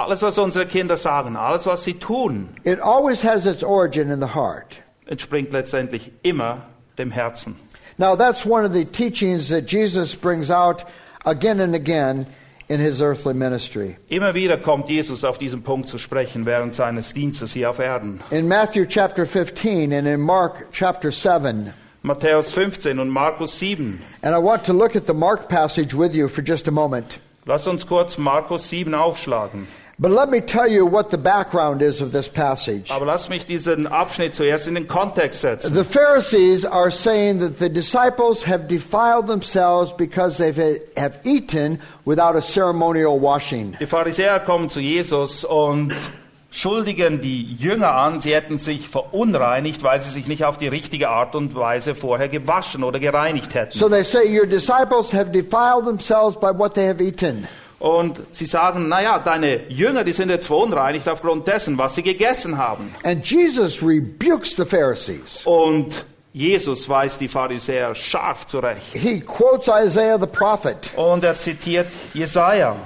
Alles, 0.00 0.22
was 0.22 0.38
unsere 0.38 0.64
Kinder 0.64 0.96
sagen, 0.96 1.36
alles, 1.36 1.66
was 1.66 1.84
sie 1.84 1.92
tun, 1.92 2.48
it 2.64 2.80
always 2.80 3.22
has 3.22 3.44
its 3.44 3.62
origin 3.62 4.10
in 4.10 4.18
the 4.20 4.28
heart. 4.28 4.76
entspringt 5.06 5.52
letztendlich 5.52 6.10
immer 6.22 6.62
dem 6.96 7.10
Herzen. 7.10 7.56
Now 7.98 8.16
that's 8.16 8.46
one 8.46 8.64
of 8.64 8.72
the 8.72 8.86
teachings 8.86 9.50
that 9.50 9.66
Jesus 9.66 10.14
brings 10.14 10.50
out 10.50 10.84
again 11.26 11.60
and 11.60 11.74
again 11.74 12.26
in 12.68 12.80
his 12.80 13.02
earthly 13.02 13.34
ministry. 13.34 13.98
Immer 14.08 14.32
wieder 14.32 14.56
kommt 14.56 14.88
Jesus 14.88 15.22
auf 15.22 15.36
diesen 15.36 15.62
Punkt 15.62 15.88
zu 15.88 15.98
sprechen 15.98 16.46
während 16.46 16.74
seines 16.74 17.12
Dienstes 17.12 17.52
hier 17.52 17.68
auf 17.68 17.78
Erden. 17.78 18.20
In 18.30 18.48
Matthew 18.48 18.86
chapter 18.86 19.26
15 19.26 19.92
and 19.92 20.06
in 20.06 20.20
Mark 20.20 20.68
chapter 20.72 21.12
7. 21.12 21.74
Matthäus 22.02 22.52
15 22.52 22.98
und 22.98 23.10
Markus 23.10 23.58
7. 23.58 24.00
And 24.22 24.34
I 24.34 24.38
want 24.38 24.64
to 24.64 24.72
look 24.72 24.96
at 24.96 25.06
the 25.06 25.12
Mark 25.12 25.50
passage 25.50 25.94
with 25.94 26.14
you 26.14 26.28
for 26.28 26.42
just 26.42 26.66
a 26.68 26.70
moment. 26.70 27.18
Lass 27.44 27.66
uns 27.66 27.84
kurz 27.84 28.16
Markus 28.16 28.70
7 28.70 28.94
aufschlagen. 28.94 29.66
But 30.02 30.12
let 30.12 30.30
me 30.30 30.40
tell 30.40 30.66
you 30.66 30.86
what 30.86 31.10
the 31.10 31.18
background 31.18 31.82
is 31.82 32.00
of 32.00 32.10
this 32.10 32.26
passage. 32.26 32.90
Aber 32.90 33.04
lass 33.04 33.28
mich 33.28 33.44
diesen 33.44 33.86
Abschnitt 33.86 34.34
zuerst 34.34 34.66
in 34.66 34.74
den 34.74 34.88
Kontext 34.88 35.42
setzen. 35.42 35.74
The 35.74 35.84
Pharisees 35.84 36.64
are 36.64 36.90
saying 36.90 37.40
that 37.40 37.58
the 37.58 37.68
disciples 37.68 38.46
have 38.46 38.66
defiled 38.66 39.26
themselves 39.26 39.92
because 39.92 40.38
they 40.38 40.80
have 40.96 41.20
eaten 41.24 41.80
without 42.06 42.34
a 42.34 42.40
ceremonial 42.40 43.20
washing. 43.20 43.76
Die 43.78 43.84
Pharisäer 43.84 44.40
kommen 44.40 44.70
zu 44.70 44.80
Jesus 44.80 45.44
und 45.44 45.92
schuldigen 46.50 47.20
die 47.20 47.54
Jünger 47.56 47.92
an, 47.92 48.22
sie 48.22 48.34
hätten 48.34 48.56
sich 48.56 48.88
verunreinigt, 48.88 49.82
weil 49.82 50.00
sie 50.00 50.12
sich 50.12 50.26
nicht 50.26 50.46
auf 50.46 50.56
die 50.56 50.68
richtige 50.68 51.10
Art 51.10 51.34
und 51.34 51.54
Weise 51.54 51.94
vorher 51.94 52.30
gewaschen 52.30 52.84
oder 52.84 53.00
gereinigt 53.00 53.54
hätten. 53.54 53.76
So 53.76 53.90
they 53.90 54.02
say, 54.02 54.26
Your 54.26 54.46
disciples 54.46 55.12
have 55.12 55.30
defiled 55.30 55.84
themselves 55.84 56.36
by 56.36 56.56
what 56.56 56.72
they 56.72 56.86
have 56.86 57.02
eaten. 57.04 57.46
Und 57.80 58.20
sie 58.32 58.44
sagen, 58.44 58.88
naja, 58.88 59.18
deine 59.18 59.68
Jünger, 59.70 60.04
die 60.04 60.12
sind 60.12 60.28
jetzt 60.28 60.46
verunreinigt 60.46 61.08
aufgrund 61.08 61.48
dessen, 61.48 61.78
was 61.78 61.94
sie 61.94 62.02
gegessen 62.02 62.58
haben. 62.58 62.94
And 63.04 63.26
Jesus 63.26 63.82
rebukes 63.82 64.54
the 64.54 64.66
Pharisees. 64.66 65.40
Und 65.46 66.04
Jesus 66.32 66.88
weist 66.88 67.20
die 67.20 67.28
Pharisäer 67.28 67.94
scharf 67.94 68.46
zurecht. 68.46 68.92
He 68.92 69.20
quotes 69.20 69.66
Isaiah 69.66 70.18
the 70.20 70.26
prophet. 70.26 70.90
Und 70.94 71.24
er 71.24 71.34
zitiert 71.34 71.88
Jesaja. 72.12 72.76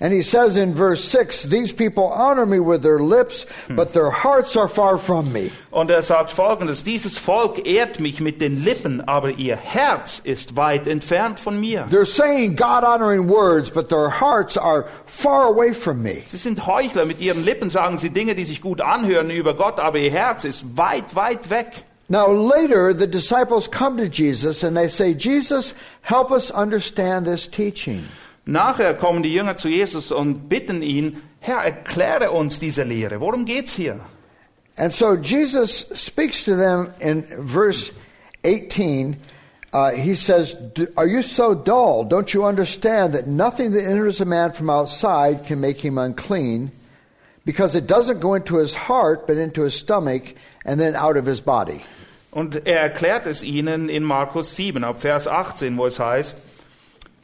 And 0.00 0.12
he 0.12 0.22
says 0.22 0.56
in 0.56 0.74
verse 0.74 1.04
6 1.04 1.44
These 1.44 1.72
people 1.72 2.04
honor 2.04 2.46
me 2.46 2.58
with 2.58 2.82
their 2.82 2.98
lips, 2.98 3.46
but 3.68 3.92
their 3.92 4.10
hearts 4.10 4.56
are 4.56 4.68
far 4.68 4.98
from 4.98 5.32
me. 5.32 5.52
Und 5.70 5.90
er 5.90 6.02
sagt 6.02 6.30
folgendes, 6.30 6.84
dieses 6.84 7.18
Volk 7.18 7.66
ehrt 7.66 8.00
mich 8.00 8.20
mit 8.20 8.40
den 8.40 8.64
Lippen, 8.64 9.00
aber 9.08 9.30
ihr 9.30 9.56
Herz 9.56 10.20
ist 10.22 10.56
weit 10.56 10.86
entfernt 10.86 11.40
von 11.40 11.58
mir. 11.58 11.86
They're 11.90 12.06
saying 12.06 12.56
God 12.56 12.84
honoring 12.84 13.28
words, 13.28 13.70
but 13.70 13.88
their 13.88 14.08
hearts 14.08 14.56
are 14.56 14.86
far 15.06 15.46
away 15.46 15.74
from 15.74 16.02
me. 16.02 16.22
Sie 16.26 16.36
sind 16.36 16.66
Heuchler, 16.66 17.04
mit 17.04 17.20
ihren 17.20 17.44
Lippen 17.44 17.70
sagen 17.70 17.98
sie 17.98 18.10
Dinge, 18.10 18.34
die 18.34 18.44
sich 18.44 18.60
gut 18.60 18.80
anhören 18.80 19.30
über 19.30 19.54
Gott, 19.54 19.78
aber 19.78 19.98
ihr 19.98 20.10
Herz 20.10 20.44
ist 20.44 20.76
weit, 20.76 21.14
weit 21.14 21.50
weg. 21.50 21.84
Now, 22.08 22.30
later, 22.30 22.92
the 22.92 23.06
disciples 23.06 23.66
come 23.66 23.96
to 23.96 24.08
Jesus 24.08 24.62
and 24.62 24.76
they 24.76 24.88
say, 24.88 25.14
Jesus, 25.14 25.72
help 26.02 26.30
us 26.30 26.50
understand 26.50 27.26
this 27.26 27.48
teaching. 27.48 28.06
Nachher 28.46 28.94
kommen 28.94 29.22
die 29.22 29.32
Jünger 29.32 29.56
zu 29.56 29.68
Jesus 29.68 30.12
und 30.12 30.48
bitten 30.48 30.82
ihn, 30.82 31.22
Herr, 31.40 31.58
erkläre 31.64 32.30
uns 32.30 32.58
diese 32.58 32.82
Lehre. 32.82 33.20
Worum 33.20 33.44
geht's 33.44 33.74
hier? 33.74 34.00
And 34.76 34.92
so 34.92 35.14
Jesus 35.14 35.86
speaks 35.94 36.44
to 36.44 36.56
them 36.56 36.88
in 36.98 37.24
verse 37.46 37.92
18. 38.44 39.16
Uh, 39.72 39.90
he 39.90 40.14
says, 40.14 40.56
"Do- 40.74 40.86
Are 40.96 41.06
you 41.06 41.22
so 41.22 41.54
dull? 41.54 42.04
Don't 42.04 42.32
you 42.32 42.44
understand 42.44 43.12
that 43.14 43.26
nothing 43.26 43.72
that 43.72 43.84
enters 43.84 44.20
a 44.20 44.24
man 44.24 44.52
from 44.52 44.70
outside 44.70 45.44
can 45.46 45.60
make 45.60 45.78
him 45.84 45.98
unclean? 45.98 46.70
Because 47.44 47.74
it 47.74 47.86
doesn't 47.86 48.20
go 48.20 48.34
into 48.34 48.56
his 48.56 48.74
heart, 48.74 49.26
but 49.26 49.36
into 49.36 49.62
his 49.62 49.74
stomach, 49.74 50.34
and 50.64 50.80
then 50.80 50.94
out 50.94 51.16
of 51.16 51.26
his 51.26 51.40
body. 51.40 51.82
Und 52.30 52.66
er 52.66 52.80
erklärt 52.80 53.26
es 53.26 53.42
ihnen 53.42 53.88
in 53.88 54.02
Markus 54.02 54.54
7, 54.56 54.82
ab 54.84 55.00
Vers 55.00 55.26
18, 55.28 55.76
wo 55.76 55.86
es 55.86 55.98
heißt, 55.98 56.36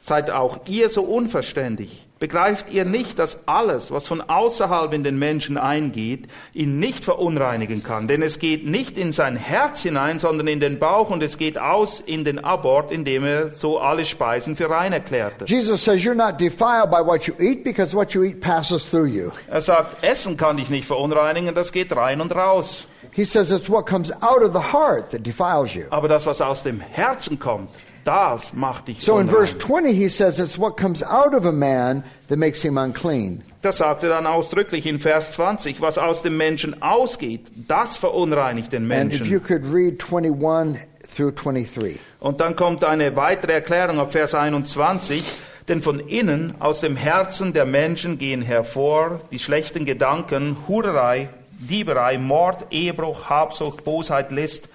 Seid 0.03 0.31
auch 0.31 0.61
ihr 0.67 0.89
so 0.89 1.03
unverständig. 1.03 2.07
Begreift 2.21 2.71
ihr 2.71 2.85
nicht, 2.85 3.19
dass 3.19 3.49
alles, 3.49 3.91
was 3.91 4.07
von 4.07 4.21
außerhalb 4.21 4.93
in 4.93 5.05
den 5.05 5.19
Menschen 5.19 5.57
eingeht, 5.57 6.29
ihn 6.53 6.79
nicht 6.79 7.03
verunreinigen 7.03 7.83
kann? 7.83 8.09
Denn 8.09 8.21
es 8.21 8.39
geht 8.39 8.67
nicht 8.67 8.99
in 8.99 9.13
sein 9.13 9.37
Herz 9.37 9.81
hinein, 9.83 10.19
sondern 10.19 10.47
in 10.47 10.61
den 10.61 10.79
Bauch 10.79 11.09
und 11.09 11.23
es 11.23 11.39
geht 11.39 11.57
aus 11.59 11.99
in 11.99 12.25
den 12.25 12.39
Abort, 12.39 12.93
indem 12.93 13.25
er 13.25 13.53
so 13.53 13.79
alle 13.79 14.05
Speisen 14.05 14.55
für 14.55 14.69
rein 14.69 14.93
erklärte. 14.93 15.47
Jesus 15.47 15.83
says 15.83 16.03
you're 16.03 16.15
not 16.15 16.39
defiled 16.39 16.91
by 16.91 17.03
what 17.03 17.25
you 17.25 17.33
eat 17.41 17.65
because 17.65 17.97
what 17.97 18.13
you 18.13 18.23
eat 18.23 18.43
passes 18.43 18.91
through 18.91 19.07
you. 19.07 19.31
Er 19.49 19.63
sagt, 19.63 20.05
Essen 20.05 20.37
kann 20.37 20.59
dich 20.59 20.69
nicht 20.69 20.87
verunreinigen, 20.87 21.55
das 21.55 21.73
geht 21.73 21.91
rein 21.97 22.21
und 22.21 22.35
raus. 22.35 22.85
He 23.13 23.25
says 23.25 23.51
it's 23.51 23.71
what 23.71 23.87
comes 23.87 24.13
out 24.23 24.43
of 24.43 24.53
the 24.53 24.73
heart 24.73 25.11
that 25.13 25.27
defiles 25.27 25.75
you. 25.75 25.85
Aber 25.89 26.07
das, 26.07 26.27
was 26.27 26.43
aus 26.43 26.63
dem 26.63 26.81
Herzen 26.81 27.39
kommt, 27.39 27.71
das 28.05 28.53
macht 28.53 28.89
dich 28.89 29.03
So 29.03 29.19
in 29.19 29.29
verse 29.29 29.55
unrein. 29.55 29.85
20, 29.85 29.97
he 29.97 30.09
says 30.09 30.39
it's 30.39 30.59
what 30.59 30.77
comes 30.77 31.03
out 31.03 31.35
of 31.35 31.45
a 31.45 31.53
man 31.53 32.03
that 32.29 32.39
makes 32.39 32.63
him 32.63 32.77
unclean. 32.77 33.43
Das 33.63 33.79
sagt 33.79 34.03
er 34.03 34.09
dann 34.09 34.27
ausdrücklich 34.27 34.87
in 34.87 34.99
Vers 34.99 35.33
20. 35.33 35.81
Was 35.81 35.99
aus 35.99 36.23
dem 36.23 36.37
Menschen 36.37 36.83
ausgeht, 36.83 37.47
das 37.69 37.99
verunreinigt 37.99 38.73
den 38.73 38.91
And 38.91 39.13
if 39.13 39.27
you 39.27 39.39
Menschen. 39.39 39.45
could 39.45 39.65
read 39.73 40.03
21 40.03 40.81
through 41.15 41.33
23. 41.33 41.99
Und 42.21 42.41
dann 42.41 42.57
kommt 42.57 42.85
eine 42.85 43.17
weitere 43.17 43.53
Erklärung 43.53 43.99
auf 43.99 44.13
Vers 44.13 44.35
21. 44.35 45.23
Denn 45.69 45.83
von 45.83 46.01
innen, 46.01 46.55
aus 46.59 46.81
dem 46.81 46.97
Herzen 46.97 47.53
der 47.53 47.65
Menschen 47.67 48.19
gehen 48.19 48.43
hervor 48.43 49.21
die 49.31 49.39
schlechten 49.39 49.85
Gedanken, 49.85 50.57
Hurerei, 50.67 51.29
Dieberei, 51.53 52.19
Mord, 52.19 52.67
Ehebruch, 52.71 53.29
Habsucht, 53.29 53.85
Bosheit, 53.85 54.33
List, 54.33 54.69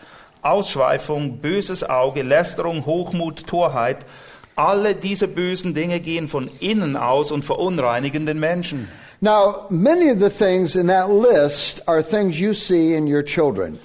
Ausschweifung, 0.46 1.40
böses 1.40 1.84
Auge, 1.84 2.22
Lästerung, 2.22 2.86
Hochmut, 2.86 3.48
Torheit. 3.48 4.06
Alle 4.56 4.96
diese 4.96 5.28
bösen 5.28 5.74
Dinge 5.74 6.00
gehen 6.00 6.30
von 6.30 6.50
innen 6.60 6.96
aus 6.96 7.32
und 7.32 7.44
verunreinigen 7.44 8.26
den 8.26 8.40
Menschen. 8.40 8.88
Now, 9.22 9.66
many 9.70 10.12
of 10.12 10.20
the 10.20 10.30
things 10.30 10.76
in 10.76 10.88
that 10.88 11.10
list 11.10 11.88
are 11.88 12.04
things 12.04 12.40
you 12.40 12.54
see 12.54 12.96
in 12.96 13.12
your 13.12 13.24
children. 13.24 13.80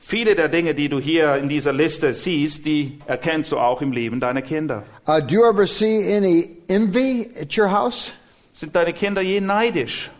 Viele 0.00 0.36
der 0.36 0.48
Dinge, 0.48 0.74
die 0.74 0.88
du 0.88 1.00
hier 1.00 1.34
in 1.34 1.48
dieser 1.48 1.72
Liste 1.72 2.14
siehst, 2.14 2.64
die 2.64 2.98
erkennst 3.06 3.50
du 3.50 3.58
auch 3.58 3.82
im 3.82 3.90
Leben 3.90 4.20
deiner 4.20 4.40
Kinder. 4.40 4.84
Uh, 5.06 5.20
do 5.20 5.34
you 5.34 5.44
ever 5.44 5.66
see 5.66 6.16
any 6.16 6.58
envy 6.68 7.28
at 7.40 7.56
your 7.58 7.68
house? 7.68 8.12
Sind 8.54 8.74
deine 8.74 8.92
Kinder 8.92 9.20
je 9.20 9.40
neidisch? 9.40 10.10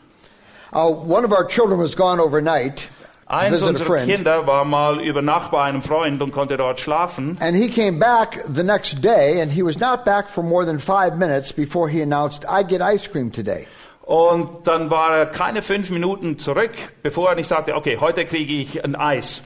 Uh, 0.73 0.91
one 0.91 1.25
of 1.25 1.33
our 1.33 1.47
children 1.47 1.79
was 1.79 1.97
gone 1.97 2.21
overnight 2.21 2.89
Eins 3.27 3.61
unserer. 3.61 3.99
Kinder 4.05 4.47
war 4.47 4.65
mal 4.65 5.01
über 5.01 5.21
Nacht 5.21 5.51
bei 5.51 5.63
einem 5.63 5.83
Freund 5.83 6.23
und 6.23 6.31
konnte 6.31 6.57
dort 6.57 6.79
schlafen. 6.79 7.37
And 7.41 7.57
he 7.57 7.69
came 7.69 7.99
back 7.99 8.45
the 8.53 8.63
next 8.63 9.03
day, 9.03 9.43
and 9.43 9.51
he 9.51 9.65
was 9.65 9.79
not 9.79 10.05
back 10.05 10.29
for 10.29 10.45
more 10.45 10.65
than 10.65 10.79
five 10.79 11.17
minutes 11.17 11.53
before 11.53 11.89
he 11.89 12.03
announced, 12.03 12.45
I 12.45 12.63
get 12.63 12.81
ice 12.81 13.11
cream 13.11 13.33
today. 13.33 13.67
Und 14.03 14.69
dann 14.69 14.89
war 14.91 15.17
er 15.17 15.27
keine 15.27 15.63
fünf 15.63 15.91
Minuten 15.91 16.39
zurück, 16.39 16.71
bevor 17.03 17.31
er 17.31 17.35
nicht 17.35 17.49
sagte, 17.49 17.75
okay, 17.75 17.99
heute 18.01 18.25
kriege 18.25 18.55
ich 18.55 18.85
ein 18.85 18.95
Eis. 18.95 19.43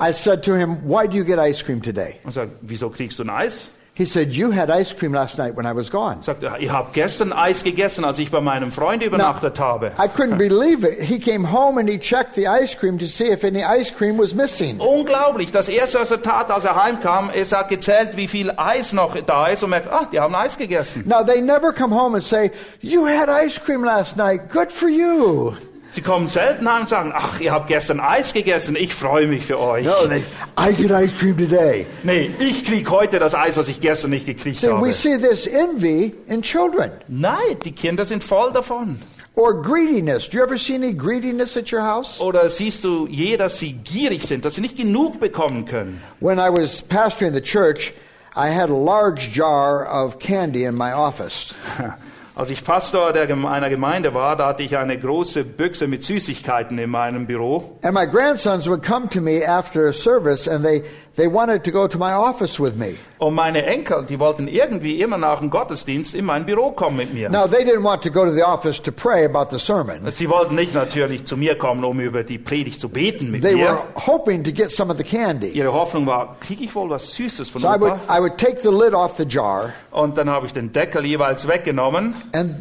I 0.00 0.12
said 0.12 0.42
to 0.44 0.54
him, 0.54 0.78
Why 0.84 1.06
do 1.06 1.18
you 1.18 1.24
get 1.24 1.38
ice 1.38 1.62
cream 1.62 1.82
today? 1.82 2.14
Und 2.24 2.32
sagt, 2.32 2.52
wieso 2.62 2.88
kriegst 2.88 3.18
du 3.18 3.24
ein 3.24 3.30
Eis? 3.30 3.68
He 3.98 4.06
said, 4.06 4.32
You 4.32 4.52
had 4.52 4.70
ice 4.70 4.92
cream 4.92 5.12
last 5.12 5.38
night 5.38 5.56
when 5.56 5.66
I 5.66 5.72
was 5.72 5.90
gone. 5.90 6.22
Sagt, 6.22 6.44
er, 6.44 6.60
ich 6.60 6.70
habe 6.70 6.90
gestern 6.92 7.32
Eis 7.32 7.64
gegessen, 7.64 8.04
als 8.04 8.20
ich 8.20 8.30
bei 8.30 8.40
meinem 8.40 8.70
Freund 8.70 9.02
übernachtet 9.02 9.58
habe. 9.58 9.90
I 9.98 10.06
couldn't 10.06 10.38
believe 10.38 10.84
it. 10.84 11.00
He 11.00 11.18
came 11.18 11.50
home 11.50 11.80
and 11.80 11.88
he 11.88 11.98
checked 11.98 12.36
the 12.36 12.46
ice 12.46 12.76
cream 12.78 12.96
to 13.00 13.06
see 13.06 13.32
if 13.32 13.42
any 13.42 13.64
ice 13.64 13.90
cream 13.90 14.16
was 14.16 14.36
missing. 14.36 14.78
Unglaublich. 14.78 15.50
Das 15.50 15.68
erste, 15.68 15.98
was 15.98 16.12
er 16.12 16.22
tat, 16.22 16.48
als 16.48 16.64
er 16.64 16.80
heimkam, 16.80 17.28
ist, 17.30 17.50
er 17.50 17.58
hat 17.58 17.70
gezählt, 17.70 18.16
wie 18.16 18.28
viel 18.28 18.52
Eis 18.56 18.92
noch 18.92 19.16
da 19.26 19.48
ist 19.48 19.64
und 19.64 19.70
merkt, 19.70 19.90
ah, 19.92 20.06
die 20.12 20.20
haben 20.20 20.36
Eis 20.36 20.56
gegessen. 20.56 21.02
Now, 21.04 21.24
they 21.24 21.40
never 21.40 21.72
come 21.72 21.92
home 21.92 22.14
and 22.14 22.22
say, 22.22 22.52
You 22.80 23.04
had 23.04 23.28
ice 23.28 23.58
cream 23.58 23.82
last 23.82 24.16
night. 24.16 24.48
Good 24.48 24.70
for 24.70 24.88
you. 24.88 25.56
Sie 25.92 26.02
kommen 26.02 26.28
selten 26.28 26.70
heim 26.70 26.82
und 26.82 26.88
sagen, 26.88 27.12
ach, 27.14 27.40
ihr 27.40 27.50
habt 27.52 27.66
gestern 27.68 27.98
Eis 27.98 28.32
gegessen, 28.32 28.76
ich 28.76 28.94
freue 28.94 29.26
mich 29.26 29.46
für 29.46 29.58
euch. 29.58 29.84
No, 29.86 30.06
they, 30.06 30.22
I 30.58 30.72
get 30.74 30.90
ice 30.90 31.12
cream 31.18 31.36
today. 31.36 31.86
Nee, 32.02 32.30
ich 32.38 32.64
krieg 32.64 32.88
heute 32.90 33.18
das 33.18 33.34
Eis, 33.34 33.56
was 33.56 33.68
ich 33.68 33.80
gestern 33.80 34.10
nicht 34.10 34.26
gekriegt 34.26 34.60
See, 34.60 34.68
habe. 34.68 34.80
we 34.86 34.92
see 34.92 35.18
this 35.18 35.46
envy 35.46 36.14
in 36.28 36.42
children 36.42 36.90
Nein, 37.08 37.56
die 37.64 37.72
Kinder 37.72 38.04
sind 38.04 38.22
voll 38.22 38.52
davon. 38.52 38.98
or 39.34 39.54
greediness. 39.62 40.28
Do 40.28 40.36
you 40.38 40.42
ever 40.44 40.58
see 40.58 40.74
any 40.74 40.92
greediness 40.92 41.56
at 41.56 41.72
your 41.72 41.82
house? 41.82 42.20
Oder 42.20 42.48
siehst 42.50 42.84
du 42.84 43.06
je, 43.08 43.36
dass 43.36 43.58
sie 43.58 43.72
gierig 43.72 44.24
sind, 44.24 44.44
dass 44.44 44.56
sie 44.56 44.60
nicht 44.60 44.76
genug 44.76 45.20
bekommen 45.20 45.64
können? 45.64 46.00
When 46.20 46.38
I 46.38 46.48
was 46.50 46.82
pastoring 46.82 47.32
the 47.32 47.40
church, 47.40 47.92
I 48.36 48.48
had 48.50 48.68
a 48.68 48.76
large 48.76 49.30
jar 49.32 49.86
of 49.86 50.18
candy 50.18 50.64
in 50.64 50.74
my 50.76 50.92
office. 50.92 51.54
Als 52.38 52.50
ich 52.50 52.62
Pastor 52.62 53.12
einer 53.16 53.68
Gemeinde 53.68 54.14
war, 54.14 54.36
da 54.36 54.46
hatte 54.46 54.62
ich 54.62 54.76
eine 54.76 54.96
große 54.96 55.42
Büchse 55.42 55.88
mit 55.88 56.04
Süßigkeiten 56.04 56.78
in 56.78 56.88
meinem 56.88 57.26
Büro. 57.26 57.76
And 57.82 57.94
my 57.94 58.06
grandsons 58.06 58.68
would 58.68 58.84
come 58.84 59.08
to 59.08 59.20
me 59.20 59.44
after 59.44 59.88
a 59.88 59.92
service 59.92 60.46
and 60.46 60.64
they, 60.64 60.84
they 61.18 61.26
wanted 61.30 61.62
to 61.64 61.70
go 61.70 61.86
to 61.86 61.98
my 61.98 62.12
office 62.14 62.58
with 62.58 62.74
me. 62.76 62.94
Und 63.18 63.34
meine 63.34 63.64
Enkel, 63.66 64.06
die 64.08 64.18
wollten 64.20 64.46
irgendwie 64.48 65.00
immer 65.02 65.18
nach 65.18 65.40
dem 65.40 65.50
Gottesdienst 65.50 66.14
in 66.14 66.24
mein 66.24 66.46
Büro 66.46 66.70
kommen 66.70 66.96
mit 66.96 67.12
mir. 67.12 67.28
Now, 67.28 67.48
they 67.48 67.64
didn't 67.64 67.82
want 67.82 68.02
to 68.04 68.10
go 68.10 68.24
to 68.24 68.30
the 68.32 68.44
office 68.44 68.80
to 68.80 68.92
pray 68.92 69.24
about 69.24 69.48
the 69.50 69.58
sermon. 69.58 70.08
Sie 70.12 70.30
wollten 70.30 70.54
nicht 70.54 70.72
natürlich 70.74 71.24
zu 71.26 71.36
mir 71.36 71.58
kommen, 71.58 71.82
um 71.84 71.98
über 71.98 72.22
die 72.22 72.38
Predigt 72.38 72.80
zu 72.80 72.88
beten 72.88 73.30
mit 73.32 73.42
They 73.42 73.56
were 73.56 73.72
mir. 73.72 73.84
hoping 74.06 74.44
to 74.44 74.52
get 74.52 74.70
some 74.70 74.90
of 74.90 74.96
the 74.98 75.04
candy. 75.04 75.48
Ihre 75.48 75.72
Hoffnung 75.72 76.06
war, 76.06 76.36
kriege 76.40 76.62
ich 76.64 76.74
wohl 76.76 76.88
was 76.90 77.12
Süßes 77.16 77.50
von 77.50 77.60
So 77.60 77.68
I 77.68 77.80
would, 77.80 77.92
Opa? 77.92 78.16
I 78.16 78.20
would 78.20 78.38
take 78.38 78.60
the 78.62 78.68
lid 78.70 78.94
off 78.94 79.16
the 79.16 79.24
jar, 79.28 79.72
Und 79.90 80.16
dann 80.16 80.30
habe 80.30 80.46
ich 80.46 80.52
den 80.52 80.70
Deckel 80.72 81.04
jeweils 81.04 81.48
weggenommen. 81.48 82.14
and 82.32 82.54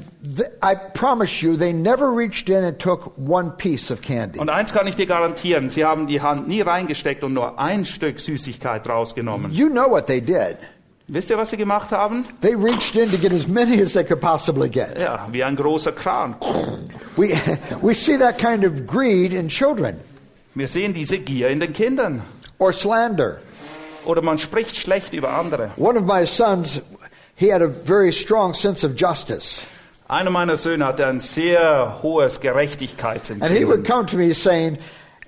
I 0.61 0.75
promise 0.93 1.41
you, 1.41 1.55
they 1.57 1.71
never 1.73 2.11
reached 2.11 2.49
in 2.49 2.63
and 2.63 2.77
took 2.79 3.13
one 3.17 3.51
piece 3.51 3.91
of 3.91 4.01
candy. 4.01 4.39
Und 4.39 4.49
eins 4.49 4.73
kann 4.73 4.87
ich 4.87 4.95
dir 4.95 5.05
garantieren, 5.05 5.69
sie 5.69 5.85
haben 5.85 6.07
die 6.07 6.21
Hand 6.21 6.47
nie 6.47 6.61
reingesteckt 6.61 7.23
und 7.23 7.33
nur 7.33 7.59
ein 7.59 7.85
Stück 7.85 8.19
Süßigkeit 8.19 8.87
rausgenommen. 8.89 9.51
You 9.51 9.69
know 9.69 9.89
what 9.89 10.07
they 10.07 10.19
did. 10.19 10.57
Wisst 11.09 11.29
ihr, 11.29 11.37
was 11.37 11.51
sie 11.51 11.57
gemacht 11.57 11.91
haben? 11.91 12.25
They 12.41 12.53
reached 12.53 12.95
in 12.95 13.09
to 13.11 13.17
get 13.17 13.31
as 13.31 13.47
many 13.47 13.81
as 13.81 13.93
they 13.93 14.03
could 14.03 14.19
possibly 14.19 14.69
get. 14.69 14.99
Ja, 14.99 15.27
wie 15.31 15.43
ein 15.43 15.55
großer 15.55 15.93
Kran. 15.93 16.35
We, 17.15 17.29
we 17.81 17.93
see 17.93 18.17
that 18.17 18.37
kind 18.37 18.65
of 18.65 18.85
greed 18.85 19.33
in 19.33 19.47
children 19.47 19.99
Wir 20.53 20.67
sehen 20.67 20.93
diese 20.93 21.19
Gier 21.19 21.49
in 21.49 21.59
den 21.59 21.71
Kindern. 21.71 22.23
or 22.57 22.73
slander. 22.73 23.37
Oder 24.05 24.21
man 24.21 24.39
spricht 24.39 24.75
schlecht 24.75 25.13
über 25.13 25.29
andere. 25.37 25.71
One 25.77 25.97
of 25.97 26.05
my 26.05 26.25
sons, 26.25 26.81
he 27.35 27.53
had 27.53 27.61
a 27.61 27.69
very 27.69 28.11
strong 28.11 28.53
sense 28.53 28.83
of 28.85 28.95
justice. 28.95 29.65
Einer 30.09 30.29
meiner 30.29 30.55
Söhne 30.55 30.85
hatte 30.85 31.05
ein 31.05 31.19
sehr 31.19 32.01
hohes 32.01 32.39
And 32.41 33.51
he 33.51 33.65
would 33.65 33.85
come 33.85 34.05
to 34.05 34.15
me 34.15 34.33
saying, 34.33 34.77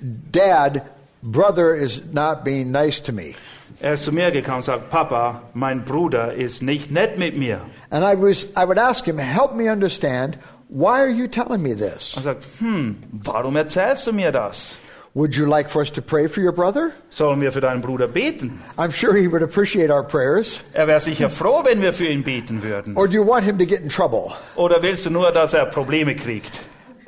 Dad, 0.01 0.83
brother 1.21 1.75
is 1.75 2.01
not 2.13 2.45
being 2.45 2.71
nice 2.71 3.01
to 3.01 3.11
me. 3.11 3.35
Er 3.81 3.93
ist 3.93 4.03
zu 4.05 4.11
mir 4.11 4.31
gekommen 4.31 4.57
und 4.57 4.65
sagt, 4.65 4.89
Papa, 4.89 5.41
mein 5.53 5.83
Bruder 5.83 6.33
ist 6.33 6.61
nicht 6.61 6.91
nett 6.91 7.17
mit 7.17 7.37
mir. 7.37 7.61
And 7.89 8.03
I, 8.03 8.15
was, 8.15 8.45
I 8.55 8.65
would 8.65 8.77
ask 8.77 9.05
him, 9.05 9.17
Help 9.17 9.53
me 9.53 9.69
understand, 9.69 10.37
why 10.69 11.01
are 11.01 11.09
you 11.09 11.27
telling 11.27 11.61
me 11.61 11.75
this? 11.75 12.15
Er 12.15 12.23
sagt, 12.23 12.45
hm, 12.59 12.97
warum 13.11 13.55
erzählst 13.55 14.07
du 14.07 14.13
mir 14.13 14.31
das? 14.31 14.75
Would 15.15 15.35
you 15.35 15.47
like 15.47 15.69
for 15.69 15.81
us 15.81 15.89
to 15.91 16.01
pray 16.01 16.27
for 16.27 16.39
your 16.41 16.51
brother? 16.51 16.93
Sollen 17.09 17.41
wir 17.41 17.51
für 17.51 17.61
deinen 17.61 17.81
Bruder 17.81 18.07
beten? 18.07 18.61
I'm 18.77 18.91
sure 18.91 19.15
he 19.15 19.27
would 19.27 19.41
appreciate 19.41 19.89
our 19.89 20.03
prayers. 20.03 20.61
Er 20.73 20.87
wäre 20.87 21.01
sicher 21.01 21.29
froh, 21.29 21.63
wenn 21.63 21.81
wir 21.81 21.93
für 21.93 22.05
ihn 22.05 22.23
beten 22.23 22.61
würden. 22.61 22.95
Or 22.95 23.07
do 23.07 23.13
you 23.13 23.23
want 23.23 23.43
him 23.43 23.57
to 23.57 23.65
get 23.65 23.81
in 23.81 23.89
trouble? 23.89 24.33
Oder 24.55 24.81
willst 24.83 25.07
du 25.07 25.09
nur, 25.09 25.31
dass 25.31 25.53
er 25.53 25.65
Probleme 25.65 26.15
kriegt? 26.15 26.59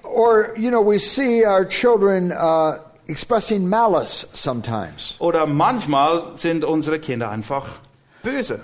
Or, 0.03 0.51
you 0.57 0.71
know, 0.71 0.81
we 0.81 0.99
see 0.99 1.45
our 1.45 1.63
children 1.63 2.31
uh, 2.31 2.79
expressing 3.07 3.69
malice 3.69 4.25
sometimes. 4.33 5.15
Oder 5.19 5.45
manchmal 5.45 6.37
sind 6.37 6.63
unsere 6.63 6.99
Kinder 6.99 7.29
einfach 7.29 7.79
böse. 8.23 8.61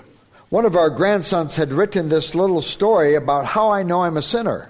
One 0.50 0.64
of 0.64 0.74
our 0.74 0.90
grandsons 0.90 1.56
had 1.56 1.72
written 1.72 2.08
this 2.08 2.34
little 2.34 2.62
story 2.62 3.14
about 3.14 3.44
how 3.44 3.70
I 3.70 3.82
know 3.84 4.02
I'm 4.02 4.16
a 4.16 4.22
sinner. 4.22 4.68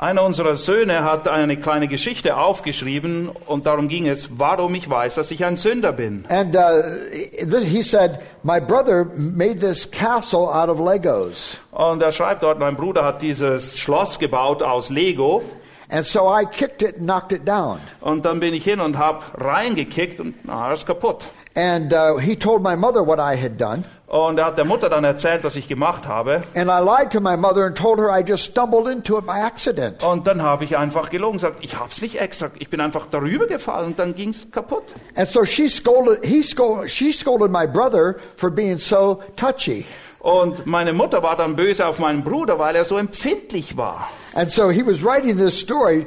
Einer 0.00 0.22
unserer 0.22 0.56
Söhne 0.56 1.04
hat 1.04 1.28
eine 1.28 1.58
kleine 1.58 1.86
Geschichte 1.86 2.38
aufgeschrieben 2.38 3.28
und 3.28 3.66
darum 3.66 3.88
ging 3.88 4.08
es, 4.08 4.30
warum 4.38 4.74
ich 4.74 4.88
weiß, 4.88 5.16
dass 5.16 5.30
ich 5.30 5.44
ein 5.44 5.58
Sünder 5.58 5.92
bin. 5.92 6.24
And 6.30 6.56
uh, 6.56 7.58
he 7.58 7.82
said, 7.82 8.18
My 8.42 8.60
brother 8.60 9.04
made 9.14 9.60
this 9.60 9.90
castle 9.90 10.48
out 10.48 10.70
of 10.70 10.80
Legos. 10.80 11.58
Und 11.70 12.02
er 12.02 12.12
schreibt 12.12 12.42
dort, 12.42 12.58
mein 12.58 12.76
Bruder 12.76 13.04
hat 13.04 13.20
dieses 13.20 13.78
Schloss 13.78 14.18
gebaut 14.18 14.62
aus 14.62 14.88
Lego 14.88 15.42
And 15.90 16.06
so 16.06 16.30
I 16.30 16.46
kicked 16.46 16.80
it 16.80 16.96
and 16.96 17.04
knocked 17.04 17.32
it 17.32 17.46
down. 17.46 17.80
und 18.00 18.24
dann 18.24 18.40
bin 18.40 18.54
ich 18.54 18.64
hin 18.64 18.80
und 18.80 18.96
habe 18.96 19.22
reingekickt 19.36 20.18
und 20.18 20.34
na, 20.44 20.72
ist 20.72 20.86
kaputt. 20.86 21.26
And 21.54 21.92
uh, 21.92 22.16
he 22.18 22.36
told 22.36 22.62
my 22.62 22.74
mother 22.74 23.06
what 23.06 23.18
I 23.18 23.36
had 23.36 23.60
done. 23.60 23.84
Und 24.10 24.40
er 24.40 24.46
hat 24.46 24.58
der 24.58 24.64
Mutter 24.64 24.88
dann 24.88 25.04
erzählt, 25.04 25.44
was 25.44 25.54
ich 25.54 25.68
gemacht 25.68 26.08
habe. 26.08 26.42
And 26.56 26.68
I 26.68 26.82
lied 26.82 27.12
to 27.12 27.20
my 27.20 27.36
mother 27.36 27.64
and 27.66 27.78
told 27.78 28.00
her 28.00 28.10
I 28.10 28.24
just 28.26 28.42
stumbled 28.44 28.88
into 28.88 29.16
it 29.16 29.24
by 29.24 29.34
accident. 29.34 30.02
Und 30.02 30.26
dann 30.26 30.42
habe 30.42 30.64
ich 30.64 30.76
einfach 30.76 31.10
gelogen, 31.10 31.34
gesagt, 31.34 31.58
ich 31.60 31.78
habe 31.78 31.90
es 31.92 32.02
nicht 32.02 32.20
extra, 32.20 32.50
ich 32.58 32.68
bin 32.68 32.80
einfach 32.80 33.06
darüber 33.06 33.46
gefallen 33.46 33.86
und 33.86 34.00
dann 34.00 34.16
ging 34.16 34.30
es 34.30 34.50
kaputt. 34.50 34.82
And 35.14 35.28
so 35.28 35.44
she 35.44 35.68
scolded, 35.68 36.24
he 36.24 36.42
scolded, 36.42 36.90
she 36.90 37.12
scolded 37.12 37.52
my 37.52 37.68
brother 37.68 38.16
for 38.34 38.50
being 38.50 38.78
so 38.78 39.22
touchy. 39.36 39.86
Und 40.18 40.66
meine 40.66 40.92
Mutter 40.92 41.22
war 41.22 41.36
dann 41.36 41.54
böse 41.54 41.86
auf 41.86 42.00
meinen 42.00 42.24
Bruder, 42.24 42.58
weil 42.58 42.74
er 42.74 42.84
so 42.84 42.98
empfindlich 42.98 43.76
war. 43.76 44.10
And 44.34 44.50
so 44.50 44.70
he 44.70 44.82
was 44.82 45.02
writing 45.02 45.36
this 45.36 45.58
story 45.58 46.06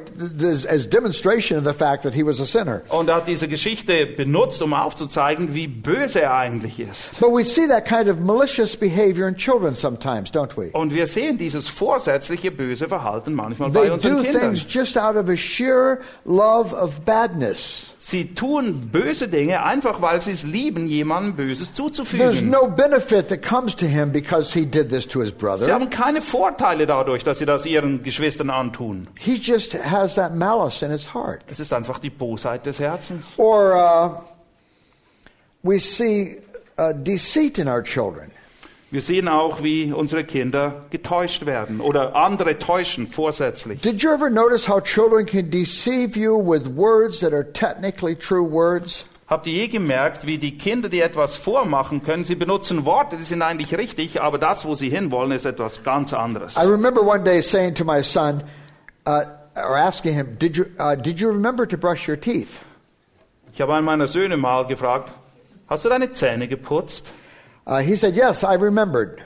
as 0.70 0.88
demonstration 0.88 1.58
of 1.58 1.66
the 1.66 1.74
fact 1.74 2.04
that 2.04 2.14
he 2.14 2.24
was 2.24 2.40
a 2.40 2.46
sinner. 2.46 2.82
Und 2.90 3.10
er 3.10 3.16
hat 3.16 3.28
diese 3.28 3.48
Geschichte 3.48 4.06
benutzt, 4.06 4.62
um 4.62 4.74
aufzuzeigen, 4.74 5.54
wie 5.54 5.68
böse 5.68 6.22
er 6.22 6.34
eigentlich 6.34 6.80
ist. 6.80 7.20
But 7.20 7.32
we 7.32 7.43
see 7.43 7.68
that 7.68 7.86
kind 7.86 8.08
of 8.08 8.20
malicious 8.20 8.76
behavior 8.78 9.28
in 9.28 9.36
children 9.36 9.76
sometimes, 9.76 10.32
don't 10.32 10.56
we? 10.56 10.70
Und 10.72 10.93
wir 10.93 11.08
sehen 11.08 11.38
dieses 11.38 11.68
vorsätzliche 11.68 12.52
böse 12.52 12.88
Verhalten 12.88 13.34
manchmal 13.34 13.72
bei 13.72 13.82
They 13.82 13.91
unseren 13.91 14.18
do 14.18 14.24
Kindern. 14.24 14.41
things 14.56 14.66
just 14.70 14.97
out 14.97 15.16
of 15.18 15.28
a 15.30 15.36
sheer 15.36 16.00
love 16.26 16.74
of 16.74 17.02
badness. 17.06 17.88
Sie 18.06 18.36
tun 18.36 18.89
böse 18.91 19.30
Dinge 19.30 19.64
einfach, 19.64 20.02
weil 20.02 20.20
sie 20.20 20.32
es 20.32 20.43
lieben, 20.43 20.88
jemandem 20.88 21.36
Böses 21.38 21.72
There's 21.72 21.93
zuzufügen. 21.93 22.50
no 22.50 22.68
benefit 22.68 23.30
that 23.30 23.41
comes 23.41 23.74
to 23.78 23.86
him 23.86 24.12
because 24.12 24.52
he 24.54 24.66
did 24.66 24.89
this 24.89 25.08
to 25.08 25.22
his 25.22 25.32
Sie 25.60 25.72
haben 25.72 25.89
keine 25.89 26.22
Vorteile 26.22 26.86
dadurch, 26.86 27.24
dass 27.24 27.39
sie 27.39 27.45
das 27.45 27.66
ihren 27.66 28.04
Geschwistern 28.14 28.51
antun. 28.51 29.07
He 29.18 29.39
just 29.39 29.74
has 29.74 30.16
that 30.16 30.36
malice 30.36 30.84
in 30.84 30.91
his 30.91 31.14
heart. 31.16 31.41
Es 31.47 31.59
ist 31.59 31.74
einfach 31.74 31.99
die 31.99 32.11
Bosheit 32.11 32.64
des 32.66 32.78
Herzens. 32.78 33.34
Or 33.38 33.74
uh, 33.74 34.22
we 35.64 35.80
see 35.80 36.38
uh, 36.78 36.93
deceit 36.93 37.57
in 37.57 37.68
our 37.68 37.82
children. 37.82 38.32
Wir 38.91 39.01
sehen 39.01 39.28
auch, 39.28 39.64
wie 39.64 39.91
unsere 39.91 40.24
Kinder 40.24 40.86
getäuscht 40.91 41.47
werden 41.47 41.82
oder 41.82 42.16
andere 42.16 42.59
täuschen 42.59 43.07
vorsätzlich. 43.07 43.82
Did 43.82 44.03
you 44.03 44.11
ever 44.11 44.30
notice 44.30 44.68
how 44.68 44.80
children 44.80 45.26
can 45.26 45.49
deceive 45.49 46.16
you 46.16 46.38
with 46.38 46.68
words 46.76 47.20
that 47.22 47.34
are 47.34 47.51
technically 47.53 48.16
true 48.16 48.43
words? 48.43 49.05
Habt 49.34 49.48
ihr 49.48 49.54
je 49.54 49.68
gemerkt, 49.68 50.28
wie 50.28 50.38
die 50.38 50.60
Kinder, 50.60 50.90
die 50.90 51.02
etwas 51.02 51.38
vormachen 51.38 52.04
können, 52.04 52.24
sie 52.24 52.36
benutzen 52.36 52.86
Worte, 52.86 53.18
die 53.18 53.24
sind 53.24 53.42
eigentlich 53.42 53.76
richtig, 53.76 54.22
aber 54.22 54.38
das, 54.38 54.64
wo 54.64 54.76
sie 54.76 54.92
hinwollen, 54.92 55.32
ist 55.32 55.46
etwas 55.46 55.82
ganz 55.82 56.14
anderes. 56.14 56.56
I 56.56 56.68
remember 56.68 57.02
one 57.02 57.24
day 57.24 57.42
saying 57.42 57.74
to 57.74 57.84
my 57.84 58.04
son, 58.04 58.44
uh, 59.08 59.24
or 59.56 59.76
asking 59.76 60.14
him, 60.14 60.38
"Did 60.38 60.56
you 60.56 60.66
uh, 60.78 60.96
did 60.96 61.20
you 61.20 61.30
remember 61.30 61.68
to 61.68 61.78
brush 61.78 62.08
your 62.08 62.22
teeth?" 62.22 62.62
Ich 63.56 63.60
habe 63.60 63.74
einen 63.74 63.86
meiner 63.86 64.06
Söhne 64.06 64.38
mal 64.38 64.68
gefragt, 64.68 65.12
hast 65.68 65.84
du 65.84 65.90
deine 65.90 66.14
Zähne 66.14 66.48
geputzt? 66.48 67.12
Uh, 67.66 67.78
he 67.78 67.96
said, 67.96 68.16
"Yes, 68.16 68.44
I 68.44 68.56
remembered." 68.56 69.24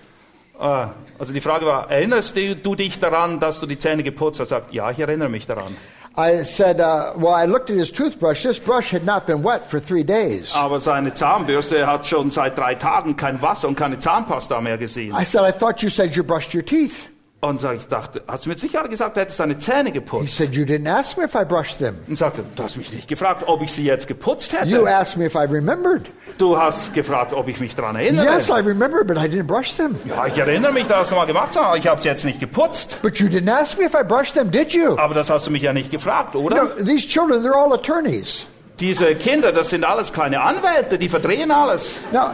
Ah, 0.58 0.92
Also 1.20 1.34
die 1.34 1.42
Frage 1.42 1.66
war, 1.66 1.92
erinnerst 1.92 2.38
du 2.38 2.56
du 2.56 2.76
dich 2.76 2.98
daran, 3.00 3.42
dass 3.42 3.60
du 3.60 3.66
die 3.66 3.78
Zähne 3.78 4.04
geputzt 4.04 4.40
hast? 4.40 4.52
Er 4.52 4.62
sagt, 4.62 4.74
ja, 4.74 4.90
ich 4.90 5.00
erinnere 5.00 5.30
mich 5.30 5.48
daran. 5.48 5.76
I 6.18 6.44
said, 6.44 6.82
uh, 6.82 7.14
"Well, 7.16 7.34
I 7.34 7.46
looked 7.46 7.70
at 7.70 7.78
his 7.78 7.92
toothbrush. 7.92 8.42
This 8.42 8.58
brush 8.58 8.90
had 8.92 9.06
not 9.06 9.28
been 9.28 9.44
wet 9.44 9.70
for 9.70 9.80
three 9.80 10.04
days." 10.04 10.52
Aber 10.56 10.80
seine 10.80 11.14
Zahnbürste 11.14 11.86
hat 11.86 12.08
schon 12.08 12.32
seit 12.32 12.58
drei 12.58 12.74
Tagen 12.74 13.16
kein 13.16 13.40
Wasser 13.42 13.68
und 13.68 13.76
keine 13.76 14.00
Zahnpasta 14.00 14.60
mehr 14.60 14.80
gesehen. 14.80 15.16
I 15.16 15.24
said, 15.24 15.44
"I 15.44 15.52
thought 15.52 15.84
you 15.84 15.90
said 15.90 16.16
you 16.16 16.24
brushed 16.24 16.56
your 16.56 16.66
teeth." 16.66 17.10
Und 17.40 17.62
sag, 17.62 17.76
ich 17.78 17.88
dachte, 17.88 18.24
hast 18.28 18.46
du 18.46 18.50
mit 18.50 18.60
Sicherheit 18.60 18.90
gesagt, 18.90 19.16
du 19.16 19.22
hättest 19.22 19.40
deine 19.40 19.60
Zähne 19.60 19.90
He 19.90 19.92
geputzt? 19.92 20.36
said, 20.36 20.56
"You 20.56 20.64
didn't 20.66 20.90
ask 20.90 21.16
me 21.18 21.26
if 21.26 21.36
I 21.36 21.46
brushed 21.46 21.78
them. 21.78 21.96
Und 22.08 22.18
sagte, 22.18 22.44
du 22.56 22.64
hast 22.64 22.78
mich 22.78 22.92
nicht 22.92 23.08
gefragt, 23.08 23.44
ob 23.46 23.62
ich 23.62 23.72
sie 23.72 23.84
jetzt 23.84 24.08
geputzt 24.08 24.54
You 24.54 24.58
hätte. 24.80 24.88
asked 24.96 25.18
me 25.18 25.26
if 25.28 25.36
I 25.36 25.46
remembered." 25.46 26.10
Du 26.40 26.58
hast 26.60 26.96
gefragt, 26.96 27.34
ob 27.34 27.48
ich 27.48 27.60
mich 27.60 27.76
daran 27.76 27.96
erinnere. 27.96 28.26
Yes, 28.26 28.50
I 28.50 28.54
remember, 28.62 29.04
but 29.04 29.18
I 29.18 29.28
didn't 29.28 29.44
brush 29.44 29.76
them. 29.76 29.96
Ja, 30.06 30.26
ich 30.26 30.36
erinnere 30.38 30.72
mich, 30.72 30.88
dass 30.88 31.10
du 31.10 31.16
mal 31.16 31.26
gemacht 31.26 31.50
hast, 31.50 31.58
aber 31.58 31.78
ich 31.78 31.86
habe 31.88 32.00
es 32.00 32.06
jetzt 32.06 32.26
nicht 32.26 32.40
geputzt. 32.40 32.98
But 33.04 33.20
you 33.20 33.28
didn't 33.28 33.52
ask 33.52 33.78
me 33.78 33.86
if 33.86 33.94
I 33.94 34.04
brushed 34.04 34.34
them, 34.34 34.50
did 34.50 34.74
you? 34.74 34.98
Aber 34.98 35.14
das 35.14 35.30
hast 35.30 35.46
du 35.46 35.52
mich 35.52 35.62
ja 35.62 35.74
nicht 35.74 35.92
gefragt, 35.92 36.36
oder? 36.36 36.56
know, 36.56 36.84
these 36.86 37.08
children, 37.08 37.44
they're 37.46 37.54
all 37.56 37.72
attorneys. 37.72 38.48
Diese 38.80 39.14
Kinder, 39.14 39.52
das 39.52 39.70
sind 39.70 39.84
alles 39.84 40.12
kleine 40.12 40.42
Anwälte, 40.42 40.98
die 40.98 41.08
verdrehen 41.10 41.52
alles. 41.52 42.00
Now, 42.12 42.32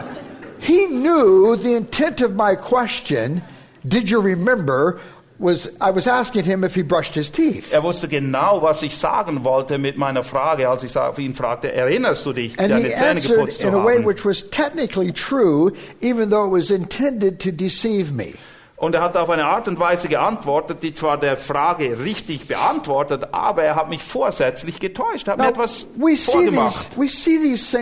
he 0.60 0.86
knew 0.86 1.56
the 1.56 1.74
intent 1.74 2.22
of 2.22 2.30
my 2.32 2.56
question, 2.56 3.42
did 3.84 4.10
you 4.10 4.20
remember, 4.20 4.98
was 5.38 5.68
I 5.80 5.90
was 5.90 6.06
asking 6.06 6.44
him 6.44 6.64
if 6.64 6.74
he 6.74 6.82
brushed 6.82 7.14
his 7.14 7.30
teeth. 7.30 7.72
Er 7.72 7.82
wusste 7.82 8.08
genau, 8.08 8.62
was 8.62 8.82
ich 8.82 8.96
sagen 8.96 9.44
wollte 9.44 9.78
mit 9.78 9.96
meiner 9.96 10.22
Frage, 10.24 10.68
als 10.68 10.82
ich 10.84 10.94
ihn 11.18 11.34
fragte, 11.34 11.72
erinnerst 11.72 12.24
du 12.24 12.32
dich, 12.32 12.58
And 12.58 12.70
deine 12.70 12.88
Zähne 12.90 13.20
geputzt 13.20 13.60
zu 13.60 13.68
in 13.68 13.74
a 13.74 13.84
way 13.84 13.96
haben? 13.96 14.06
which 14.06 14.24
was 14.24 14.48
technically 14.50 15.12
true, 15.12 15.72
even 16.00 16.30
though 16.30 16.46
it 16.46 16.52
was 16.52 16.70
intended 16.70 17.40
to 17.40 17.50
deceive 17.50 18.12
me. 18.12 18.34
Und 18.76 18.94
er 18.94 19.02
hat 19.02 19.16
auf 19.16 19.30
eine 19.30 19.46
Art 19.46 19.68
und 19.68 19.78
Weise 19.78 20.08
geantwortet, 20.08 20.82
die 20.82 20.92
zwar 20.92 21.18
der 21.18 21.36
Frage 21.36 22.00
richtig 22.00 22.48
beantwortet, 22.48 23.28
aber 23.32 23.62
er 23.62 23.76
hat 23.76 23.88
mich 23.88 24.02
vorsätzlich 24.02 24.80
getäuscht, 24.80 25.28
hat 25.28 25.38
mir 25.38 25.44
Now, 25.44 25.50
etwas 25.50 25.86
we 25.96 26.16
see, 26.16 26.16
these, 26.16 26.30
vorgemacht. 26.32 26.86
we 26.96 27.08
see 27.08 27.38
these. 27.38 27.78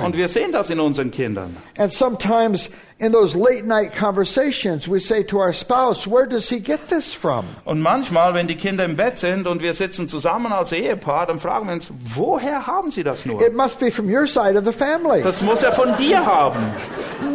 Und 0.00 0.16
wir 0.16 0.28
sehen 0.28 0.52
das 0.52 0.70
in 0.70 0.80
unseren 0.80 1.10
Kindern. 1.10 1.56
And 1.76 1.92
sometimes 1.92 2.70
in 2.98 3.12
those 3.12 3.36
late 3.36 3.66
night 3.66 3.92
conversations, 3.92 4.88
we 4.88 5.00
say 5.00 5.22
to 5.24 5.38
our 5.38 5.52
spouse, 5.52 6.06
Where 6.06 6.26
does 6.26 6.48
he 6.48 6.60
get 6.60 6.88
this 6.88 7.12
from? 7.12 7.44
Und 7.66 7.82
manchmal, 7.82 8.32
wenn 8.32 8.46
die 8.46 8.54
Kinder 8.54 8.84
im 8.84 8.96
Bett 8.96 9.18
sind 9.18 9.46
und 9.46 9.60
wir 9.60 9.74
sitzen 9.74 10.08
zusammen 10.08 10.50
als 10.50 10.72
Ehepaar, 10.72 11.26
dann 11.26 11.38
fragen 11.38 11.66
wir 11.66 11.74
uns, 11.74 11.90
woher 12.14 12.66
haben 12.66 12.90
sie 12.90 13.04
das 13.04 13.26
nur? 13.26 13.40
It 13.42 13.54
must 13.54 13.78
be 13.78 13.90
from 13.90 14.08
your 14.08 14.26
side 14.26 14.56
of 14.56 14.64
the 14.64 14.72
family. 14.72 15.22
Das 15.22 15.42
muss 15.42 15.62
er 15.62 15.72
von 15.72 15.94
dir 15.98 16.24
haben. 16.24 16.60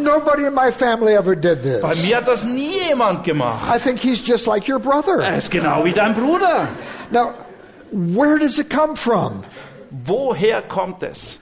Nobody 0.02 0.46
in 0.46 0.54
my 0.54 0.72
family 0.72 1.14
ever 1.14 1.36
did 1.36 1.62
this. 1.62 1.80
Bei 1.80 1.94
mir 1.94 2.16
hat 2.16 2.26
das 2.26 2.44
nie 2.44 2.88
jemand 2.88 3.22
gemacht. 3.22 3.72
I 3.72 3.78
think 3.78 4.00
he's 4.00 4.26
just 4.26 4.46
like 4.46 4.68
your 4.68 4.80
brother. 4.80 5.20
Er 5.22 5.38
ist 5.38 5.50
genau 5.50 5.84
wie 5.84 5.92
dein 5.92 6.14
Bruder. 6.14 6.68
Now, 7.12 7.34
where 7.92 8.38
does 8.38 8.58
it 8.58 8.68
come 8.68 8.96
from? 8.96 9.44
Woher 9.90 10.62
kommt 10.62 11.04
es? 11.04 11.38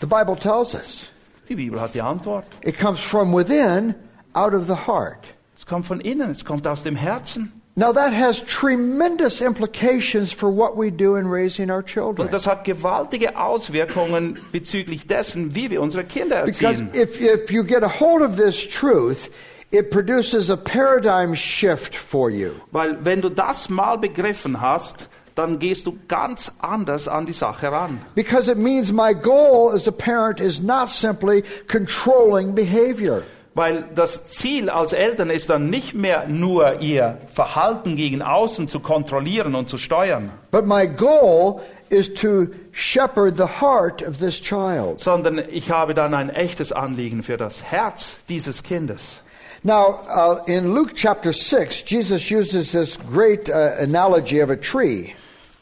The 0.00 0.06
Bible 0.06 0.36
tells 0.36 0.74
us 0.74 1.08
Die 1.48 1.54
Bibel 1.54 1.80
hat 1.80 1.94
die 1.94 2.02
Antwort. 2.02 2.46
it 2.62 2.78
comes 2.78 3.00
from 3.00 3.32
within, 3.32 3.94
out 4.34 4.52
of 4.54 4.66
the 4.66 4.86
heart. 4.86 5.34
Es 5.56 5.66
kommt 5.66 5.86
von 5.86 6.00
innen, 6.00 6.30
es 6.30 6.44
kommt 6.44 6.66
aus 6.66 6.82
dem 6.82 6.96
Herzen. 6.96 7.52
Now, 7.74 7.92
that 7.92 8.12
has 8.12 8.42
tremendous 8.44 9.40
implications 9.40 10.32
for 10.32 10.50
what 10.50 10.76
we 10.76 10.90
do 10.90 11.14
in 11.14 11.28
raising 11.30 11.70
our 11.70 11.82
children. 11.82 12.26
Und 12.26 12.32
das 12.32 12.46
hat 12.46 12.64
gewaltige 12.64 13.36
Auswirkungen 13.36 14.38
bezüglich 14.50 15.06
dessen, 15.06 15.54
wie 15.54 15.70
wir 15.70 15.80
unsere 15.80 16.02
Kinder 16.02 16.44
Because 16.44 16.82
erziehen. 16.82 16.90
if, 16.92 17.20
if 17.20 17.50
you 17.52 17.62
get 17.62 17.84
a 17.84 18.00
hold 18.00 18.20
of 18.20 18.36
this 18.36 18.68
truth, 18.68 19.30
it 19.70 19.90
produces 19.90 20.50
a 20.50 20.56
paradigm 20.56 21.34
shift 21.34 21.94
for 21.94 22.30
you. 22.30 22.50
Weil 22.72 22.98
wenn 23.04 23.20
du 23.20 23.28
das 23.28 23.68
mal 23.68 23.96
begriffen 23.96 24.60
hast, 24.60 25.08
dann 25.38 25.58
gehst 25.58 25.86
du 25.86 25.96
ganz 26.08 26.52
anders 26.58 27.08
an 27.08 27.26
die 27.26 27.32
Sache 27.32 27.70
ran. 27.70 28.02
Because 28.14 28.50
it 28.50 28.58
means 28.58 28.92
my 28.92 29.14
goal 29.14 29.72
as 29.72 29.86
a 29.86 29.92
parent 29.92 30.40
is 30.40 30.60
not 30.60 30.90
simply 30.90 31.44
controlling 31.68 32.54
behavior. 32.54 33.22
Weil 33.54 33.84
das 33.94 34.28
Ziel 34.28 34.70
als 34.70 34.92
Eltern 34.92 35.30
ist 35.30 35.50
dann 35.50 35.68
nicht 35.70 35.94
mehr 35.94 36.28
nur 36.28 36.80
ihr 36.80 37.18
Verhalten 37.32 37.96
gegen 37.96 38.22
außen 38.22 38.68
zu 38.68 38.80
kontrollieren 38.80 39.54
und 39.54 39.68
zu 39.68 39.78
steuern, 39.78 40.30
But 40.50 40.66
my 40.66 40.86
goal 40.86 41.60
is 41.88 42.12
to 42.14 42.48
shepherd 42.72 43.36
the 43.36 43.60
heart 43.60 44.02
of 44.06 44.18
this 44.18 44.40
child. 44.40 45.00
sondern 45.00 45.42
ich 45.50 45.70
habe 45.70 45.94
dann 45.94 46.14
ein 46.14 46.30
echtes 46.30 46.70
Anliegen 46.72 47.22
für 47.22 47.36
das 47.36 47.62
Herz 47.62 48.18
dieses 48.28 48.62
Kindes. 48.62 49.22
Now, 49.64 50.00
uh, 50.08 50.44
in 50.46 50.72
Luke 50.72 50.94
chapter 50.94 51.32
6, 51.32 51.82
Jesus 51.82 52.30
uses 52.30 52.70
this 52.70 52.96
great 52.96 53.50
uh, 53.50 53.74
analogy 53.80 54.40
of 54.40 54.50
a 54.50 54.56
tree. 54.56 55.14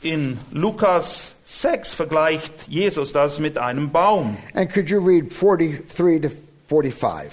In 0.03 0.39
Lukas 0.53 1.35
6 1.45 1.95
vergleicht 1.95 2.53
Jesus 2.69 3.13
das 3.13 3.41
mit 3.41 3.57
einem 3.57 3.91
Baum. 3.91 4.37
And 4.55 4.71
could 4.71 4.91
you 4.91 5.01
read 5.01 5.31
43 5.31 6.21
to 6.23 6.29
45? 6.69 7.33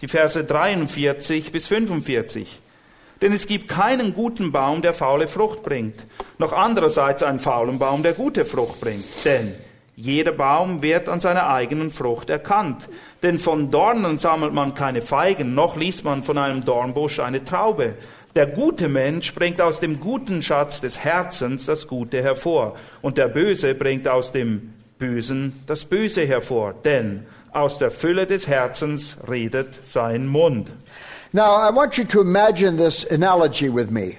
Die 0.00 0.08
Verse 0.08 0.42
43 0.42 1.52
bis 1.52 1.68
45. 1.68 2.58
Denn 3.22 3.32
es 3.32 3.46
gibt 3.46 3.68
keinen 3.68 4.14
guten 4.14 4.50
Baum, 4.50 4.82
der 4.82 4.94
faule 4.94 5.28
Frucht 5.28 5.62
bringt, 5.62 6.04
noch 6.38 6.52
andererseits 6.52 7.22
einen 7.22 7.38
faulen 7.38 7.78
Baum, 7.78 8.02
der 8.02 8.14
gute 8.14 8.44
Frucht 8.44 8.80
bringt. 8.80 9.04
Denn 9.24 9.54
jeder 9.94 10.32
Baum 10.32 10.80
wird 10.82 11.10
an 11.10 11.20
seiner 11.20 11.48
eigenen 11.48 11.90
Frucht 11.90 12.30
erkannt. 12.30 12.88
Denn 13.22 13.38
von 13.38 13.70
Dornen 13.70 14.18
sammelt 14.18 14.54
man 14.54 14.74
keine 14.74 15.02
Feigen, 15.02 15.54
noch 15.54 15.76
liest 15.76 16.04
man 16.04 16.22
von 16.22 16.38
einem 16.38 16.64
Dornbusch 16.64 17.20
eine 17.20 17.44
Traube. 17.44 17.94
Der 18.36 18.46
gute 18.46 18.88
Mensch 18.88 19.34
bringt 19.34 19.60
aus 19.60 19.80
dem 19.80 19.98
guten 19.98 20.42
Schatz 20.42 20.80
des 20.80 20.98
Herzens 20.98 21.66
das 21.66 21.88
Gute 21.88 22.22
hervor, 22.22 22.76
und 23.02 23.18
der 23.18 23.28
Böse 23.28 23.74
bringt 23.74 24.06
aus 24.06 24.30
dem 24.30 24.72
Bösen 24.98 25.64
das 25.66 25.84
Böse 25.84 26.24
hervor. 26.24 26.74
Denn 26.84 27.26
aus 27.52 27.78
der 27.78 27.90
Fülle 27.90 28.26
des 28.26 28.46
Herzens 28.46 29.16
redet 29.28 29.84
sein 29.84 30.26
Mund. 30.26 30.68
Now, 31.32 31.56
I 31.56 31.74
want 31.74 31.96
you 31.96 32.04
to 32.04 32.20
imagine 32.20 32.76
this 32.76 33.04
analogy 33.10 33.68
with 33.68 33.90
me. 33.90 34.18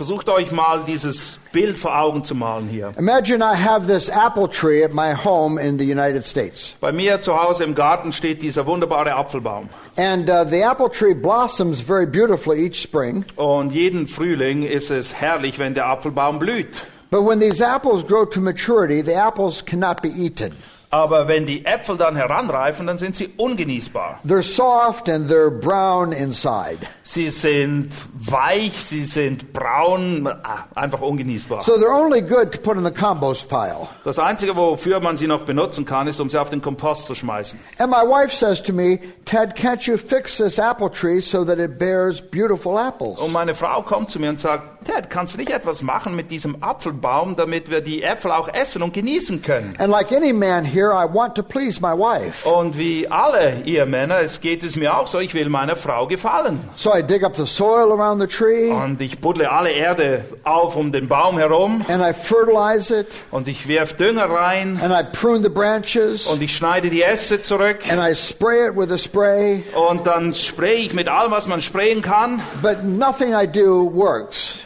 Versucht 0.00 0.30
euch 0.30 0.50
mal 0.50 0.82
dieses 0.86 1.38
Bild 1.52 1.78
vor 1.78 1.94
Augen 1.94 2.24
zu 2.24 2.34
malen 2.34 2.68
hier. 2.68 2.94
Imagine 2.96 3.44
I 3.44 3.54
have 3.54 3.86
this 3.86 4.08
apple 4.08 4.48
tree 4.48 4.82
at 4.82 4.94
my 4.94 5.12
home 5.12 5.60
in 5.60 5.78
the 5.78 5.84
United 5.84 6.24
States. 6.24 6.74
Bei 6.80 6.90
mir 6.90 7.20
zu 7.20 7.38
Hause 7.38 7.64
im 7.64 7.74
Garten 7.74 8.14
steht 8.14 8.40
dieser 8.40 8.64
wunderbare 8.64 9.14
Apfelbaum. 9.14 9.68
And 9.98 10.30
uh, 10.30 10.46
the 10.48 10.62
apple 10.62 10.88
tree 10.88 11.12
blossoms 11.12 11.82
very 11.82 12.06
beautifully 12.06 12.64
each 12.64 12.80
spring. 12.80 13.26
Und 13.36 13.74
jeden 13.74 14.06
Frühling 14.06 14.62
ist 14.62 14.90
es 14.90 15.12
herrlich, 15.12 15.58
wenn 15.58 15.74
der 15.74 15.84
Apfelbaum 15.84 16.38
blüht. 16.38 16.80
But 17.10 17.26
when 17.26 17.38
these 17.38 17.62
apples 17.62 18.02
grow 18.02 18.24
to 18.24 18.40
maturity, 18.40 19.02
the 19.02 19.16
apples 19.16 19.62
cannot 19.62 20.00
be 20.00 20.08
eaten. 20.08 20.56
Aber 20.88 21.28
wenn 21.28 21.44
die 21.44 21.66
Äpfel 21.66 21.98
dann 21.98 22.16
heranreifen, 22.16 22.86
dann 22.86 22.96
sind 22.96 23.16
sie 23.16 23.28
ungenießbar. 23.36 24.20
They're 24.26 24.42
soft 24.42 25.10
and 25.10 25.30
they're 25.30 25.50
brown 25.50 26.12
inside. 26.12 26.78
Sie 27.12 27.30
sind 27.30 27.90
weich, 28.14 28.84
sie 28.84 29.02
sind 29.02 29.52
braun, 29.52 30.28
ah, 30.28 30.66
einfach 30.76 31.00
ungenießbar. 31.00 31.60
So 31.64 31.72
they're 31.72 31.92
only 31.92 32.20
good 32.20 32.52
to 32.52 32.58
put 32.58 32.76
in 32.76 32.84
the 32.84 32.92
compost 32.92 33.48
pile. 33.48 33.88
Das 34.04 34.20
Einzige, 34.20 34.54
wofür 34.54 35.00
man 35.00 35.16
sie 35.16 35.26
noch 35.26 35.40
benutzen 35.40 35.84
kann, 35.84 36.06
ist, 36.06 36.20
um 36.20 36.30
sie 36.30 36.38
auf 36.38 36.50
den 36.50 36.62
Kompost 36.62 37.06
zu 37.06 37.16
schmeißen. 37.16 37.58
And 37.78 37.90
my 37.90 38.04
wife 38.08 38.32
says 38.32 38.62
to 38.62 38.72
me, 38.72 39.00
Ted, 39.24 39.56
can't 39.56 39.88
you 39.88 39.96
fix 39.96 40.36
this 40.36 40.58
apple 40.58 40.88
tree 40.88 41.20
so 41.20 41.44
that 41.44 41.58
it 41.58 41.80
bears 41.80 42.22
beautiful 42.22 42.78
apples? 42.78 43.18
Und 43.18 43.32
meine 43.32 43.56
Frau 43.56 43.82
kommt 43.82 44.10
zu 44.10 44.20
mir 44.20 44.30
und 44.30 44.38
sagt, 44.38 44.86
Ted, 44.86 45.10
kannst 45.10 45.34
du 45.34 45.38
nicht 45.38 45.50
etwas 45.50 45.82
machen 45.82 46.14
mit 46.14 46.30
diesem 46.30 46.62
Apfelbaum, 46.62 47.34
damit 47.34 47.70
wir 47.70 47.80
die 47.80 48.04
Äpfel 48.04 48.30
auch 48.30 48.48
essen 48.48 48.82
und 48.82 48.94
genießen 48.94 49.42
können? 49.42 49.74
And 49.78 49.90
like 49.90 50.12
any 50.12 50.32
man 50.32 50.64
here, 50.64 50.92
I 50.92 51.12
want 51.12 51.34
to 51.34 51.42
please 51.42 51.80
my 51.80 51.92
wife. 51.92 52.48
Und 52.48 52.78
wie 52.78 53.08
alle 53.08 53.62
ihr 53.64 53.84
Männer, 53.84 54.20
es 54.20 54.40
geht 54.40 54.62
es 54.62 54.76
mir 54.76 54.96
auch 54.96 55.08
so, 55.08 55.18
ich 55.18 55.34
will 55.34 55.48
meiner 55.48 55.74
Frau 55.74 56.06
gefallen. 56.06 56.60
So 56.76 56.94
I 56.94 56.99
dig 57.02 57.24
up 57.24 57.34
the 57.36 57.46
soil 57.46 57.92
around 57.92 58.20
the 58.20 58.26
tree 58.26 58.70
Und 58.70 59.00
ich 59.00 59.18
buddle 59.20 59.50
alle 59.50 59.70
Erde 59.70 60.24
auf 60.44 60.76
um 60.76 60.92
den 60.92 61.08
Baum 61.08 61.38
herum 61.38 61.84
and 61.88 62.02
I 62.02 62.12
fertilize 62.12 62.94
it 62.94 63.08
und 63.30 63.48
ich 63.48 63.66
werf 63.68 63.94
Dünger 63.96 64.30
rein 64.30 64.80
and 64.82 64.92
I 64.92 65.02
prune 65.16 65.42
the 65.42 65.48
branches 65.48 66.26
und 66.26 66.42
ich 66.42 66.54
schneide 66.56 66.90
die 66.90 67.02
Äste 67.02 67.42
zurück 67.42 67.78
and 67.90 68.00
I 68.00 68.14
spray 68.14 68.68
it 68.68 68.76
with 68.76 68.90
a 68.92 68.98
spray, 68.98 69.64
und 69.74 70.06
dann 70.06 70.34
spraye 70.34 70.74
ich 70.86 70.92
mit 70.92 71.08
allem, 71.08 71.30
was 71.32 71.46
man 71.46 71.60
sprayen 71.62 72.02
kann. 72.02 72.40
but 72.62 72.84
nothing 72.84 73.34
I 73.34 73.46
do 73.46 73.90
works. 73.94 74.58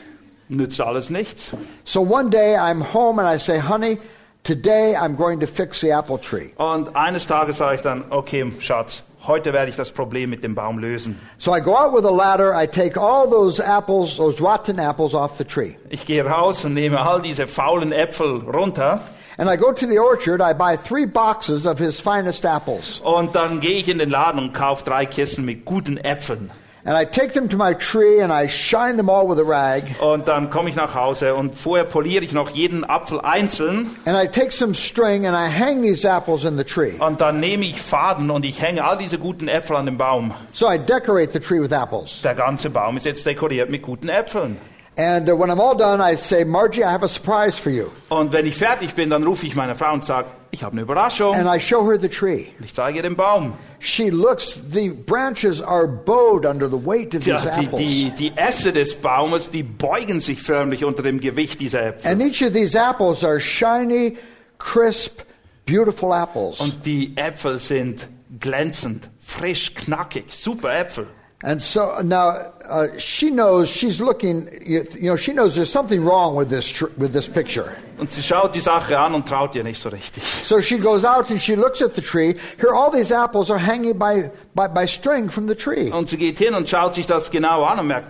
Nützt 0.49 0.80
alles 0.80 1.09
nichts. 1.11 1.53
So 1.85 2.01
one 2.03 2.28
day 2.30 2.57
I'm 2.57 2.82
home 2.93 3.18
and 3.18 3.26
I 3.28 3.39
say, 3.39 3.59
honey, 3.59 3.99
today 4.45 4.95
I'm 4.95 5.16
going 5.16 5.41
to 5.41 5.47
fix 5.47 5.80
the 5.80 5.91
apple 5.93 6.18
tree. 6.18 6.53
Und 6.57 6.95
eines 6.95 7.26
Tages 7.26 7.57
sage 7.57 7.76
ich 7.76 7.80
dann, 7.80 8.05
okay, 8.11 8.53
Schatz, 8.61 9.03
heute 9.26 9.52
werde 9.52 9.70
ich 9.70 9.76
das 9.76 9.92
Problem 9.92 10.30
mit 10.30 10.42
dem 10.42 10.54
Baum 10.54 10.78
lösen. 10.78 11.18
So 11.38 11.54
I 11.54 11.60
go 11.60 11.76
out 11.76 11.94
with 11.94 12.04
a 12.04 12.10
ladder, 12.10 12.54
I 12.54 12.66
take 12.66 12.98
all 13.00 13.28
those 13.28 13.60
apples, 13.62 14.16
those 14.16 14.40
rotten 14.42 14.78
apples 14.78 15.14
off 15.14 15.36
the 15.38 15.44
tree. 15.44 15.76
Ich 15.88 16.06
gehe 16.06 16.24
raus 16.24 16.64
und 16.64 16.74
nehme 16.74 17.00
all 17.00 17.20
diese 17.22 17.46
faulen 17.46 17.92
Äpfel 17.92 18.42
runter 18.48 19.00
And 19.36 19.50
I 19.50 19.56
go 19.56 19.72
to 19.72 19.86
the 19.86 19.98
orchard, 19.98 20.40
I 20.40 20.52
buy 20.54 20.76
three 20.76 21.06
boxes 21.06 21.66
of 21.66 21.78
his 21.78 21.98
finest 21.98 22.44
apples. 22.46 23.00
und 23.00 23.34
dann 23.34 23.58
gehe 23.58 23.78
ich 23.78 23.88
in 23.88 23.98
den 23.98 24.08
Laden 24.10 24.38
und 24.38 24.52
kaufe 24.52 24.84
drei 24.84 25.06
Kisten 25.06 25.44
mit 25.44 25.64
guten 25.64 25.96
Äpfeln. 25.96 26.50
And 26.87 26.95
I 26.95 27.07
take 27.07 27.32
them 27.32 27.49
to 27.49 27.57
my 27.57 27.72
tree 27.72 28.20
and 28.20 28.30
I 28.30 28.47
shine 28.47 28.97
them 28.99 29.09
all 29.09 29.26
with 29.26 29.39
a 29.39 29.43
rag. 29.43 29.97
Und 30.01 30.28
dann 30.28 30.51
komme 30.51 30.68
ich 30.68 30.76
nach 30.76 30.95
Hause 30.95 31.35
und 31.35 31.59
vorher 31.59 31.85
poliere 31.85 32.22
ich 32.22 32.32
noch 32.32 32.51
jeden 32.51 32.85
Apfel 32.85 33.20
einzeln 33.22 33.97
And 34.05 34.16
I 34.16 34.26
take 34.26 34.53
some 34.53 34.74
string 34.74 35.26
and 35.26 35.35
I 35.35 35.49
hang 35.49 35.80
these 35.82 36.07
apples 36.07 36.45
in 36.45 36.59
the 36.59 36.64
tree. 36.64 36.93
und 36.99 37.22
dann 37.22 37.41
nehme 37.41 37.64
ich 37.64 37.80
Faden 37.80 38.30
und 38.30 38.45
ich 38.45 38.61
hänge 38.61 38.85
all 38.85 38.99
diese 38.99 39.18
guten 39.18 39.49
Äpfel 39.49 39.76
an 39.76 39.87
den 39.87 39.97
Baum. 39.97 40.35
So 40.53 40.70
I 40.70 40.78
decorate 40.78 41.32
the 41.32 41.41
tree 41.41 41.59
with 41.59 41.72
apples. 41.72 42.20
Der 42.22 42.35
ganze 42.35 42.68
Baum 42.68 42.99
ist 42.99 43.07
jetzt 43.07 43.24
dekoriert 43.24 43.70
mit 43.70 43.80
guten 43.80 44.11
Äpfeln. 44.11 44.59
And 44.97 45.28
uh, 45.28 45.37
when 45.37 45.51
I'm 45.51 45.61
all 45.61 45.74
done, 45.74 46.01
I 46.01 46.16
say, 46.16 46.45
Margie, 46.45 46.85
I 46.85 46.93
have 46.93 47.03
a 47.03 47.09
surprise 47.09 47.59
for 47.59 47.72
you. 47.72 47.87
Und 48.11 48.32
wenn 48.32 48.47
ich 48.47 48.57
fertig 48.57 48.95
bin, 48.95 49.11
dann 49.11 49.24
rufe 49.24 49.47
ich 49.47 49.57
meine 49.57 49.74
Frau 49.74 49.93
und 49.93 50.05
sage, 50.05 50.28
ich 50.55 50.62
habe 50.62 50.72
eine 50.72 50.82
Überraschung. 50.82 51.34
And 51.34 51.46
I 51.46 51.61
show 51.61 51.84
her 51.86 51.98
the 52.00 52.09
tree. 52.09 52.46
Ich 52.64 52.72
zeige 52.72 52.96
ihr 52.98 53.02
den 53.02 53.16
Baum. 53.16 53.55
She 53.80 54.09
looks, 54.09 54.61
the 54.72 54.88
branches 54.90 55.61
are 55.61 55.86
bowed 55.86 56.46
under 56.46 56.68
the 56.70 56.78
weight 56.86 57.14
of 57.14 57.26
Ja, 57.26 57.36
these 57.38 57.50
die, 57.50 57.66
apples. 57.66 57.78
die, 57.80 58.11
die 58.18 58.32
Äste 58.36 58.72
des 58.72 58.94
Baumes, 58.94 59.50
die 59.50 59.62
beugen 59.62 60.20
sich 60.20 60.40
förmlich 60.40 60.84
unter 60.84 61.02
dem 61.02 61.20
Gewicht 61.20 61.61
dieser 61.61 61.82
Äpfel. 61.86 62.11
And 62.11 62.22
each 62.22 62.42
of 62.42 62.52
these 62.55 62.78
apples 62.80 63.22
are 63.22 63.38
shiny, 63.40 64.16
crisp, 64.59 65.20
beautiful 65.66 66.12
apples. 66.12 66.61
Und 66.61 66.86
die 66.86 67.14
Äpfel 67.16 67.59
sind 67.59 68.09
glänzend, 68.40 69.11
frisch, 69.20 69.74
knackig, 69.74 70.24
super 70.32 70.72
Äpfel. 70.74 71.07
And 71.45 71.61
so 71.61 72.01
now 72.03 72.53
uh, 72.64 72.88
she 72.97 73.28
knows 73.28 73.68
she's 73.68 74.01
looking. 74.01 74.49
You, 74.64 74.86
know, 75.11 75.16
she 75.16 75.34
knows 75.34 75.55
there's 75.55 75.70
something 75.70 76.03
wrong 76.03 76.34
with 76.34 76.49
this 76.49 76.80
with 76.97 77.12
this 77.12 77.28
picture. 77.28 77.76
Und 77.99 78.11
sie 78.11 78.22
schaut 78.22 78.55
die 78.55 78.61
Sache 78.61 78.99
an 78.99 79.14
und 79.14 79.28
traut 79.28 79.55
ihr 79.55 79.62
nicht 79.62 79.78
so 79.78 79.90
richtig. 79.90 80.22
So 80.22 80.62
she 80.62 80.78
goes 80.78 81.05
out 81.05 81.30
and 81.30 81.38
she 81.38 81.55
looks 81.55 81.82
at 81.82 81.95
the 81.95 82.01
tree. 82.01 82.34
Here, 82.59 82.74
all 82.74 82.90
these 82.90 83.12
apples 83.12 83.51
are 83.51 83.59
hanging 83.59 83.99
by 83.99 84.30
by, 84.55 84.68
by 84.68 84.86
string 84.86 85.28
from 85.28 85.47
the 85.47 85.55
tree. 85.55 85.90
Und 85.90 86.09
sie 86.09 86.16
geht 86.16 86.38
hin 86.38 86.55
und 86.55 86.66
schaut 86.66 86.95
sich 86.95 87.07
das 87.07 87.30
genau 87.30 87.64
an 87.64 87.78
und 87.78 87.88
merkt, 87.88 88.09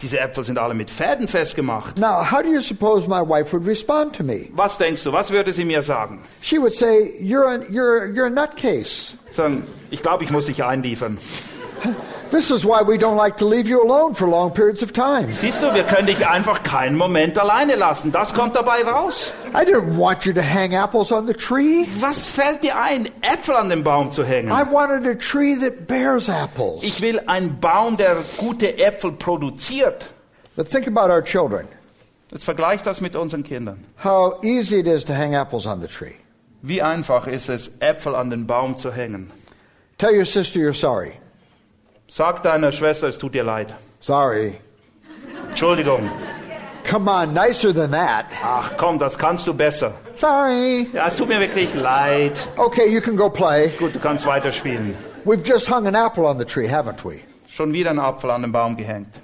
diese 0.00 0.20
Äpfel 0.20 0.44
sind 0.44 0.56
alle 0.56 0.74
mit 0.74 0.92
Fäden 0.92 1.26
festgemacht. 1.26 1.98
Now, 1.98 2.22
how 2.22 2.40
do 2.40 2.48
you 2.48 2.60
suppose 2.60 3.08
my 3.08 3.20
wife 3.20 3.52
would 3.52 3.66
respond 3.66 4.14
to 4.14 4.22
me? 4.22 4.48
Was 4.52 4.78
denkst 4.78 5.02
du, 5.02 5.12
was 5.12 5.32
würde 5.32 5.52
sie 5.52 5.64
mir 5.64 5.82
sagen? 5.82 6.20
She 6.40 6.60
would 6.60 6.72
say, 6.72 7.18
"You're 7.20 7.48
a, 7.48 7.58
you're 7.68 8.14
you're 8.14 8.26
a 8.26 8.30
nutcase. 8.30 9.14
Sagen, 9.32 9.64
ich 9.90 10.02
glaube, 10.02 10.22
ich 10.22 10.30
muss 10.30 10.46
dich 10.46 10.62
einliefern. 10.62 11.18
This 12.30 12.50
is 12.50 12.64
why 12.64 12.82
we 12.82 12.96
don't 12.96 13.16
like 13.16 13.38
to 13.38 13.44
leave 13.44 13.68
you 13.68 13.82
alone 13.82 14.14
for 14.14 14.28
long 14.28 14.52
periods 14.52 14.84
of 14.84 14.92
time. 14.92 15.32
Siehst 15.32 15.62
du, 15.62 15.74
wir 15.74 15.82
können 15.82 16.06
dich 16.06 16.24
einfach 16.26 16.62
keinen 16.62 16.96
Moment 16.96 17.36
alleine 17.36 17.74
lassen. 17.74 18.12
Das 18.12 18.32
kommt 18.32 18.54
dabei 18.54 18.82
raus. 18.84 19.32
I 19.52 19.64
didn't 19.64 19.96
want 19.98 20.24
you 20.24 20.32
to 20.32 20.40
hang 20.40 20.74
apples 20.74 21.10
on 21.10 21.26
the 21.26 21.34
tree. 21.34 21.86
Was 21.98 22.28
fällt 22.28 22.62
dir 22.62 22.80
ein, 22.80 23.08
Äpfel 23.22 23.56
an 23.56 23.68
den 23.68 23.82
Baum 23.82 24.12
zu 24.12 24.24
hängen? 24.24 24.48
I 24.48 24.62
wanted 24.62 25.06
a 25.08 25.14
tree 25.14 25.56
that 25.56 25.88
bears 25.88 26.28
apples. 26.28 26.84
Ich 26.84 27.00
will 27.00 27.20
einen 27.26 27.58
Baum, 27.58 27.96
der 27.96 28.18
gute 28.36 28.78
Äpfel 28.78 29.10
produziert. 29.12 30.06
But 30.54 30.70
think 30.70 30.86
about 30.86 31.12
our 31.12 31.24
children. 31.24 31.66
Jetzt 32.30 32.44
vergleich 32.44 32.82
das 32.82 33.00
mit 33.00 33.16
unseren 33.16 33.42
Kindern. 33.42 33.84
How 34.04 34.38
easy 34.44 34.78
it 34.78 34.86
is 34.86 35.04
to 35.06 35.14
hang 35.14 35.34
apples 35.34 35.66
on 35.66 35.80
the 35.80 35.88
tree. 35.88 36.14
Wie 36.62 36.80
einfach 36.80 37.26
ist 37.26 37.48
es, 37.48 37.72
Äpfel 37.80 38.14
an 38.14 38.30
den 38.30 38.46
Baum 38.46 38.78
zu 38.78 38.92
hängen. 38.92 39.32
Tell 39.98 40.16
your 40.16 40.24
sister 40.24 40.60
you're 40.60 40.74
sorry. 40.74 41.14
Sag 42.12 42.42
deiner 42.42 42.72
Schwester, 42.72 43.06
es 43.06 43.18
tut 43.18 43.34
dir 43.34 43.44
leid. 43.44 43.72
Sorry. 44.00 44.54
Entschuldigung. 45.48 46.10
Come 46.90 47.08
on, 47.08 47.32
nicer 47.32 47.72
than 47.72 47.92
that. 47.92 48.24
Ach 48.42 48.72
komm, 48.76 48.98
das 48.98 49.16
kannst 49.16 49.46
du 49.46 49.54
besser. 49.54 49.92
Sorry. 50.16 50.88
Ja, 50.92 51.06
es 51.06 51.16
tut 51.16 51.28
mir 51.28 51.38
wirklich 51.38 51.72
leid. 51.74 52.32
Okay, 52.56 52.88
you 52.92 53.00
can 53.00 53.16
go 53.16 53.30
play. 53.30 53.68
Gut, 53.78 53.94
du 53.94 54.00
kannst 54.00 54.26
weiterspielen. 54.26 54.96
We've 55.24 55.44
just 55.46 55.70
hung 55.70 55.86
an 55.86 55.94
apple 55.94 56.24
on 56.26 56.36
the 56.36 56.44
tree, 56.44 56.66
haven't 56.68 57.04
we? 57.04 57.20
Schon 57.48 57.72
wieder 57.72 57.90
ein 57.90 58.00
Apfel 58.00 58.32
an 58.32 58.42
den 58.42 58.50
Baum 58.50 58.76
gehängt. 58.76 59.14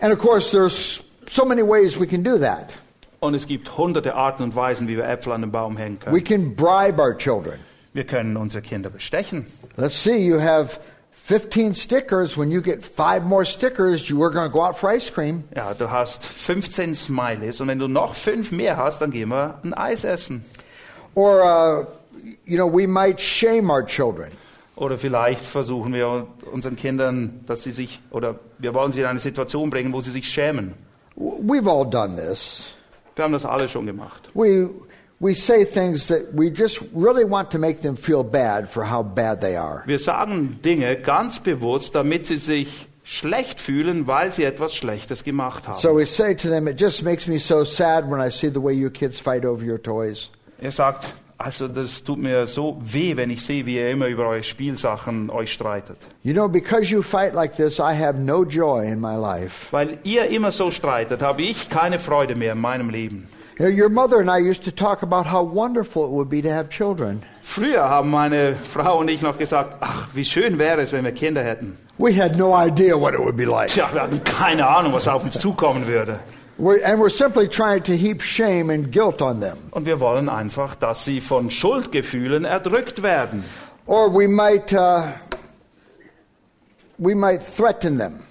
And 0.00 0.12
of 0.12 0.18
course, 0.18 0.50
there's 0.50 1.04
so 1.28 1.44
many 1.44 1.62
ways 1.62 1.96
we 2.00 2.06
can 2.06 2.24
do 2.24 2.36
that. 2.38 2.76
Und 3.20 3.34
es 3.34 3.46
gibt 3.46 3.78
hunderte 3.78 4.12
Arten 4.16 4.42
und 4.42 4.56
Weisen, 4.56 4.88
wie 4.88 4.96
wir 4.96 5.08
Äpfel 5.08 5.32
an 5.34 5.42
den 5.42 5.52
Baum 5.52 5.76
hängen 5.76 5.98
We 6.10 6.20
können. 6.20 6.24
can 6.24 6.56
bribe 6.56 7.00
our 7.00 7.16
children. 7.16 7.60
Wir 7.92 8.04
können 8.04 8.36
unsere 8.36 8.60
Kinder 8.60 8.90
bestechen. 8.90 9.46
Let's 9.76 10.02
see, 10.02 10.16
you 10.26 10.40
have 10.40 10.80
15 11.24 11.74
stickers. 11.74 12.36
When 12.36 12.50
you 12.50 12.60
get 12.60 12.84
five 12.84 13.24
more 13.24 13.46
stickers, 13.46 14.10
you 14.10 14.22
are 14.22 14.30
going 14.30 14.46
to 14.46 14.52
go 14.52 14.60
out 14.60 14.78
for 14.78 14.90
ice 14.90 15.10
cream. 15.10 15.44
Ja, 15.56 15.72
du 15.72 15.90
hast 15.90 16.22
15 16.26 16.94
Smileys 16.94 17.62
und 17.62 17.68
wenn 17.68 17.78
du 17.78 17.88
noch 17.88 18.14
fünf 18.14 18.52
mehr 18.52 18.76
hast, 18.76 19.00
dann 19.00 19.10
gehen 19.10 19.30
wir 19.30 19.58
ein 19.64 19.72
Eis 19.72 20.04
essen. 20.04 20.44
Or, 21.14 21.42
uh, 21.42 21.86
you 22.44 22.58
know, 22.58 22.66
we 22.66 22.86
might 22.86 23.18
shame 23.18 23.70
our 23.70 23.86
children. 23.86 24.32
Oder 24.76 24.98
vielleicht 24.98 25.44
versuchen 25.44 25.94
wir 25.94 26.26
unseren 26.52 26.76
Kindern, 26.76 27.40
dass 27.46 27.62
sie 27.62 27.70
sich, 27.70 28.00
oder 28.10 28.38
wir 28.58 28.74
wollen 28.74 28.92
sie 28.92 29.00
in 29.00 29.06
eine 29.06 29.20
Situation 29.20 29.70
bringen, 29.70 29.94
wo 29.94 30.02
sie 30.02 30.10
sich 30.10 30.28
schämen. 30.28 30.74
We've 31.16 31.70
all 31.70 31.88
done 31.88 32.16
this. 32.16 32.74
Wir 33.14 33.24
haben 33.24 33.32
das 33.32 33.46
alle 33.46 33.68
schon 33.68 33.86
gemacht. 33.86 34.28
We, 34.34 34.68
we 35.24 35.34
say 35.34 35.64
things 35.64 36.08
that 36.08 36.34
we 36.34 36.50
just 36.50 36.80
really 36.92 37.24
want 37.24 37.50
to 37.50 37.58
make 37.58 37.80
them 37.80 37.96
feel 37.96 38.22
bad 38.22 38.68
for 38.68 38.84
how 38.84 39.02
bad 39.02 39.40
they 39.40 39.56
are. 39.56 39.82
Wir 39.86 39.98
sagen 39.98 40.58
Dinge 40.62 40.96
ganz 40.96 41.40
bewusst, 41.40 41.94
damit 41.94 42.26
sie 42.26 42.36
sich 42.36 42.86
schlecht 43.04 43.58
fühlen, 43.58 44.06
weil 44.06 44.34
sie 44.34 44.44
etwas 44.44 44.74
Schlechtes 44.74 45.24
gemacht 45.24 45.66
haben. 45.66 45.80
So 45.80 45.96
we 45.96 46.04
say 46.04 46.34
to 46.34 46.48
them, 46.48 46.68
It 46.68 46.78
just 46.78 47.02
makes 47.02 47.26
me 47.26 47.38
so 47.38 47.64
sad 47.64 48.04
when 48.10 48.20
I 48.20 48.30
see 48.30 48.50
the 48.50 48.62
way 48.62 48.74
you 48.74 48.90
kids 48.90 49.18
fight 49.18 49.46
over 49.46 49.64
your 49.64 49.82
toys. 49.82 50.30
er 50.60 50.70
sagt, 50.70 51.06
also 51.38 51.68
das 51.68 52.04
tut 52.04 52.18
mir 52.18 52.46
so 52.46 52.80
weh, 52.84 53.16
wenn 53.16 53.30
ich 53.30 53.42
sehe, 53.42 53.64
wie 53.64 53.76
ihr 53.76 53.90
immer 53.90 54.08
über 54.08 54.28
eure 54.28 54.42
Spielsachen 54.42 55.30
euch 55.30 55.52
streitet. 55.54 55.96
You 56.22 56.34
know, 56.34 56.48
because 56.48 56.92
you 56.92 57.00
fight 57.02 57.34
like 57.34 57.56
this, 57.56 57.78
I 57.78 57.94
have 57.94 58.18
no 58.18 58.44
joy 58.44 58.86
in 58.86 59.00
my 59.00 59.16
life. 59.16 59.72
Weil 59.72 59.98
ihr 60.04 60.28
immer 60.28 60.52
so 60.52 60.70
streitet, 60.70 61.22
habe 61.22 61.42
ich 61.42 61.70
keine 61.70 61.98
Freude 61.98 62.34
mehr 62.34 62.52
in 62.52 62.60
meinem 62.60 62.90
Leben. 62.90 63.28
You 63.56 63.66
know, 63.66 63.70
your 63.70 63.88
mother 63.88 64.20
and 64.20 64.28
I 64.28 64.38
used 64.38 64.64
to 64.64 64.72
talk 64.72 65.02
about 65.02 65.26
how 65.26 65.44
wonderful 65.44 66.04
it 66.06 66.10
would 66.10 66.28
be 66.28 66.42
to 66.42 66.50
have 66.50 66.70
children. 66.70 67.22
Früher 67.42 67.88
haben 67.88 68.10
meine 68.10 68.56
Frau 68.56 68.98
und 68.98 69.08
ich 69.08 69.22
noch 69.22 69.38
gesagt, 69.38 69.76
ach, 69.80 70.08
wie 70.12 70.24
schön 70.24 70.58
wäre 70.58 70.80
es, 70.80 70.90
wenn 70.90 71.04
wir 71.04 71.12
Kinder 71.12 71.44
hätten. 71.44 71.78
We 71.96 72.12
had 72.12 72.36
no 72.36 72.52
idea 72.52 72.96
what 72.96 73.14
it 73.14 73.20
would 73.20 73.36
be 73.36 73.44
like. 73.44 73.68
Tja, 73.68 73.88
wir 73.92 74.02
hatten 74.02 74.24
keine 74.24 74.66
Ahnung, 74.66 74.92
was 74.92 75.06
auf 75.06 75.22
uns 75.22 75.38
zukommen 75.38 75.86
würde. 75.86 76.18
We're, 76.58 76.84
and 76.84 77.00
we're 77.00 77.10
simply 77.10 77.46
trying 77.46 77.84
to 77.84 77.92
heap 77.92 78.22
shame 78.22 78.70
and 78.70 78.90
guilt 78.90 79.22
on 79.22 79.40
them. 79.40 79.58
Und 79.70 79.86
wir 79.86 80.00
wollen 80.00 80.28
einfach, 80.28 80.74
dass 80.74 81.04
sie 81.04 81.20
von 81.20 81.48
Schuldgefühlen 81.48 82.44
erdrückt 82.44 83.04
werden. 83.04 83.44
Or 83.86 84.12
we 84.12 84.26
might, 84.26 84.72
uh, 84.72 85.12
we 86.98 87.14
might 87.14 87.40
threaten 87.56 87.98
them. 87.98 88.24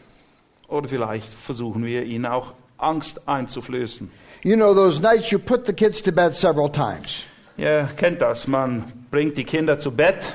Oder 0.67 0.89
vielleicht 0.89 1.33
versuchen 1.33 1.85
wir 1.85 2.03
ihnen 2.03 2.25
auch 2.25 2.55
Angst 2.77 3.25
einzuflößen. 3.25 4.11
You 4.43 4.55
know, 4.55 4.73
those 4.73 4.99
nights 4.99 5.31
you 5.31 5.39
put 5.39 5.65
the 5.65 5.73
kids 5.73 6.01
to 6.01 6.11
bed 6.11 6.35
several 6.35 6.69
times. 6.69 7.23
Ihr 7.57 7.87
kennt 7.97 8.21
das, 8.21 8.47
man 8.47 8.91
bringt 9.09 9.37
die 9.37 9.45
Kinder 9.45 9.79
zu 9.79 9.91
Bett 9.91 10.33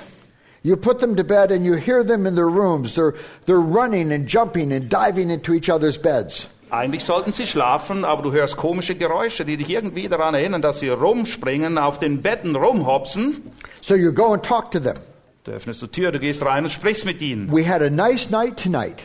You 0.63 0.77
put 0.77 0.99
them 0.99 1.17
to 1.17 1.25
bed 1.25 1.53
and 1.53 1.65
you 1.65 1.75
hear 1.75 2.03
them 2.03 2.27
in 2.27 2.35
their 2.35 2.49
rooms. 2.49 2.95
They're, 2.95 3.15
they're 3.47 3.61
running 3.61 4.13
and 4.13 4.27
jumping 4.27 4.73
and 4.73 4.89
diving 4.89 5.31
into 5.31 5.55
each 5.55 5.71
other's 5.71 5.97
beds. 5.97 6.47
Eigentlich 6.71 7.05
sollten 7.05 7.33
sie 7.33 7.47
schlafen, 7.47 8.05
aber 8.05 8.23
du 8.23 8.33
hörst 8.33 8.57
komische 8.59 8.95
Geräusche, 8.95 9.45
die 9.45 9.57
dich 9.57 9.71
irgendwie 9.71 10.09
daran 10.09 10.35
erinnern, 10.35 10.61
dass 10.61 10.81
sie 10.81 10.89
rumspringen, 10.89 11.79
auf 11.79 11.99
den 11.99 12.21
Betten 12.21 12.57
rumhopsen. 12.57 13.51
So 13.81 13.95
you 13.95 14.13
go 14.13 14.35
and 14.35 14.43
talk 14.43 14.71
to 14.73 14.81
them. 14.81 14.97
Du 15.45 15.53
öffnest 15.53 15.81
die 15.81 15.89
Tür, 15.89 16.13
du 16.13 16.19
gehst 16.19 16.45
rein 16.45 16.65
und 16.65 16.71
sprichst 16.71 17.07
mit 17.07 17.23
ihnen. 17.23 17.51
We 17.51 17.67
had 17.67 17.81
a 17.81 17.89
nice 17.89 18.29
night 18.29 18.63
tonight. 18.63 18.97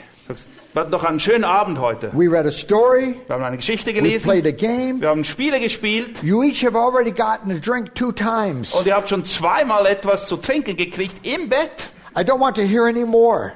Wir 0.73 0.81
hatten 0.81 0.91
doch 0.91 1.03
einen 1.03 1.19
schönen 1.19 1.43
Abend 1.43 1.79
heute. 1.79 2.09
We 2.13 2.27
read 2.31 2.45
a 2.47 2.51
story. 2.51 3.15
Wir 3.27 3.35
haben 3.35 3.43
eine 3.43 3.57
Geschichte 3.57 3.91
We 3.91 3.93
gelesen, 3.93 4.23
played 4.29 4.45
a 4.47 4.51
game. 4.51 5.01
wir 5.01 5.09
haben 5.09 5.23
Spiele 5.23 5.59
gespielt 5.59 6.23
You 6.23 6.41
each 6.43 6.63
have 6.65 6.75
already 6.75 7.11
gotten 7.11 7.51
a 7.51 7.59
drink 7.59 7.93
two 7.93 8.11
times. 8.11 8.73
und 8.73 8.87
ihr 8.87 8.95
habt 8.95 9.09
schon 9.09 9.23
zweimal 9.23 9.85
etwas 9.85 10.27
zu 10.27 10.37
trinken 10.37 10.75
gekriegt 10.75 11.25
im 11.25 11.47
Bett. 11.49 11.89
I 12.17 12.21
don't 12.21 12.39
want 12.39 12.55
to 12.55 12.63
hear 12.63 12.85
any 12.85 13.05
more. 13.05 13.53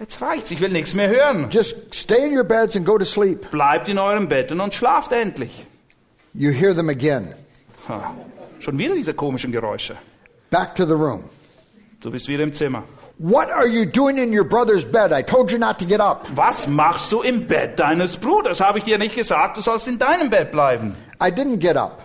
Jetzt 0.00 0.20
reicht's, 0.22 0.50
ich 0.50 0.60
will 0.60 0.70
nichts 0.70 0.94
mehr 0.94 1.08
hören. 1.08 1.48
Just 1.50 1.94
stay 1.94 2.26
in 2.26 2.36
your 2.36 2.44
beds 2.44 2.74
and 2.76 2.86
go 2.86 2.96
to 2.98 3.04
sleep. 3.04 3.50
Bleibt 3.50 3.88
in 3.88 3.98
euren 3.98 4.28
Betten 4.28 4.60
und 4.60 4.74
schlaft 4.74 5.12
endlich. 5.12 5.66
You 6.34 6.50
hear 6.52 6.74
them 6.74 6.88
again. 6.88 7.34
Ha, 7.88 8.14
Schon 8.60 8.78
wieder 8.78 8.94
diese 8.94 9.12
komischen 9.14 9.52
Geräusche. 9.52 9.96
Back 10.50 10.74
to 10.74 10.86
the 10.86 10.92
room. 10.94 11.24
Du 12.00 12.10
bist 12.10 12.28
wieder 12.28 12.42
im 12.42 12.52
Zimmer. 12.54 12.82
What 13.18 13.48
are 13.48 13.66
you 13.66 13.86
doing 13.86 14.18
in 14.18 14.30
your 14.30 14.44
brother's 14.44 14.84
bed? 14.84 15.10
I 15.10 15.22
told 15.22 15.50
you 15.50 15.56
not 15.56 15.78
to 15.78 15.86
get 15.86 16.00
up. 16.02 16.26
Was 16.34 16.66
machst 16.66 17.10
du 17.10 17.22
im 17.22 17.46
Bett 17.46 17.78
deines 17.78 18.14
Bruders? 18.18 18.60
Habe 18.60 18.78
ich 18.78 18.84
dir 18.84 18.98
nicht 18.98 19.14
gesagt, 19.14 19.56
du 19.56 19.62
sollst 19.62 19.88
in 19.88 19.98
deinem 19.98 20.28
Bett 20.28 20.50
bleiben. 20.52 20.94
I 21.18 21.30
didn't 21.30 21.56
get 21.58 21.78
up. 21.78 22.02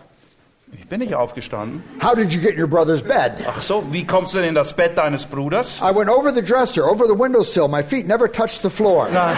Ich 0.71 0.87
bin 0.87 0.99
nicht 0.99 1.13
aufgestanden. 1.13 1.83
How 2.01 2.15
did 2.15 2.31
you 2.31 2.39
get 2.39 2.53
in 2.53 2.61
your 2.61 2.69
brother's 2.69 3.01
bed? 3.01 3.45
Ach 3.45 3.61
so, 3.61 3.83
wie 3.91 4.07
kommst 4.07 4.33
du 4.33 4.37
denn 4.37 4.47
in 4.47 4.55
das 4.55 4.71
Bett 4.71 4.97
deines 4.97 5.25
Bruders? 5.25 5.81
I 5.81 5.93
went 5.93 6.09
over 6.09 6.31
the 6.33 6.41
dresser, 6.41 6.85
over 6.85 7.05
the 7.05 7.13
windowsill. 7.13 7.67
My 7.67 7.83
feet 7.83 8.07
never 8.07 8.31
touched 8.31 8.61
the 8.61 8.69
floor. 8.69 9.09
Na, 9.11 9.33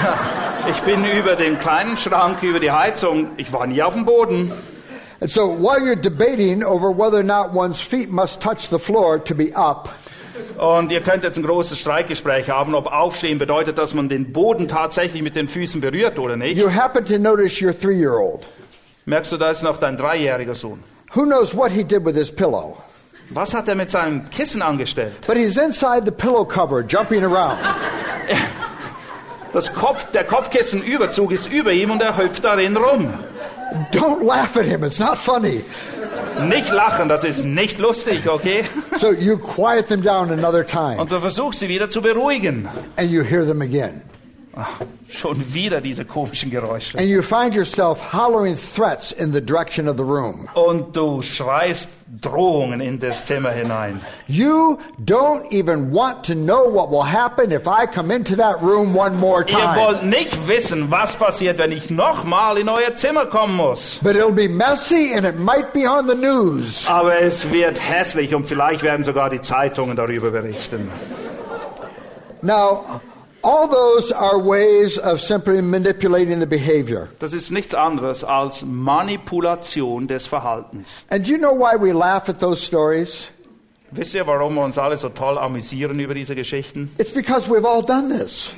ich 0.69 0.80
bin 0.84 1.03
über 1.05 1.36
den 1.36 1.57
kleinen 1.57 1.97
Schrank, 1.97 2.43
über 2.43 2.59
die 2.59 2.69
Heizung. 2.69 3.32
Ich 3.38 3.51
war 3.51 3.65
nie 3.65 3.82
auf 3.82 3.95
dem 3.95 4.05
Boden. 4.05 4.51
And 5.21 5.32
so 5.32 5.47
while 5.47 5.80
you're 5.80 5.99
debating 5.99 6.63
over 6.63 6.91
whether 6.91 7.17
or 7.17 7.24
not 7.24 7.51
one's 7.51 7.82
feet 7.82 8.11
must 8.11 8.41
touch 8.41 8.69
the 8.69 8.78
floor 8.78 9.17
to 9.24 9.34
be 9.34 9.51
up, 9.55 9.89
Und 10.58 10.91
ihr 10.91 11.01
könnt 11.01 11.24
jetzt 11.24 11.38
ein 11.38 11.43
großes 11.43 11.80
Streitgespräch 11.80 12.49
haben, 12.49 12.76
ob 12.76 12.88
Aufstehen 12.88 13.39
bedeutet, 13.39 13.78
dass 13.78 13.93
man 13.93 14.10
den 14.10 14.32
Boden 14.32 14.68
tatsächlich 14.68 15.22
mit 15.22 15.36
den 15.36 15.47
Füßen 15.47 15.82
berührt 15.82 16.20
oder 16.20 16.36
nicht. 16.36 16.58
you 16.58 16.70
happen 16.72 17.06
to 17.06 17.18
notice 17.18 17.62
your 17.62 17.78
three 17.78 17.97
year 17.97 18.14
old. 18.14 18.41
Merkst 19.06 19.32
du, 19.32 19.38
da 19.38 19.49
ist 19.51 19.64
noch 19.64 19.78
dein 19.78 19.97
dreijähriger 19.97 20.56
Sohn. 20.56 20.84
Who 21.14 21.24
knows 21.24 21.56
what 21.56 21.72
he 21.72 21.84
did 21.84 22.06
with 22.06 22.16
his 22.16 22.32
pillow? 22.32 22.78
Was 23.30 23.54
hat 23.54 23.68
er 23.68 23.76
mit 23.76 23.89
seinem 23.91 24.30
Kissen 24.30 24.62
angestellt? 24.62 25.14
But 25.26 25.38
he's 25.38 25.58
inside 25.58 26.04
the 26.06 26.12
pillow 26.12 26.45
cover, 26.45 26.82
jumping 26.88 27.24
around. 27.24 27.58
Das 29.54 29.72
Kopf, 29.74 30.06
der 30.12 30.24
Kopfkissenüberzug 30.24 31.32
ist 31.32 31.51
über 31.51 31.72
ihm 31.72 31.91
und 31.91 32.01
er 32.01 32.18
hüpft 32.18 32.43
darin 32.43 32.76
rum. 32.76 33.14
Don't 33.91 34.24
laugh 34.26 34.58
at 34.58 34.66
him, 34.66 34.84
it's 34.84 34.99
not 34.99 35.18
funny. 35.18 35.64
Nicht 36.47 36.71
lachen, 36.71 37.09
das 37.09 37.23
ist 37.23 37.43
nicht 37.45 37.77
lustig, 37.79 38.27
okay? 38.29 38.63
So 38.97 39.11
you 39.11 39.38
quiet 39.38 39.88
them 39.88 40.01
down 40.01 40.31
another 40.31 40.65
time, 40.65 40.99
Und 40.99 41.11
du 41.11 41.19
versuchst 41.19 41.59
sie 41.59 41.69
wieder 41.69 41.89
zu 41.89 42.01
beruhigen. 42.01 42.67
and 42.97 43.09
you 43.11 43.21
hear 43.23 43.45
them 43.45 43.61
again. 43.61 44.01
Ach, 44.56 44.68
schon 45.10 45.51
wieder 45.54 45.82
diese 45.82 46.06
komischen 46.06 46.51
Geräusche. 46.51 46.99
And 46.99 47.08
you 47.08 47.24
find 47.24 47.56
yourself 47.56 48.14
hollering 48.14 48.56
threats 48.56 49.12
in 49.12 49.34
the 49.34 49.41
direction 49.41 49.88
of 49.88 49.97
the 49.97 50.04
room. 50.04 50.47
Und 50.54 50.95
du 50.95 51.24
schreist 51.24 51.89
Drohungen 52.22 52.80
in 52.80 52.99
das 52.99 53.26
Zimmer 53.26 53.49
hinein. 53.49 53.99
You 54.28 54.78
don't 55.04 55.51
even 55.51 55.91
want 55.91 56.24
to 56.28 56.36
know 56.36 56.72
what 56.72 56.91
will 56.91 57.01
happen 57.04 57.51
if 57.51 57.66
I 57.66 57.88
come 57.88 58.14
into 58.14 58.36
that 58.36 58.62
room 58.62 58.95
one 58.95 59.16
more 59.18 59.41
Ihr 59.41 59.47
time. 59.58 59.76
wollt 59.76 60.04
nicht 60.04 60.47
wissen, 60.47 60.91
was 60.91 61.16
passiert, 61.16 61.58
wenn 61.58 61.72
ich 61.72 61.89
nochmal 61.89 62.60
in 62.60 62.70
euer 62.70 62.95
Zimmer 62.95 63.26
kommen 63.26 63.56
muss. 63.56 63.99
But 64.04 64.16
it'll 64.16 64.32
be 64.32 64.47
messy 64.47 65.16
and 65.16 65.26
it 65.26 65.39
might 65.39 65.74
be 65.74 65.88
on 65.89 66.08
the 66.08 66.16
news. 66.16 66.88
Aber 66.88 67.20
es 67.20 67.51
wird 67.51 67.80
hässlich 67.80 68.36
und 68.36 68.45
vielleicht 68.45 68.84
werden 68.84 69.04
sogar 69.04 69.32
die 69.32 69.41
Zeitungen 69.41 69.95
darüber 69.95 70.30
berichten. 70.30 70.91
Now, 72.43 73.01
all 73.43 73.67
those 73.67 74.11
are 74.11 74.37
ways 74.39 74.97
of 74.97 75.21
simply 75.21 75.61
manipulating 75.61 76.39
the 76.39 76.45
behavior. 76.47 77.09
Das 77.19 77.33
ist 77.33 77.51
nichts 77.51 77.73
anderes 77.75 78.23
als 78.23 78.63
Manipulation 78.63 80.07
des 80.07 80.27
Verhaltens. 80.27 81.03
And 81.09 81.25
do 81.25 81.31
you 81.31 81.37
know 81.37 81.53
why 81.53 81.75
we 81.75 81.91
laugh 81.93 82.29
at 82.29 82.39
those 82.39 82.61
stories? 82.63 83.29
Wisst 83.91 84.15
ihr, 84.15 84.25
warum 84.25 84.55
wir 84.55 84.63
uns 84.63 84.77
alle 84.77 84.97
so 84.97 85.09
toll 85.09 85.37
amüsieren 85.37 85.99
über 85.99 86.15
diese 86.15 86.33
Geschichten? 86.35 86.89
It's 86.97 87.11
because 87.13 87.47
we've 87.47 87.65
all 87.67 87.83
done 87.83 88.09
this. 88.09 88.53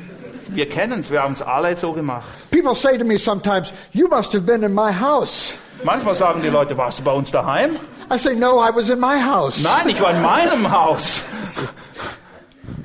Wir 0.49 0.69
kennen 0.69 0.99
es, 0.99 1.11
wir 1.11 1.21
haben 1.23 1.33
es 1.33 1.41
alle 1.41 1.75
so 1.75 1.91
gemacht. 1.91 2.27
People 2.51 2.75
say 2.75 2.97
to 2.97 3.03
me 3.03 3.17
sometimes, 3.17 3.73
You 3.91 4.07
must 4.07 4.31
have 4.33 4.45
been 4.45 4.63
in 4.63 4.73
my 4.73 4.91
house. 4.93 5.53
Manchmal 5.83 6.15
sagen 6.15 6.41
die 6.41 6.49
Leute, 6.49 6.77
warst 6.77 6.99
du 6.99 7.03
bei 7.03 7.11
uns 7.11 7.31
daheim? 7.31 7.77
I 8.13 8.17
say, 8.17 8.35
No, 8.35 8.59
I 8.59 8.69
was 8.73 8.89
in 8.89 8.99
my 8.99 9.19
house. 9.19 9.61
Nein, 9.61 9.89
ich 9.89 9.99
war 9.99 10.11
in 10.11 10.21
meinem 10.21 10.71
Haus. 10.71 11.21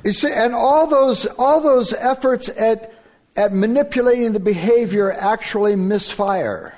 You 0.03 0.13
see, 0.13 0.31
and 0.31 0.53
all 0.53 0.87
those, 0.87 1.25
all 1.25 1.61
those 1.61 1.93
efforts 1.93 2.49
at, 2.49 2.93
at 3.35 3.53
manipulating 3.53 4.33
the 4.33 4.39
behavior 4.39 5.11
actually 5.11 5.75
misfire. 5.75 6.75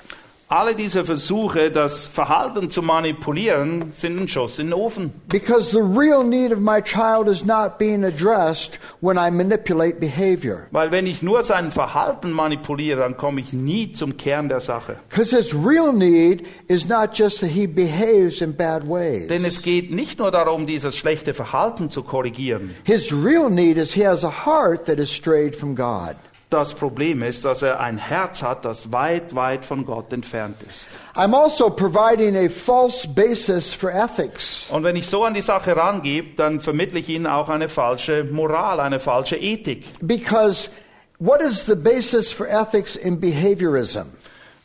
Alle 0.54 0.76
diese 0.76 1.04
Versuche, 1.04 1.72
das 1.72 2.06
Verhalten 2.06 2.70
zu 2.70 2.80
manipulieren, 2.80 3.92
sind 3.96 4.20
ein 4.20 4.28
Schuss 4.28 4.60
in 4.60 4.68
den 4.68 4.74
Ofen. 4.74 5.10
Because 5.28 5.72
the 5.72 5.82
real 5.82 6.22
need 6.22 6.52
of 6.52 6.60
my 6.60 6.80
child 6.80 7.26
is 7.26 7.44
not 7.44 7.76
being 7.76 8.04
addressed 8.04 8.78
when 9.00 9.16
I 9.18 9.32
manipulate 9.32 9.98
behavior. 9.98 10.68
Weil 10.70 10.92
wenn 10.92 11.08
ich 11.08 11.22
nur 11.22 11.42
sein 11.42 11.72
Verhalten 11.72 12.30
manipuliere, 12.30 13.00
dann 13.00 13.16
komme 13.16 13.40
ich 13.40 13.52
nie 13.52 13.94
zum 13.94 14.16
Kern 14.16 14.48
der 14.48 14.60
Sache. 14.60 14.94
Because 15.10 15.36
his 15.36 15.52
real 15.52 15.92
need 15.92 16.46
is 16.68 16.88
not 16.88 17.18
just 17.18 17.40
that 17.40 17.50
he 17.50 17.66
behaves 17.66 18.40
in 18.40 18.54
bad 18.54 18.88
ways. 18.88 19.26
Denn 19.26 19.44
es 19.44 19.60
geht 19.60 19.90
nicht 19.90 20.20
nur 20.20 20.30
darum, 20.30 20.68
dieses 20.68 20.94
schlechte 20.96 21.34
Verhalten 21.34 21.90
zu 21.90 22.04
korrigieren. 22.04 22.76
His 22.84 23.12
real 23.12 23.50
need 23.50 23.76
is 23.76 23.92
he 23.92 24.06
has 24.06 24.22
a 24.22 24.46
heart 24.46 24.86
that 24.86 25.00
is 25.00 25.10
strayed 25.10 25.56
from 25.56 25.74
God. 25.74 26.14
Das 26.50 26.74
Problem 26.74 27.22
ist, 27.22 27.44
dass 27.44 27.62
er 27.62 27.80
ein 27.80 27.98
Herz 27.98 28.42
hat, 28.42 28.64
das 28.64 28.92
weit, 28.92 29.34
weit 29.34 29.64
von 29.64 29.84
Gott 29.84 30.12
entfernt 30.12 30.56
ist. 30.68 30.86
I'm 31.16 31.34
also 31.34 31.70
providing 31.70 32.36
a 32.36 32.48
false 32.48 33.08
basis 33.08 33.72
for 33.72 33.90
ethics. 33.90 34.68
Und 34.70 34.84
wenn 34.84 34.94
ich 34.94 35.06
so 35.06 35.24
an 35.24 35.34
die 35.34 35.40
Sache 35.40 35.76
rangehe, 35.76 36.24
dann 36.36 36.60
vermittle 36.60 37.00
ich 37.00 37.08
ihnen 37.08 37.26
auch 37.26 37.48
eine 37.48 37.68
falsche 37.68 38.24
Moral, 38.24 38.80
eine 38.80 39.00
falsche 39.00 39.36
Ethik. 39.36 39.84
Because 40.00 40.70
what 41.18 41.40
is 41.40 41.66
the 41.66 41.74
basis 41.74 42.30
for 42.30 42.46
ethics 42.46 42.94
in 42.94 43.18
behaviorism? 43.18 44.06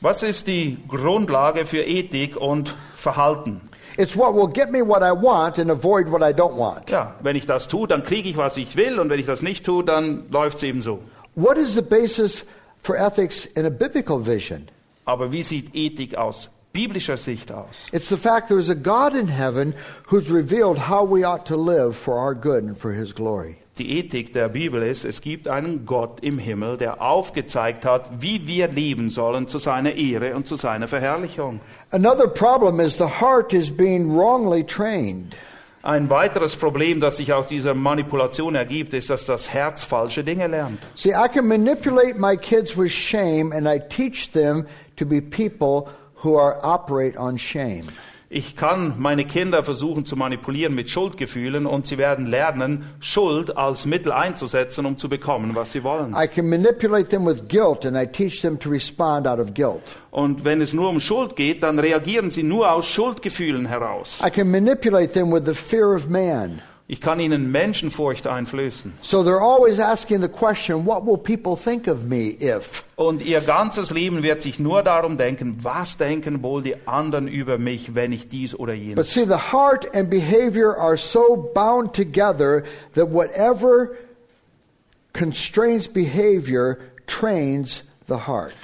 Was 0.01 0.23
ist 0.23 0.47
die 0.47 0.77
Grundlage 0.87 1.65
für 1.65 1.81
Ethik 1.83 2.37
und 2.37 2.75
Verhalten? 2.97 3.61
It's 3.97 4.15
what 4.15 4.33
will 4.33 4.47
get 4.47 4.71
me 4.71 4.81
what 4.81 5.01
I 5.01 5.11
want 5.11 5.59
and 5.59 5.69
avoid 5.69 6.09
what 6.09 6.21
I 6.21 6.33
don't 6.33 6.55
want. 6.55 6.89
Ja, 6.89 7.15
wenn 7.21 7.35
ich 7.35 7.45
das 7.45 7.67
tue, 7.67 7.85
dann 7.85 8.03
kriege 8.03 8.29
ich, 8.29 8.37
was 8.37 8.55
ich 8.55 8.77
will, 8.77 8.97
und 8.97 9.09
wenn 9.09 9.19
ich 9.19 9.25
das 9.25 9.41
nicht 9.41 9.65
tue, 9.65 9.83
dann 9.83 10.23
läuft 10.31 10.57
es 10.57 10.63
eben 10.63 10.81
so. 10.81 10.99
What 11.35 11.57
is 11.57 11.75
the 11.75 11.81
basis 11.81 12.43
for 12.81 12.97
ethics 12.97 13.45
in 13.45 13.65
a 13.65 13.69
biblical 13.69 14.19
vision? 14.19 14.69
Aber 15.05 15.31
wie 15.31 15.43
sieht 15.43 15.73
Ethik 15.73 16.15
aus 16.15 16.49
biblischer 16.73 17.17
Sicht 17.17 17.51
aus? 17.51 17.87
It's 17.91 18.09
the 18.09 18.17
fact 18.17 18.47
there 18.47 18.59
is 18.59 18.69
a 18.69 18.75
God 18.75 19.15
in 19.15 19.27
heaven 19.27 19.73
who's 20.07 20.29
revealed 20.29 20.77
how 20.77 21.03
we 21.03 21.23
ought 21.23 21.45
to 21.47 21.57
live 21.57 21.95
for 21.95 22.19
our 22.19 22.35
good 22.35 22.63
and 22.63 22.77
for 22.77 22.93
his 22.93 23.13
glory. 23.13 23.57
Die 23.79 23.97
Ethik 23.97 24.33
der 24.33 24.49
Bibel 24.49 24.83
ist, 24.83 25.05
es 25.05 25.21
gibt 25.21 25.47
einen 25.47 25.85
Gott 25.85 26.19
im 26.21 26.37
Himmel, 26.37 26.75
der 26.75 27.01
aufgezeigt 27.01 27.85
hat, 27.85 28.09
wie 28.19 28.45
wir 28.45 28.67
leben 28.67 29.09
sollen 29.09 29.47
zu 29.47 29.57
seiner 29.57 29.93
Ehre 29.93 30.35
und 30.35 30.47
zu 30.47 30.57
seiner 30.57 30.89
Verherrlichung. 30.89 31.61
Another 31.91 32.27
problem 32.27 32.81
is 32.81 32.97
the 32.97 33.07
heart 33.07 33.53
is 33.53 33.71
being 33.71 34.13
wrongly 34.13 34.65
trained. 34.65 35.33
Ein 35.81 36.09
weiteres 36.09 36.57
Problem, 36.57 36.99
das 36.99 37.17
sich 37.17 37.31
aus 37.31 37.47
dieser 37.47 37.73
Manipulation 37.73 38.55
ergibt, 38.55 38.93
ist, 38.93 39.09
dass 39.09 39.25
das 39.25 39.53
Herz 39.53 39.81
falsche 39.81 40.25
Dinge 40.25 40.47
lernt. 40.47 40.79
See, 40.95 41.11
I 41.11 41.29
can 41.29 41.47
manipulate 41.47 42.19
my 42.19 42.35
kids 42.35 42.77
with 42.77 42.91
shame 42.91 43.53
and 43.53 43.65
I 43.65 43.79
teach 43.79 44.31
them 44.31 44.65
to 44.97 45.05
be 45.05 45.21
people 45.21 45.87
who 46.21 46.37
are 46.37 46.59
operate 46.63 47.17
on 47.17 47.37
shame. 47.37 47.85
Ich 48.31 48.55
kann 48.55 48.93
meine 48.99 49.25
Kinder 49.25 49.63
versuchen 49.63 50.05
zu 50.05 50.15
manipulieren 50.15 50.75
mit 50.75 50.91
Schuldgefühlen 50.91 51.65
und 51.65 51.87
sie 51.87 51.97
werden 51.97 52.27
lernen, 52.27 52.83
Schuld 52.99 53.57
als 53.57 53.87
Mittel 53.87 54.11
einzusetzen, 54.11 54.85
um 54.85 54.99
zu 54.99 55.09
bekommen, 55.09 55.55
was 55.55 55.71
sie 55.71 55.83
wollen. 55.83 56.13
I 56.13 56.27
can 56.27 56.47
manipulate 56.47 57.09
them 57.09 57.25
with 57.25 57.47
guilt 57.47 57.87
and 57.87 57.97
I 57.97 58.05
teach 58.05 58.41
them 58.41 58.59
to 58.59 58.69
respond 58.69 59.25
out 59.25 59.39
of 59.39 59.55
guilt. 59.55 59.81
Und 60.11 60.45
wenn 60.45 60.61
es 60.61 60.73
nur 60.73 60.89
um 60.89 60.99
Schuld 60.99 61.35
geht, 61.35 61.63
dann 61.63 61.79
reagieren 61.79 62.29
sie 62.29 62.43
nur 62.43 62.71
aus 62.71 62.85
Schuldgefühlen 62.85 63.65
heraus. 63.65 64.19
I 64.23 64.29
can 64.29 64.51
manipulate 64.51 65.13
them 65.13 65.31
with 65.31 65.45
the 65.45 65.55
fear 65.55 65.95
of 65.95 66.07
man. 66.07 66.61
Ich 66.91 67.01
kann 67.01 67.19
ihnen 67.19 67.51
Menschenfurcht 67.51 68.25
einflößen. 68.25 68.93
So 69.03 69.21
they're 69.21 69.39
always 69.39 69.77
asking 69.77 70.21
the 70.21 70.27
question, 70.27 70.87
what 70.87 71.05
will 71.05 71.17
people 71.17 71.55
think 71.55 71.87
of 71.87 72.05
me 72.05 72.35
if? 72.41 72.83
Und 72.95 73.23
ihr 73.23 73.41
ganzes 73.41 73.91
Leben 73.91 74.23
wird 74.23 74.41
sich 74.41 74.57
nur 74.57 74.81
darum 74.81 75.15
denken, 75.15 75.59
was 75.61 75.97
denken 75.97 76.41
wohl 76.41 76.63
die 76.63 76.75
anderen 76.87 77.27
über 77.27 77.59
mich, 77.59 77.93
wenn 77.93 78.11
ich 78.11 78.27
dies 78.29 78.55
oder 78.55 78.73
But 78.73 78.81
jenes. 78.81 79.13
see, 79.13 79.23
the 79.23 79.51
heart 79.51 79.85
and 79.93 80.09
behavior 80.09 80.75
are 80.75 80.97
so 80.97 81.51
bound 81.53 81.93
together 81.93 82.63
that 82.95 83.11
whatever 83.11 83.91
constrains 85.13 85.87
behavior 85.87 86.79
trains 87.05 87.83
the 88.07 88.25
heart. 88.25 88.55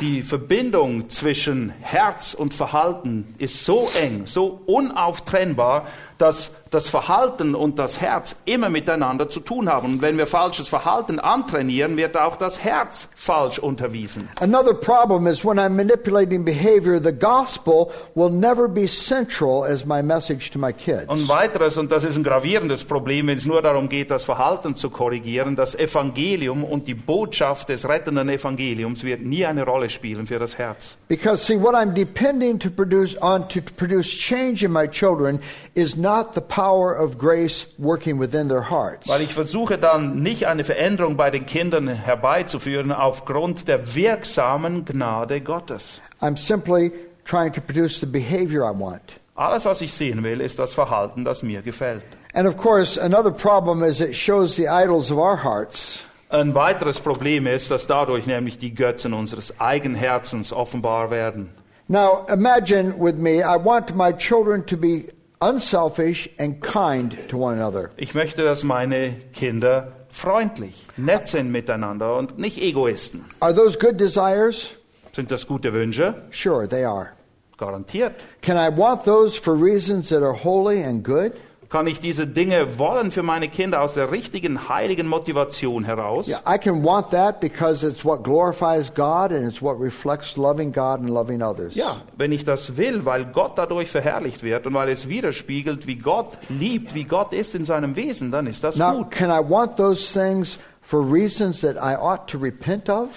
Die 0.00 0.24
Verbindung 0.24 1.08
zwischen 1.10 1.72
Herz 1.80 2.34
und 2.34 2.54
Verhalten 2.54 3.32
ist 3.38 3.64
so 3.64 3.88
eng, 3.94 4.26
so 4.26 4.60
unauftrennbar, 4.66 5.86
dass 6.18 6.50
das 6.70 6.88
Verhalten 6.88 7.54
und 7.54 7.78
das 7.78 8.00
Herz 8.00 8.36
immer 8.44 8.68
miteinander 8.68 9.28
zu 9.28 9.40
tun 9.40 9.68
haben. 9.68 9.94
Und 9.94 10.02
wenn 10.02 10.18
wir 10.18 10.26
falsches 10.26 10.68
Verhalten 10.68 11.20
antrainieren, 11.20 11.96
wird 11.96 12.16
auch 12.16 12.36
das 12.36 12.64
Herz 12.64 13.08
falsch 13.14 13.58
unterwiesen. 13.58 14.28
Another 14.40 14.74
problem 14.74 15.26
is 15.26 15.44
when 15.44 15.58
I'm 15.58 15.70
manipulating 15.70 16.44
behavior, 16.44 17.00
the 17.02 17.12
gospel 17.12 17.90
will 18.14 18.30
never 18.30 18.68
be 18.68 18.86
central 18.86 19.64
as 19.64 19.84
my 19.84 20.02
message 20.02 20.50
to 20.50 20.58
my 20.58 20.72
kids. 20.72 21.06
Und 21.08 21.28
weiteres, 21.28 21.76
und 21.76 21.92
das 21.92 22.04
ist 22.04 22.16
ein 22.16 22.24
gravierendes 22.24 22.84
Problem, 22.84 23.28
wenn 23.28 23.38
es 23.38 23.46
nur 23.46 23.62
darum 23.62 23.88
geht, 23.88 24.10
das 24.10 24.24
Verhalten 24.24 24.74
zu 24.74 24.90
korrigieren, 24.90 25.56
das 25.56 25.74
Evangelium 25.74 26.64
und 26.64 26.86
die 26.86 26.94
Botschaft 26.94 27.68
des 27.68 27.88
rettenden 27.88 28.28
Evangeliums 28.28 29.04
wird 29.04 29.22
nie 29.22 29.46
eine 29.46 29.64
Rolle 29.64 29.88
spielen 29.88 30.26
für 30.26 30.38
das 30.38 30.58
Herz. 30.58 30.96
Because 31.08 31.44
see, 31.44 31.60
what 31.60 31.74
I'm 31.74 31.94
depending 31.94 32.58
to 32.58 32.70
produce 32.70 33.16
on 33.22 33.48
to 33.48 33.60
produce 33.76 34.08
change 34.08 34.64
in 34.64 34.72
my 34.72 34.88
children 34.88 35.40
is 35.74 35.96
not 35.96 36.34
the 36.34 36.40
power 36.40 36.65
of 36.72 37.18
grace 37.18 37.66
working 37.78 38.18
within 38.18 38.48
their 38.48 38.70
hearts. 38.70 39.08
Weil 39.08 39.22
ich 39.22 39.34
versuche 39.34 39.78
dann 39.78 40.16
nicht 40.16 40.46
eine 40.46 40.64
Veränderung 40.64 41.16
bei 41.16 41.30
den 41.30 41.46
Kindern 41.46 41.88
herbeizuführen 41.88 42.92
aufgrund 42.92 43.68
der 43.68 43.94
wirksamen 43.94 44.84
Gnade 44.84 45.40
Gottes. 45.40 46.00
I'm 46.20 46.36
simply 46.36 46.92
trying 47.24 47.52
to 47.52 47.60
produce 47.60 48.00
the 48.00 48.06
behavior 48.06 48.64
I 48.64 48.72
want. 48.72 49.20
Alles, 49.34 49.64
was 49.66 49.82
ich 49.82 49.92
sehen 49.92 50.22
will, 50.24 50.40
ist 50.40 50.58
das 50.58 50.74
Verhalten, 50.74 51.24
das 51.24 51.42
mir 51.42 51.62
gefällt. 51.62 52.04
And 52.32 52.46
of 52.46 52.56
course, 52.56 52.98
another 52.98 53.30
problem 53.30 53.82
is 53.82 54.00
it 54.00 54.14
shows 54.14 54.56
the 54.56 54.68
idols 54.68 55.10
of 55.10 55.18
our 55.18 55.36
hearts. 55.36 56.02
Ein 56.28 56.54
weiteres 56.54 57.00
Problem 57.00 57.46
ist, 57.46 57.70
dass 57.70 57.86
dadurch 57.86 58.26
nämlich 58.26 58.58
die 58.58 58.74
Götzen 58.74 59.12
unseres 59.12 59.60
eigenen 59.60 59.96
Herzens 59.96 60.52
offenbar 60.52 61.10
werden. 61.10 61.50
Now, 61.88 62.26
imagine 62.28 62.94
with 62.98 63.14
me, 63.14 63.42
I 63.42 63.56
want 63.56 63.94
my 63.94 64.12
children 64.12 64.66
to 64.66 64.76
be 64.76 65.04
unselfish 65.40 66.28
and 66.38 66.60
kind 66.60 67.16
to 67.28 67.38
one 67.38 67.54
another. 67.54 67.90
Ich 67.96 68.14
möchte, 68.14 68.42
dass 68.42 68.64
meine 68.64 69.16
Kinder 69.32 69.92
freundlich, 70.10 70.86
nett 70.96 71.28
sind 71.28 71.50
miteinander 71.52 72.16
und 72.16 72.38
nicht 72.38 72.58
Egoisten. 72.58 73.24
Are 73.40 73.54
those 73.54 73.78
good 73.78 73.98
desires? 74.00 74.76
Sind 75.12 75.30
das 75.30 75.46
gute 75.46 75.72
Wünsche? 75.72 76.14
Sure, 76.30 76.68
they 76.68 76.84
are. 76.84 77.12
Garantiert. 77.58 78.16
Can 78.42 78.56
I 78.56 78.68
want 78.68 79.04
those 79.04 79.38
for 79.38 79.54
reasons 79.54 80.10
that 80.10 80.22
are 80.22 80.34
holy 80.34 80.82
and 80.82 81.02
good? 81.02 81.32
Kann 81.68 81.86
ich 81.86 81.98
diese 82.00 82.26
Dinge 82.26 82.78
wollen 82.78 83.10
für 83.10 83.22
meine 83.22 83.48
Kinder 83.48 83.80
aus 83.82 83.94
der 83.94 84.12
richtigen, 84.12 84.68
heiligen 84.68 85.06
Motivation 85.08 85.84
heraus? 85.84 86.28
Yeah, 86.28 86.40
I 86.46 86.58
can 86.58 86.84
want 86.84 87.10
that 87.10 87.40
because 87.40 87.86
it's 87.86 88.04
what 88.04 88.22
glorifies 88.22 88.92
God 88.94 89.32
and 89.32 89.46
it's 89.48 89.60
what 89.60 89.80
reflects 89.80 90.36
loving 90.36 90.70
God 90.72 91.00
and 91.00 91.10
loving 91.10 91.42
others. 91.42 91.74
Ja, 91.74 91.96
wenn 92.16 92.30
ich 92.32 92.44
das 92.44 92.76
will, 92.76 93.04
weil 93.04 93.24
Gott 93.26 93.52
dadurch 93.58 93.90
verherrlicht 93.90 94.42
wird 94.42 94.66
und 94.66 94.74
weil 94.74 94.88
es 94.90 95.08
widerspiegelt, 95.08 95.86
wie 95.86 95.96
Gott 95.96 96.28
liebt, 96.48 96.94
wie 96.94 97.04
Gott 97.04 97.32
ist 97.32 97.54
in 97.54 97.64
seinem 97.64 97.96
Wesen, 97.96 98.30
dann 98.30 98.46
ist 98.46 98.62
das 98.62 98.76
Now, 98.76 98.98
gut. 98.98 99.10
can 99.10 99.30
I 99.30 99.40
want 99.48 99.76
those 99.76 100.12
things 100.12 100.58
for 100.82 101.00
reasons 101.02 101.60
that 101.62 101.76
I 101.76 101.96
ought 101.96 102.28
to 102.28 102.38
repent 102.38 102.88
of? 102.88 103.08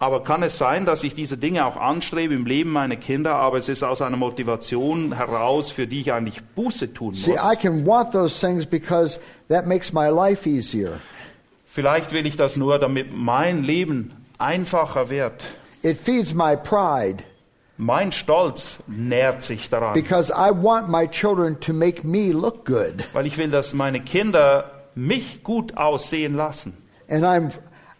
Aber 0.00 0.22
kann 0.22 0.44
es 0.44 0.58
sein, 0.58 0.86
dass 0.86 1.02
ich 1.02 1.14
diese 1.14 1.36
Dinge 1.36 1.66
auch 1.66 1.76
anstrebe 1.76 2.32
im 2.32 2.46
Leben 2.46 2.70
meiner 2.70 2.94
Kinder, 2.94 3.34
aber 3.34 3.58
es 3.58 3.68
ist 3.68 3.82
aus 3.82 4.00
einer 4.00 4.16
Motivation 4.16 5.12
heraus, 5.16 5.72
für 5.72 5.88
die 5.88 6.00
ich 6.02 6.12
eigentlich 6.12 6.40
Buße 6.54 6.94
tun 6.94 7.14
See, 7.14 7.32
I 7.32 7.34
muss? 7.34 7.58
can 7.58 7.84
want 7.86 8.12
those 8.12 8.38
things 8.38 8.64
because 8.64 9.18
that 9.48 9.66
makes 9.66 9.92
my 9.92 10.08
life 10.08 10.48
easier. 10.48 11.00
Vielleicht 11.66 12.12
will 12.12 12.26
ich 12.26 12.36
das 12.36 12.56
nur, 12.56 12.78
damit 12.78 13.08
mein 13.12 13.64
Leben 13.64 14.12
einfacher 14.38 15.10
wird. 15.10 15.42
It 15.82 15.98
feeds 15.98 16.32
my 16.32 16.56
pride 16.56 17.24
Mein 17.76 18.10
Stolz 18.12 18.78
nährt 18.88 19.42
sich 19.42 19.68
daran, 19.68 19.94
because 19.94 20.32
I 20.32 20.50
want 20.52 20.88
my 20.88 21.06
children 21.08 21.58
to 21.60 21.72
make 21.72 22.04
me 22.06 22.30
look 22.32 22.64
good. 22.64 23.04
weil 23.12 23.26
ich 23.26 23.36
will, 23.36 23.50
dass 23.50 23.74
meine 23.74 24.00
Kinder 24.00 24.70
mich 24.94 25.42
gut 25.44 25.76
aussehen 25.76 26.34
lassen. 26.34 26.76
And 27.08 27.24
I'm, 27.24 27.50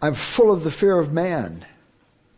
I'm 0.01 0.15
full 0.15 0.51
of 0.51 0.63
the 0.65 0.71
fear 0.71 0.97
of 0.99 1.11
man. 1.13 1.65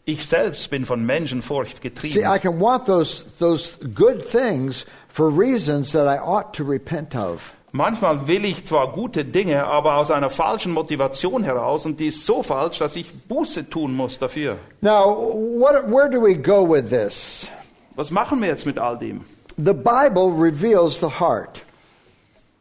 Ich 0.04 0.26
selbst 0.26 0.70
bin 0.70 0.84
von 0.84 1.04
Menschenfurcht 1.04 1.82
See, 1.82 1.88
I 1.88 1.90
getrieben. 1.90 2.40
can 2.40 2.60
want 2.60 2.86
those, 2.86 3.24
those 3.38 3.76
good 3.94 4.26
things 4.26 4.84
for 5.08 5.28
reasons 5.30 5.92
that 5.92 6.06
I 6.06 6.18
ought 6.18 6.52
to 6.54 6.64
repent 6.64 7.14
of. 7.14 7.54
Manchmal 7.72 8.26
will 8.26 8.44
ich 8.44 8.64
zwar 8.64 8.90
gute 8.92 9.24
Dinge, 9.24 9.64
aber 9.64 9.94
aus 9.94 10.10
einer 10.10 10.30
falschen 10.30 10.72
Motivation 10.72 11.44
heraus 11.44 11.86
und 11.86 12.00
die 12.00 12.08
ist 12.08 12.26
so 12.26 12.42
falsch, 12.42 12.78
dass 12.78 12.96
ich 12.96 13.12
Buße 13.28 13.70
tun 13.70 13.94
muss 13.94 14.18
dafür. 14.18 14.56
Now, 14.80 15.04
what, 15.58 15.88
where 15.88 16.10
do 16.10 16.20
we 16.20 16.34
go 16.34 16.64
with 16.68 16.88
this? 16.90 17.48
Was 17.94 18.10
machen 18.10 18.40
wir 18.40 18.48
jetzt 18.48 18.66
mit 18.66 18.78
all 18.78 18.98
dem? 18.98 19.20
The 19.56 19.72
Bible 19.72 20.32
reveals 20.36 20.98
the 20.98 21.20
heart. 21.20 21.64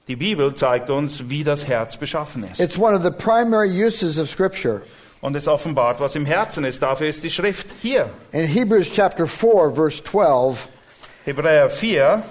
Die 0.08 0.16
Bibel 0.16 0.54
zeigt 0.54 0.90
uns, 0.92 1.30
wie 1.30 1.44
das 1.44 1.66
Herz 1.68 1.98
beschaffen 1.98 2.44
ist. 2.44 2.60
It's 2.60 2.78
one 2.78 2.96
of 2.96 3.04
the 3.04 3.12
primary 3.12 3.70
uses 3.70 4.20
of 4.20 4.30
Scripture. 4.30 4.82
Und 5.22 5.36
es 5.36 5.48
offenbart, 5.48 6.00
was 6.00 6.16
im 6.16 6.26
Herzen 6.26 6.64
ist. 6.64 6.82
Dafür 6.82 7.08
ist 7.08 7.24
die 7.24 7.30
Schrift 7.30 7.68
hier. 7.82 8.10
In 8.32 8.48
Hebrews 8.48 8.90
chapter 8.92 9.28
4, 9.28 9.72
verse 9.72 10.02
12, 10.04 10.70
Hebräer 11.26 11.70
4, 11.70 12.24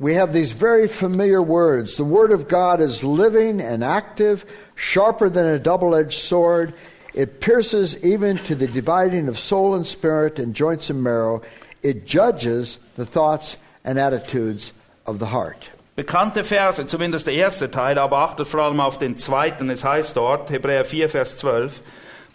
we 0.00 0.14
have 0.14 0.32
these 0.32 0.52
very 0.52 0.88
familiar 0.88 1.40
words. 1.40 1.96
The 1.96 2.04
Word 2.04 2.32
of 2.32 2.48
God 2.48 2.80
is 2.80 3.04
living 3.04 3.60
and 3.60 3.84
active, 3.84 4.44
sharper 4.74 5.30
than 5.30 5.46
a 5.46 5.58
double 5.58 5.94
edged 5.94 6.20
sword. 6.20 6.74
It 7.14 7.40
pierces 7.40 7.96
even 8.04 8.38
to 8.38 8.54
the 8.54 8.66
dividing 8.66 9.28
of 9.28 9.38
soul 9.38 9.74
and 9.74 9.86
spirit 9.86 10.38
and 10.38 10.54
joints 10.54 10.90
and 10.90 11.02
marrow. 11.02 11.42
It 11.82 12.06
judges 12.06 12.78
the 12.96 13.06
thoughts 13.06 13.56
and 13.84 13.98
attitudes 13.98 14.72
of 15.06 15.18
the 15.20 15.26
heart. 15.26 15.70
bekannte 15.96 16.44
Verse, 16.44 16.86
zumindest 16.86 17.26
der 17.26 17.34
erste 17.34 17.70
Teil, 17.70 17.98
aber 17.98 18.18
achtet 18.18 18.46
vor 18.46 18.60
allem 18.60 18.80
auf 18.80 18.98
den 18.98 19.16
zweiten. 19.16 19.70
Es 19.70 19.82
heißt 19.82 20.16
dort, 20.16 20.50
Hebräer 20.50 20.84
4, 20.84 21.08
Vers 21.08 21.38
12, 21.38 21.80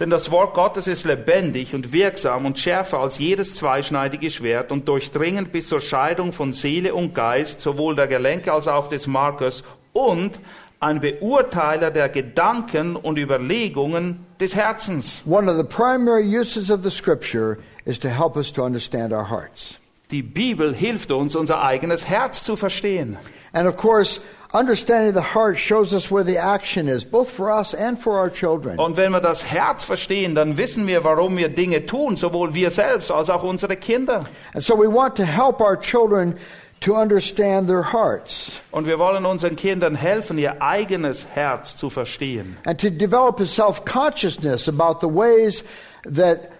denn 0.01 0.09
das 0.09 0.31
Wort 0.31 0.55
Gottes 0.55 0.87
ist 0.87 1.05
lebendig 1.05 1.75
und 1.75 1.93
wirksam 1.93 2.47
und 2.47 2.57
schärfer 2.57 2.97
als 2.97 3.19
jedes 3.19 3.53
zweischneidige 3.53 4.31
Schwert 4.31 4.71
und 4.71 4.87
durchdringend 4.87 5.51
bis 5.51 5.67
zur 5.67 5.79
Scheidung 5.79 6.33
von 6.33 6.53
Seele 6.53 6.95
und 6.95 7.13
Geist, 7.13 7.61
sowohl 7.61 7.95
der 7.95 8.07
Gelenke 8.07 8.51
als 8.51 8.67
auch 8.67 8.89
des 8.89 9.05
Markers 9.05 9.63
und 9.93 10.39
ein 10.79 11.01
Beurteiler 11.01 11.91
der 11.91 12.09
Gedanken 12.09 12.95
und 12.95 13.19
Überlegungen 13.19 14.25
des 14.39 14.55
Herzens. 14.55 15.21
One 15.23 15.47
of 15.47 15.55
the 15.55 15.63
primary 15.63 16.23
uses 16.23 16.71
of 16.71 16.81
the 16.81 16.89
Scripture 16.89 17.59
is 17.85 17.99
to 17.99 18.09
help 18.09 18.35
us 18.35 18.51
to 18.53 18.63
understand 18.63 19.13
our 19.13 19.29
hearts. 19.29 19.79
Die 20.09 20.23
Bibel 20.23 20.73
hilft 20.73 21.11
uns, 21.11 21.35
unser 21.35 21.61
eigenes 21.61 22.09
Herz 22.09 22.43
zu 22.43 22.55
verstehen. 22.55 23.17
And 23.53 23.67
of 23.67 23.77
course, 23.77 24.19
understanding 24.53 25.13
the 25.13 25.21
heart 25.21 25.57
shows 25.57 25.93
us 25.93 26.11
where 26.11 26.23
the 26.23 26.37
action 26.37 26.87
is, 26.87 27.05
both 27.05 27.29
for 27.29 27.51
us 27.51 27.73
and 27.73 27.97
for 27.99 28.19
our 28.19 28.29
children. 28.29 28.77
Und 28.79 28.97
wenn 28.97 29.11
wir 29.11 29.21
das 29.21 29.43
Herz 29.43 29.83
verstehen, 29.83 30.35
dann 30.35 30.57
wissen 30.57 30.87
wir, 30.87 31.03
warum 31.03 31.37
wir 31.37 31.49
Dinge 31.49 31.85
tun, 31.85 32.17
sowohl 32.17 32.53
wir 32.53 32.71
selbst 32.71 33.11
als 33.11 33.29
auch 33.29 33.43
unsere 33.43 33.77
Kinder. 33.77 34.25
And 34.53 34.63
so 34.63 34.75
we 34.77 34.87
want 34.91 35.15
to 35.17 35.23
help 35.23 35.61
our 35.61 35.77
children 35.79 36.35
to 36.81 36.95
understand 36.95 37.67
their 37.67 37.93
hearts 37.93 38.59
Und 38.71 38.87
wir 38.87 38.97
wollen 38.97 39.25
unseren 39.25 39.55
Kindern 39.55 39.95
helfen, 39.95 40.37
ihr 40.39 40.61
eigenes 40.61 41.27
Herz 41.33 41.75
zu 41.77 41.89
verstehen. 41.89 42.57
and 42.65 42.79
to 42.79 42.89
develop 42.89 43.39
a 43.39 43.45
self 43.45 43.85
consciousness 43.85 44.67
about 44.67 44.99
the 44.99 45.07
ways 45.07 45.63
that 46.03 46.51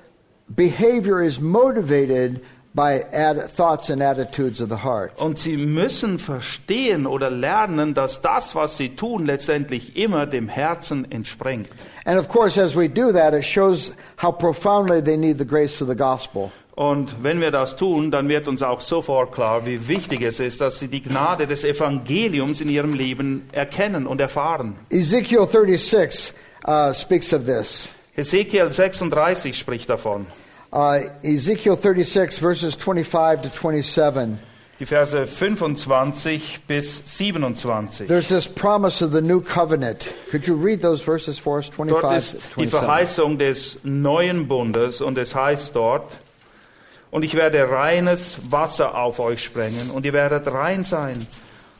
behavior 0.56 1.22
is 1.22 1.40
motivated 1.42 2.42
by 2.74 3.04
ad- 3.14 3.50
thoughts 3.50 3.90
and 3.90 4.02
attitudes 4.02 4.62
of 4.62 4.70
the 4.70 4.84
heart. 4.84 5.12
Und 5.18 5.38
sie 5.38 5.58
müssen 5.58 6.20
verstehen 6.20 7.06
oder 7.06 7.30
lernen, 7.30 7.94
dass 7.94 8.22
das, 8.22 8.56
was 8.56 8.78
sie 8.78 8.96
tun, 8.96 9.26
letztendlich 9.26 9.98
immer 9.98 10.26
dem 10.26 10.48
Herzen 10.48 11.10
entspringt. 11.12 11.70
And 12.06 12.20
of 12.20 12.28
course, 12.28 12.62
as 12.62 12.76
we 12.76 12.88
do 12.88 13.12
that, 13.12 13.34
it 13.34 13.44
shows 13.44 13.96
how 14.22 14.32
profoundly 14.32 15.02
they 15.02 15.18
need 15.18 15.38
the 15.38 15.46
grace 15.46 15.82
of 15.82 15.90
the 15.90 15.96
gospel. 15.96 16.52
Und 16.76 17.22
wenn 17.22 17.42
wir 17.42 17.52
das 17.52 17.76
tun, 17.76 18.12
dann 18.12 18.30
wird 18.30 18.48
uns 18.48 18.64
auch 18.64 18.82
sofort 18.82 19.34
klar, 19.34 19.66
wie 19.66 19.88
wichtig 19.88 20.22
es 20.22 20.40
ist, 20.40 20.62
dass 20.62 20.80
sie 20.80 20.88
die 20.88 21.04
Gnade 21.04 21.46
des 21.46 21.64
Evangeliums 21.64 22.62
in 22.62 22.70
ihrem 22.70 22.94
Leben 22.94 23.48
erkennen 23.52 24.08
und 24.08 24.22
erfahren. 24.22 24.78
Ezekiel 24.90 25.48
36 25.48 26.34
uh, 26.66 26.94
speaks 26.94 27.34
of 27.34 27.46
this. 27.46 27.90
Ezekiel 28.16 28.72
36 28.72 29.58
spricht 29.58 29.90
davon. 29.90 30.26
Uh, 30.72 31.02
Ezekiel 31.24 31.76
36, 31.76 32.40
verses 32.40 32.76
25 32.76 33.42
to 33.42 33.50
27. 33.50 34.40
die 34.82 34.86
Verse 34.88 35.28
25 35.28 36.66
bis 36.66 37.04
27. 37.06 38.08
There's 38.08 38.30
this 38.30 38.48
promise 38.48 39.04
of 39.04 39.12
the 39.12 39.22
new 39.22 39.40
covenant. 39.40 40.12
Could 40.32 40.48
you 40.48 40.56
read 40.56 40.82
those 40.82 41.04
verses 41.04 41.38
for 41.38 41.58
us? 41.58 41.70
25 41.70 42.02
Dort 42.02 42.18
ist 42.18 42.34
die 42.58 42.68
27. 42.68 42.80
Verheißung 42.80 43.38
des 43.38 43.78
neuen 43.84 44.48
Bundes 44.48 45.02
und 45.02 45.20
es 45.20 45.36
heißt 45.36 45.76
dort, 45.76 46.12
und 47.12 47.24
ich 47.24 47.36
werde 47.36 47.70
reines 47.70 48.38
Wasser 48.50 48.96
auf 48.96 49.20
euch 49.20 49.44
sprengen 49.44 49.92
und 49.92 50.06
ihr 50.06 50.14
werdet 50.14 50.48
rein 50.48 50.84
sein. 50.84 51.28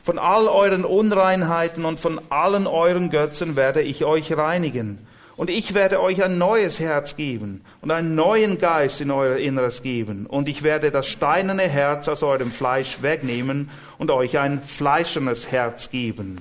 Von 0.04 0.18
all 0.18 0.46
euren 0.46 0.84
Unreinheiten 0.84 1.84
und 1.84 1.98
von 1.98 2.20
allen 2.28 2.68
euren 2.68 3.10
Götzen 3.10 3.56
werde 3.56 3.82
ich 3.82 4.04
euch 4.04 4.36
reinigen. 4.36 4.98
Und 5.36 5.48
ich 5.48 5.74
werde 5.74 6.00
euch 6.00 6.22
ein 6.22 6.38
neues 6.38 6.78
Herz 6.78 7.16
geben 7.16 7.64
und 7.80 7.90
einen 7.90 8.14
neuen 8.14 8.58
Geist 8.58 9.00
in 9.00 9.10
euer 9.10 9.36
Inneres 9.36 9.82
geben. 9.82 10.26
Und 10.26 10.48
ich 10.48 10.62
werde 10.62 10.90
das 10.90 11.06
steinerne 11.06 11.68
Herz 11.68 12.08
aus 12.08 12.22
eurem 12.22 12.50
Fleisch 12.50 13.00
wegnehmen 13.00 13.70
und 13.98 14.10
euch 14.10 14.38
ein 14.38 14.62
fleischernes 14.62 15.50
Herz 15.50 15.90
geben. 15.90 16.40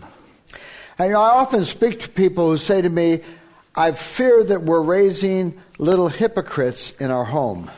And 0.98 1.12
I 1.12 1.16
often 1.16 1.66
speak 1.66 2.00
to 2.02 2.10
people 2.10 2.46
who 2.46 2.58
say 2.58 2.82
to 2.82 2.90
me, 2.90 3.22
I 3.76 3.94
fear 3.94 4.46
that 4.46 4.62
we're 4.66 4.86
raising 4.86 5.54
little 5.78 6.10
hypocrites 6.10 6.92
in 7.00 7.10
our 7.10 7.32
home. 7.32 7.70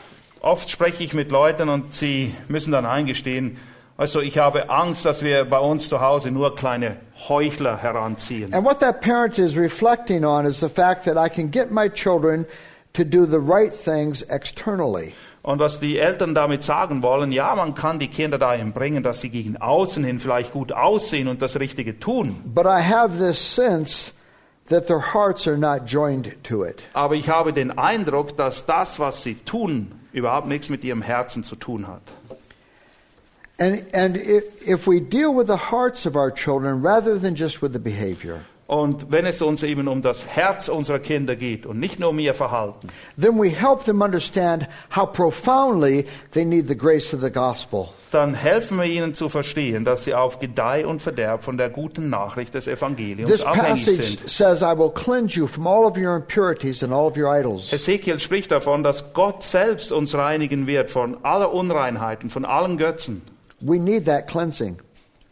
Oft 0.42 0.70
spreche 0.70 1.04
ich 1.04 1.14
mit 1.14 1.32
Leuten 1.32 1.70
und 1.70 1.94
sie 1.94 2.34
müssen 2.50 2.72
dann 2.74 2.86
eingestehen, 2.86 3.58
also 3.96 4.22
ich 4.22 4.38
habe 4.38 4.70
Angst, 4.70 5.06
dass 5.06 5.24
wir 5.24 5.46
bei 5.46 5.60
uns 5.60 5.88
zu 5.88 6.02
Hause 6.02 6.32
nur 6.32 6.56
kleine 6.56 6.98
Heuchler 7.30 7.78
heranziehen. 7.78 8.54
And 8.54 8.66
what 8.66 8.80
that 8.80 9.02
parent 9.02 9.38
is 9.38 9.56
reflecting 9.56 10.26
on 10.26 10.46
is 10.46 10.60
the 10.60 10.70
fact 10.70 11.06
that 11.06 11.16
I 11.16 11.30
can 11.30 11.52
get 11.52 11.72
my 11.72 11.90
children 11.90 12.46
to 12.94 13.04
do 13.04 13.26
the 13.26 13.38
right 13.38 13.74
things 13.74 14.24
externally. 14.24 15.14
Und 15.44 15.60
was 15.60 15.80
die 15.80 16.00
Eltern 16.00 16.34
damit 16.34 16.64
sagen 16.64 17.04
wollen, 17.04 17.34
ja, 17.34 17.54
man 17.56 17.76
kann 17.76 18.00
die 18.00 18.08
Kinder 18.08 18.40
dahin 18.40 18.72
bringen, 18.72 19.04
dass 19.04 19.20
sie 19.20 19.30
gegen 19.30 19.58
außen 19.58 20.04
hin 20.04 20.20
vielleicht 20.20 20.54
gut 20.54 20.72
aussehen 20.72 21.28
und 21.28 21.42
das 21.42 21.60
Richtige 21.60 22.00
tun. 22.00 22.42
But 22.46 22.66
I 22.66 22.82
have 22.82 23.18
this 23.18 23.38
sense 23.38 24.14
that 24.70 24.88
their 24.88 25.14
hearts 25.14 25.46
are 25.46 25.58
not 25.58 25.82
joined 25.86 26.42
to 26.44 26.64
it. 26.64 26.82
Aber 26.94 27.16
ich 27.16 27.30
habe 27.30 27.52
den 27.52 27.78
Eindruck, 27.78 28.38
dass 28.38 28.66
das, 28.66 29.00
was 29.00 29.22
sie 29.22 29.36
tun, 29.36 29.92
überhaupt 30.14 30.48
nichts 30.48 30.70
mit 30.70 30.84
ihrem 30.86 31.02
Herzen 31.02 31.44
zu 31.44 31.58
tun 31.58 31.88
hat. 31.88 32.02
And, 33.64 33.84
and 33.94 34.18
if 34.18 34.88
we 34.88 35.00
deal 35.00 35.34
with 35.34 35.48
the 35.48 35.72
hearts 35.72 36.06
of 36.06 36.16
our 36.16 36.32
children 36.32 36.82
rather 36.86 37.18
than 37.20 37.36
just 37.36 37.62
with 37.62 37.72
the 37.74 37.80
behavior, 37.80 38.42
Und 38.66 39.12
wenn 39.12 39.26
es 39.26 39.42
uns 39.42 39.62
eben 39.62 39.88
um 39.88 40.02
das 40.02 40.26
Herz 40.26 40.68
unserer 40.70 40.98
Kinder 40.98 41.36
geht 41.36 41.66
und 41.66 41.80
nicht 41.80 42.00
nur 42.00 42.10
um 42.10 42.18
ihr 42.18 42.34
Verhalten, 42.34 42.88
then 43.20 43.38
we 43.38 43.50
help 43.50 43.84
them 43.84 44.02
understand 44.02 44.68
how 44.96 45.06
profoundly 45.06 46.06
they 46.32 46.44
need 46.46 46.68
the 46.68 46.76
grace 46.76 47.14
of 47.14 47.22
the 47.22 47.30
gospel. 47.30 47.90
dann 48.12 48.34
helfen 48.34 48.78
wir 48.78 48.86
ihnen 48.86 49.14
zu 49.16 49.28
verstehen, 49.30 49.86
dass 49.86 50.06
sie 50.06 50.14
auf 50.16 50.40
Gedeih 50.40 50.86
und 50.88 51.02
Verderb 51.02 51.44
von 51.44 51.58
der 51.58 51.70
guten 51.70 52.10
Nachricht 52.10 52.54
des 52.56 52.68
Evangeliums 52.68 53.30
This 53.30 53.44
abhängig 53.44 53.86
passage 53.86 54.04
sind. 54.04 54.30
says, 54.30 54.62
I 54.62 54.76
will 54.76 54.90
cleanse 54.92 55.38
you 55.38 55.46
from 55.46 55.68
all 55.68 55.86
of 55.86 55.98
your 55.98 56.16
impurities 56.16 56.82
and 56.84 56.94
all 56.94 57.06
of 57.08 57.18
your 57.18 57.28
idols. 57.32 57.72
Ezekiel 57.74 58.20
spricht 58.20 58.52
davon, 58.52 58.84
dass 58.84 59.14
Gott 59.14 59.44
selbst 59.44 59.92
uns 59.92 60.16
reinigen 60.16 60.68
wird 60.68 60.90
von 60.90 61.18
aller 61.24 61.54
Unreinheiten, 61.54 62.30
von 62.30 62.46
allen 62.46 62.78
Götzen. 62.78 63.22
We 63.66 63.80
need 63.80 64.06
that 64.06 64.28
cleansing. 64.28 64.78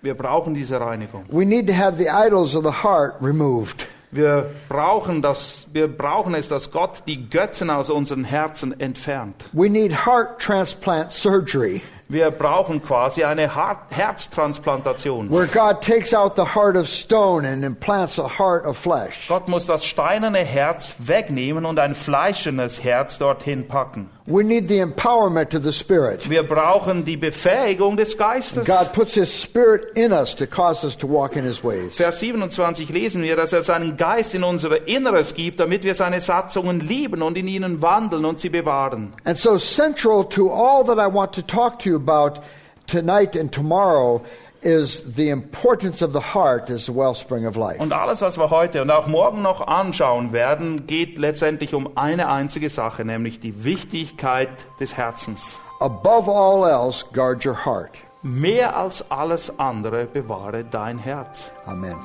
Wir 0.02 0.16
brauchen 0.16 0.54
diese 0.54 0.80
Reinigung. 0.80 1.26
We 1.30 1.46
need 1.46 1.68
to 1.68 1.74
have 1.74 1.98
the 1.98 2.10
idols 2.10 2.56
of 2.56 2.64
the 2.64 2.72
heart 2.84 3.16
removed. 3.22 3.86
Wir 4.14 4.50
brauchen, 4.68 5.22
das, 5.22 5.68
wir 5.72 5.88
brauchen 5.88 6.34
es, 6.36 6.50
dass 6.50 6.72
Gott 6.72 7.04
die 7.08 7.30
Götzen 7.30 7.70
aus 7.70 7.90
unseren 7.90 8.26
Herzen 8.26 8.78
entfernt. 8.80 9.46
We 9.54 9.70
need 9.70 10.06
heart 10.06 10.38
transplant 10.42 11.14
surgery, 11.14 11.82
Wir 12.10 12.30
brauchen 12.30 12.82
quasi 12.84 13.24
eine 13.24 13.50
Herztransplantation. 13.90 15.30
where 15.30 15.48
God 15.48 15.82
takes 15.82 16.14
out 16.14 16.36
the 16.36 16.44
heart 16.44 16.76
of 16.76 16.90
stone 16.90 17.46
and 17.46 17.64
implants 17.64 18.20
a 18.20 18.28
heart 18.28 18.66
of 18.66 18.78
flesh. 18.78 19.28
Gott 19.30 19.48
muss 19.48 19.66
das 19.66 19.86
steinerne 19.86 20.40
Herz 20.40 20.94
wegnehmen 21.00 21.66
und 21.66 21.80
ein 21.80 21.96
fleischernes 21.96 22.84
Herz 22.84 23.18
dorthin 23.18 23.68
packen. 23.68 24.10
We 24.32 24.44
need 24.44 24.70
the 24.70 24.80
empowerment 24.80 25.54
of 25.54 25.64
the 25.64 25.74
Spirit. 25.74 26.30
Wir 26.30 26.44
brauchen 26.44 27.04
die 27.04 27.18
Befähigung 27.18 27.98
des 27.98 28.18
Geistes. 28.18 28.66
God 28.66 28.94
puts 28.94 29.16
His 29.16 29.30
Spirit 29.30 29.92
in 29.98 30.14
us 30.14 30.34
to 30.36 30.48
cause 30.48 30.86
us 30.86 30.96
to 30.98 31.08
walk 31.08 31.36
in 31.36 31.44
His 31.44 31.62
ways. 31.62 31.98
Vers 31.98 32.22
27 32.22 32.90
lesen 32.90 33.24
wir, 33.24 33.36
dass 33.36 33.52
er 33.52 33.62
seinen 33.62 33.98
Geist 33.98 34.34
in 34.34 34.46
unser 34.46 34.88
Inneres 34.88 35.34
gibt, 35.34 35.60
damit 35.60 35.84
wir 35.84 35.96
seine 35.96 36.22
Satzungen 36.22 36.80
lieben 36.80 37.22
und 37.22 37.38
in 37.38 37.50
ihnen 37.50 37.82
wandeln 37.82 38.24
und 38.24 38.40
sie 38.40 38.50
bewahren. 38.50 39.14
And 39.26 39.38
so, 39.38 39.58
central 39.58 40.24
to 40.30 40.50
all 40.50 40.86
that 40.86 40.98
I 40.98 41.14
want 41.14 41.34
to 41.34 41.42
talk 41.42 41.80
to 41.80 41.90
you 41.90 41.98
about 41.98 42.42
tonight 42.88 43.36
and 43.36 43.52
tomorrow 43.52 44.22
is 44.62 45.16
the 45.16 45.30
importance 45.30 46.02
of 46.02 46.14
the 46.14 46.34
heart 46.34 46.70
as 46.70 46.86
the 46.86 46.96
wellspring 46.96 47.46
of 47.46 47.56
life. 47.56 47.80
Und 47.82 47.94
alles, 47.94 48.22
was 48.22 48.38
wir 48.38 48.50
heute 48.50 48.82
und 48.82 48.92
auch 48.92 49.08
morgen 49.08 49.42
noch 49.42 49.66
anschauen 49.68 50.34
werden, 50.34 50.88
geht 50.88 51.18
letztendlich 51.18 51.74
um 51.74 51.98
eine 51.98 52.30
einzige 52.30 52.70
Sache, 52.70 53.04
nämlich 53.06 53.40
die 53.40 53.64
Wichtigkeit 53.64 54.50
des 54.80 54.98
Herzens. 54.98 55.58
Above 55.80 56.32
all 56.32 56.70
else, 56.70 57.04
guard 57.14 57.46
your 57.46 57.66
heart. 57.66 58.02
Mehr 58.24 58.76
als 58.78 59.10
alles 59.10 59.60
andere 59.60 60.06
bewahre 60.06 60.64
dein 60.64 61.00
Herz. 61.00 61.52
Amen. 61.66 61.96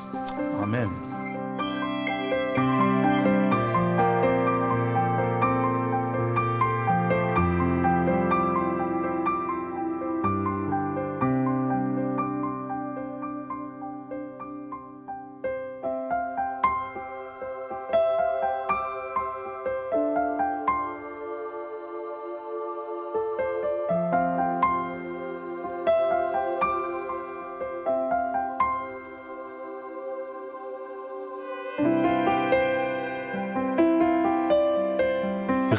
Amen. 0.63 0.91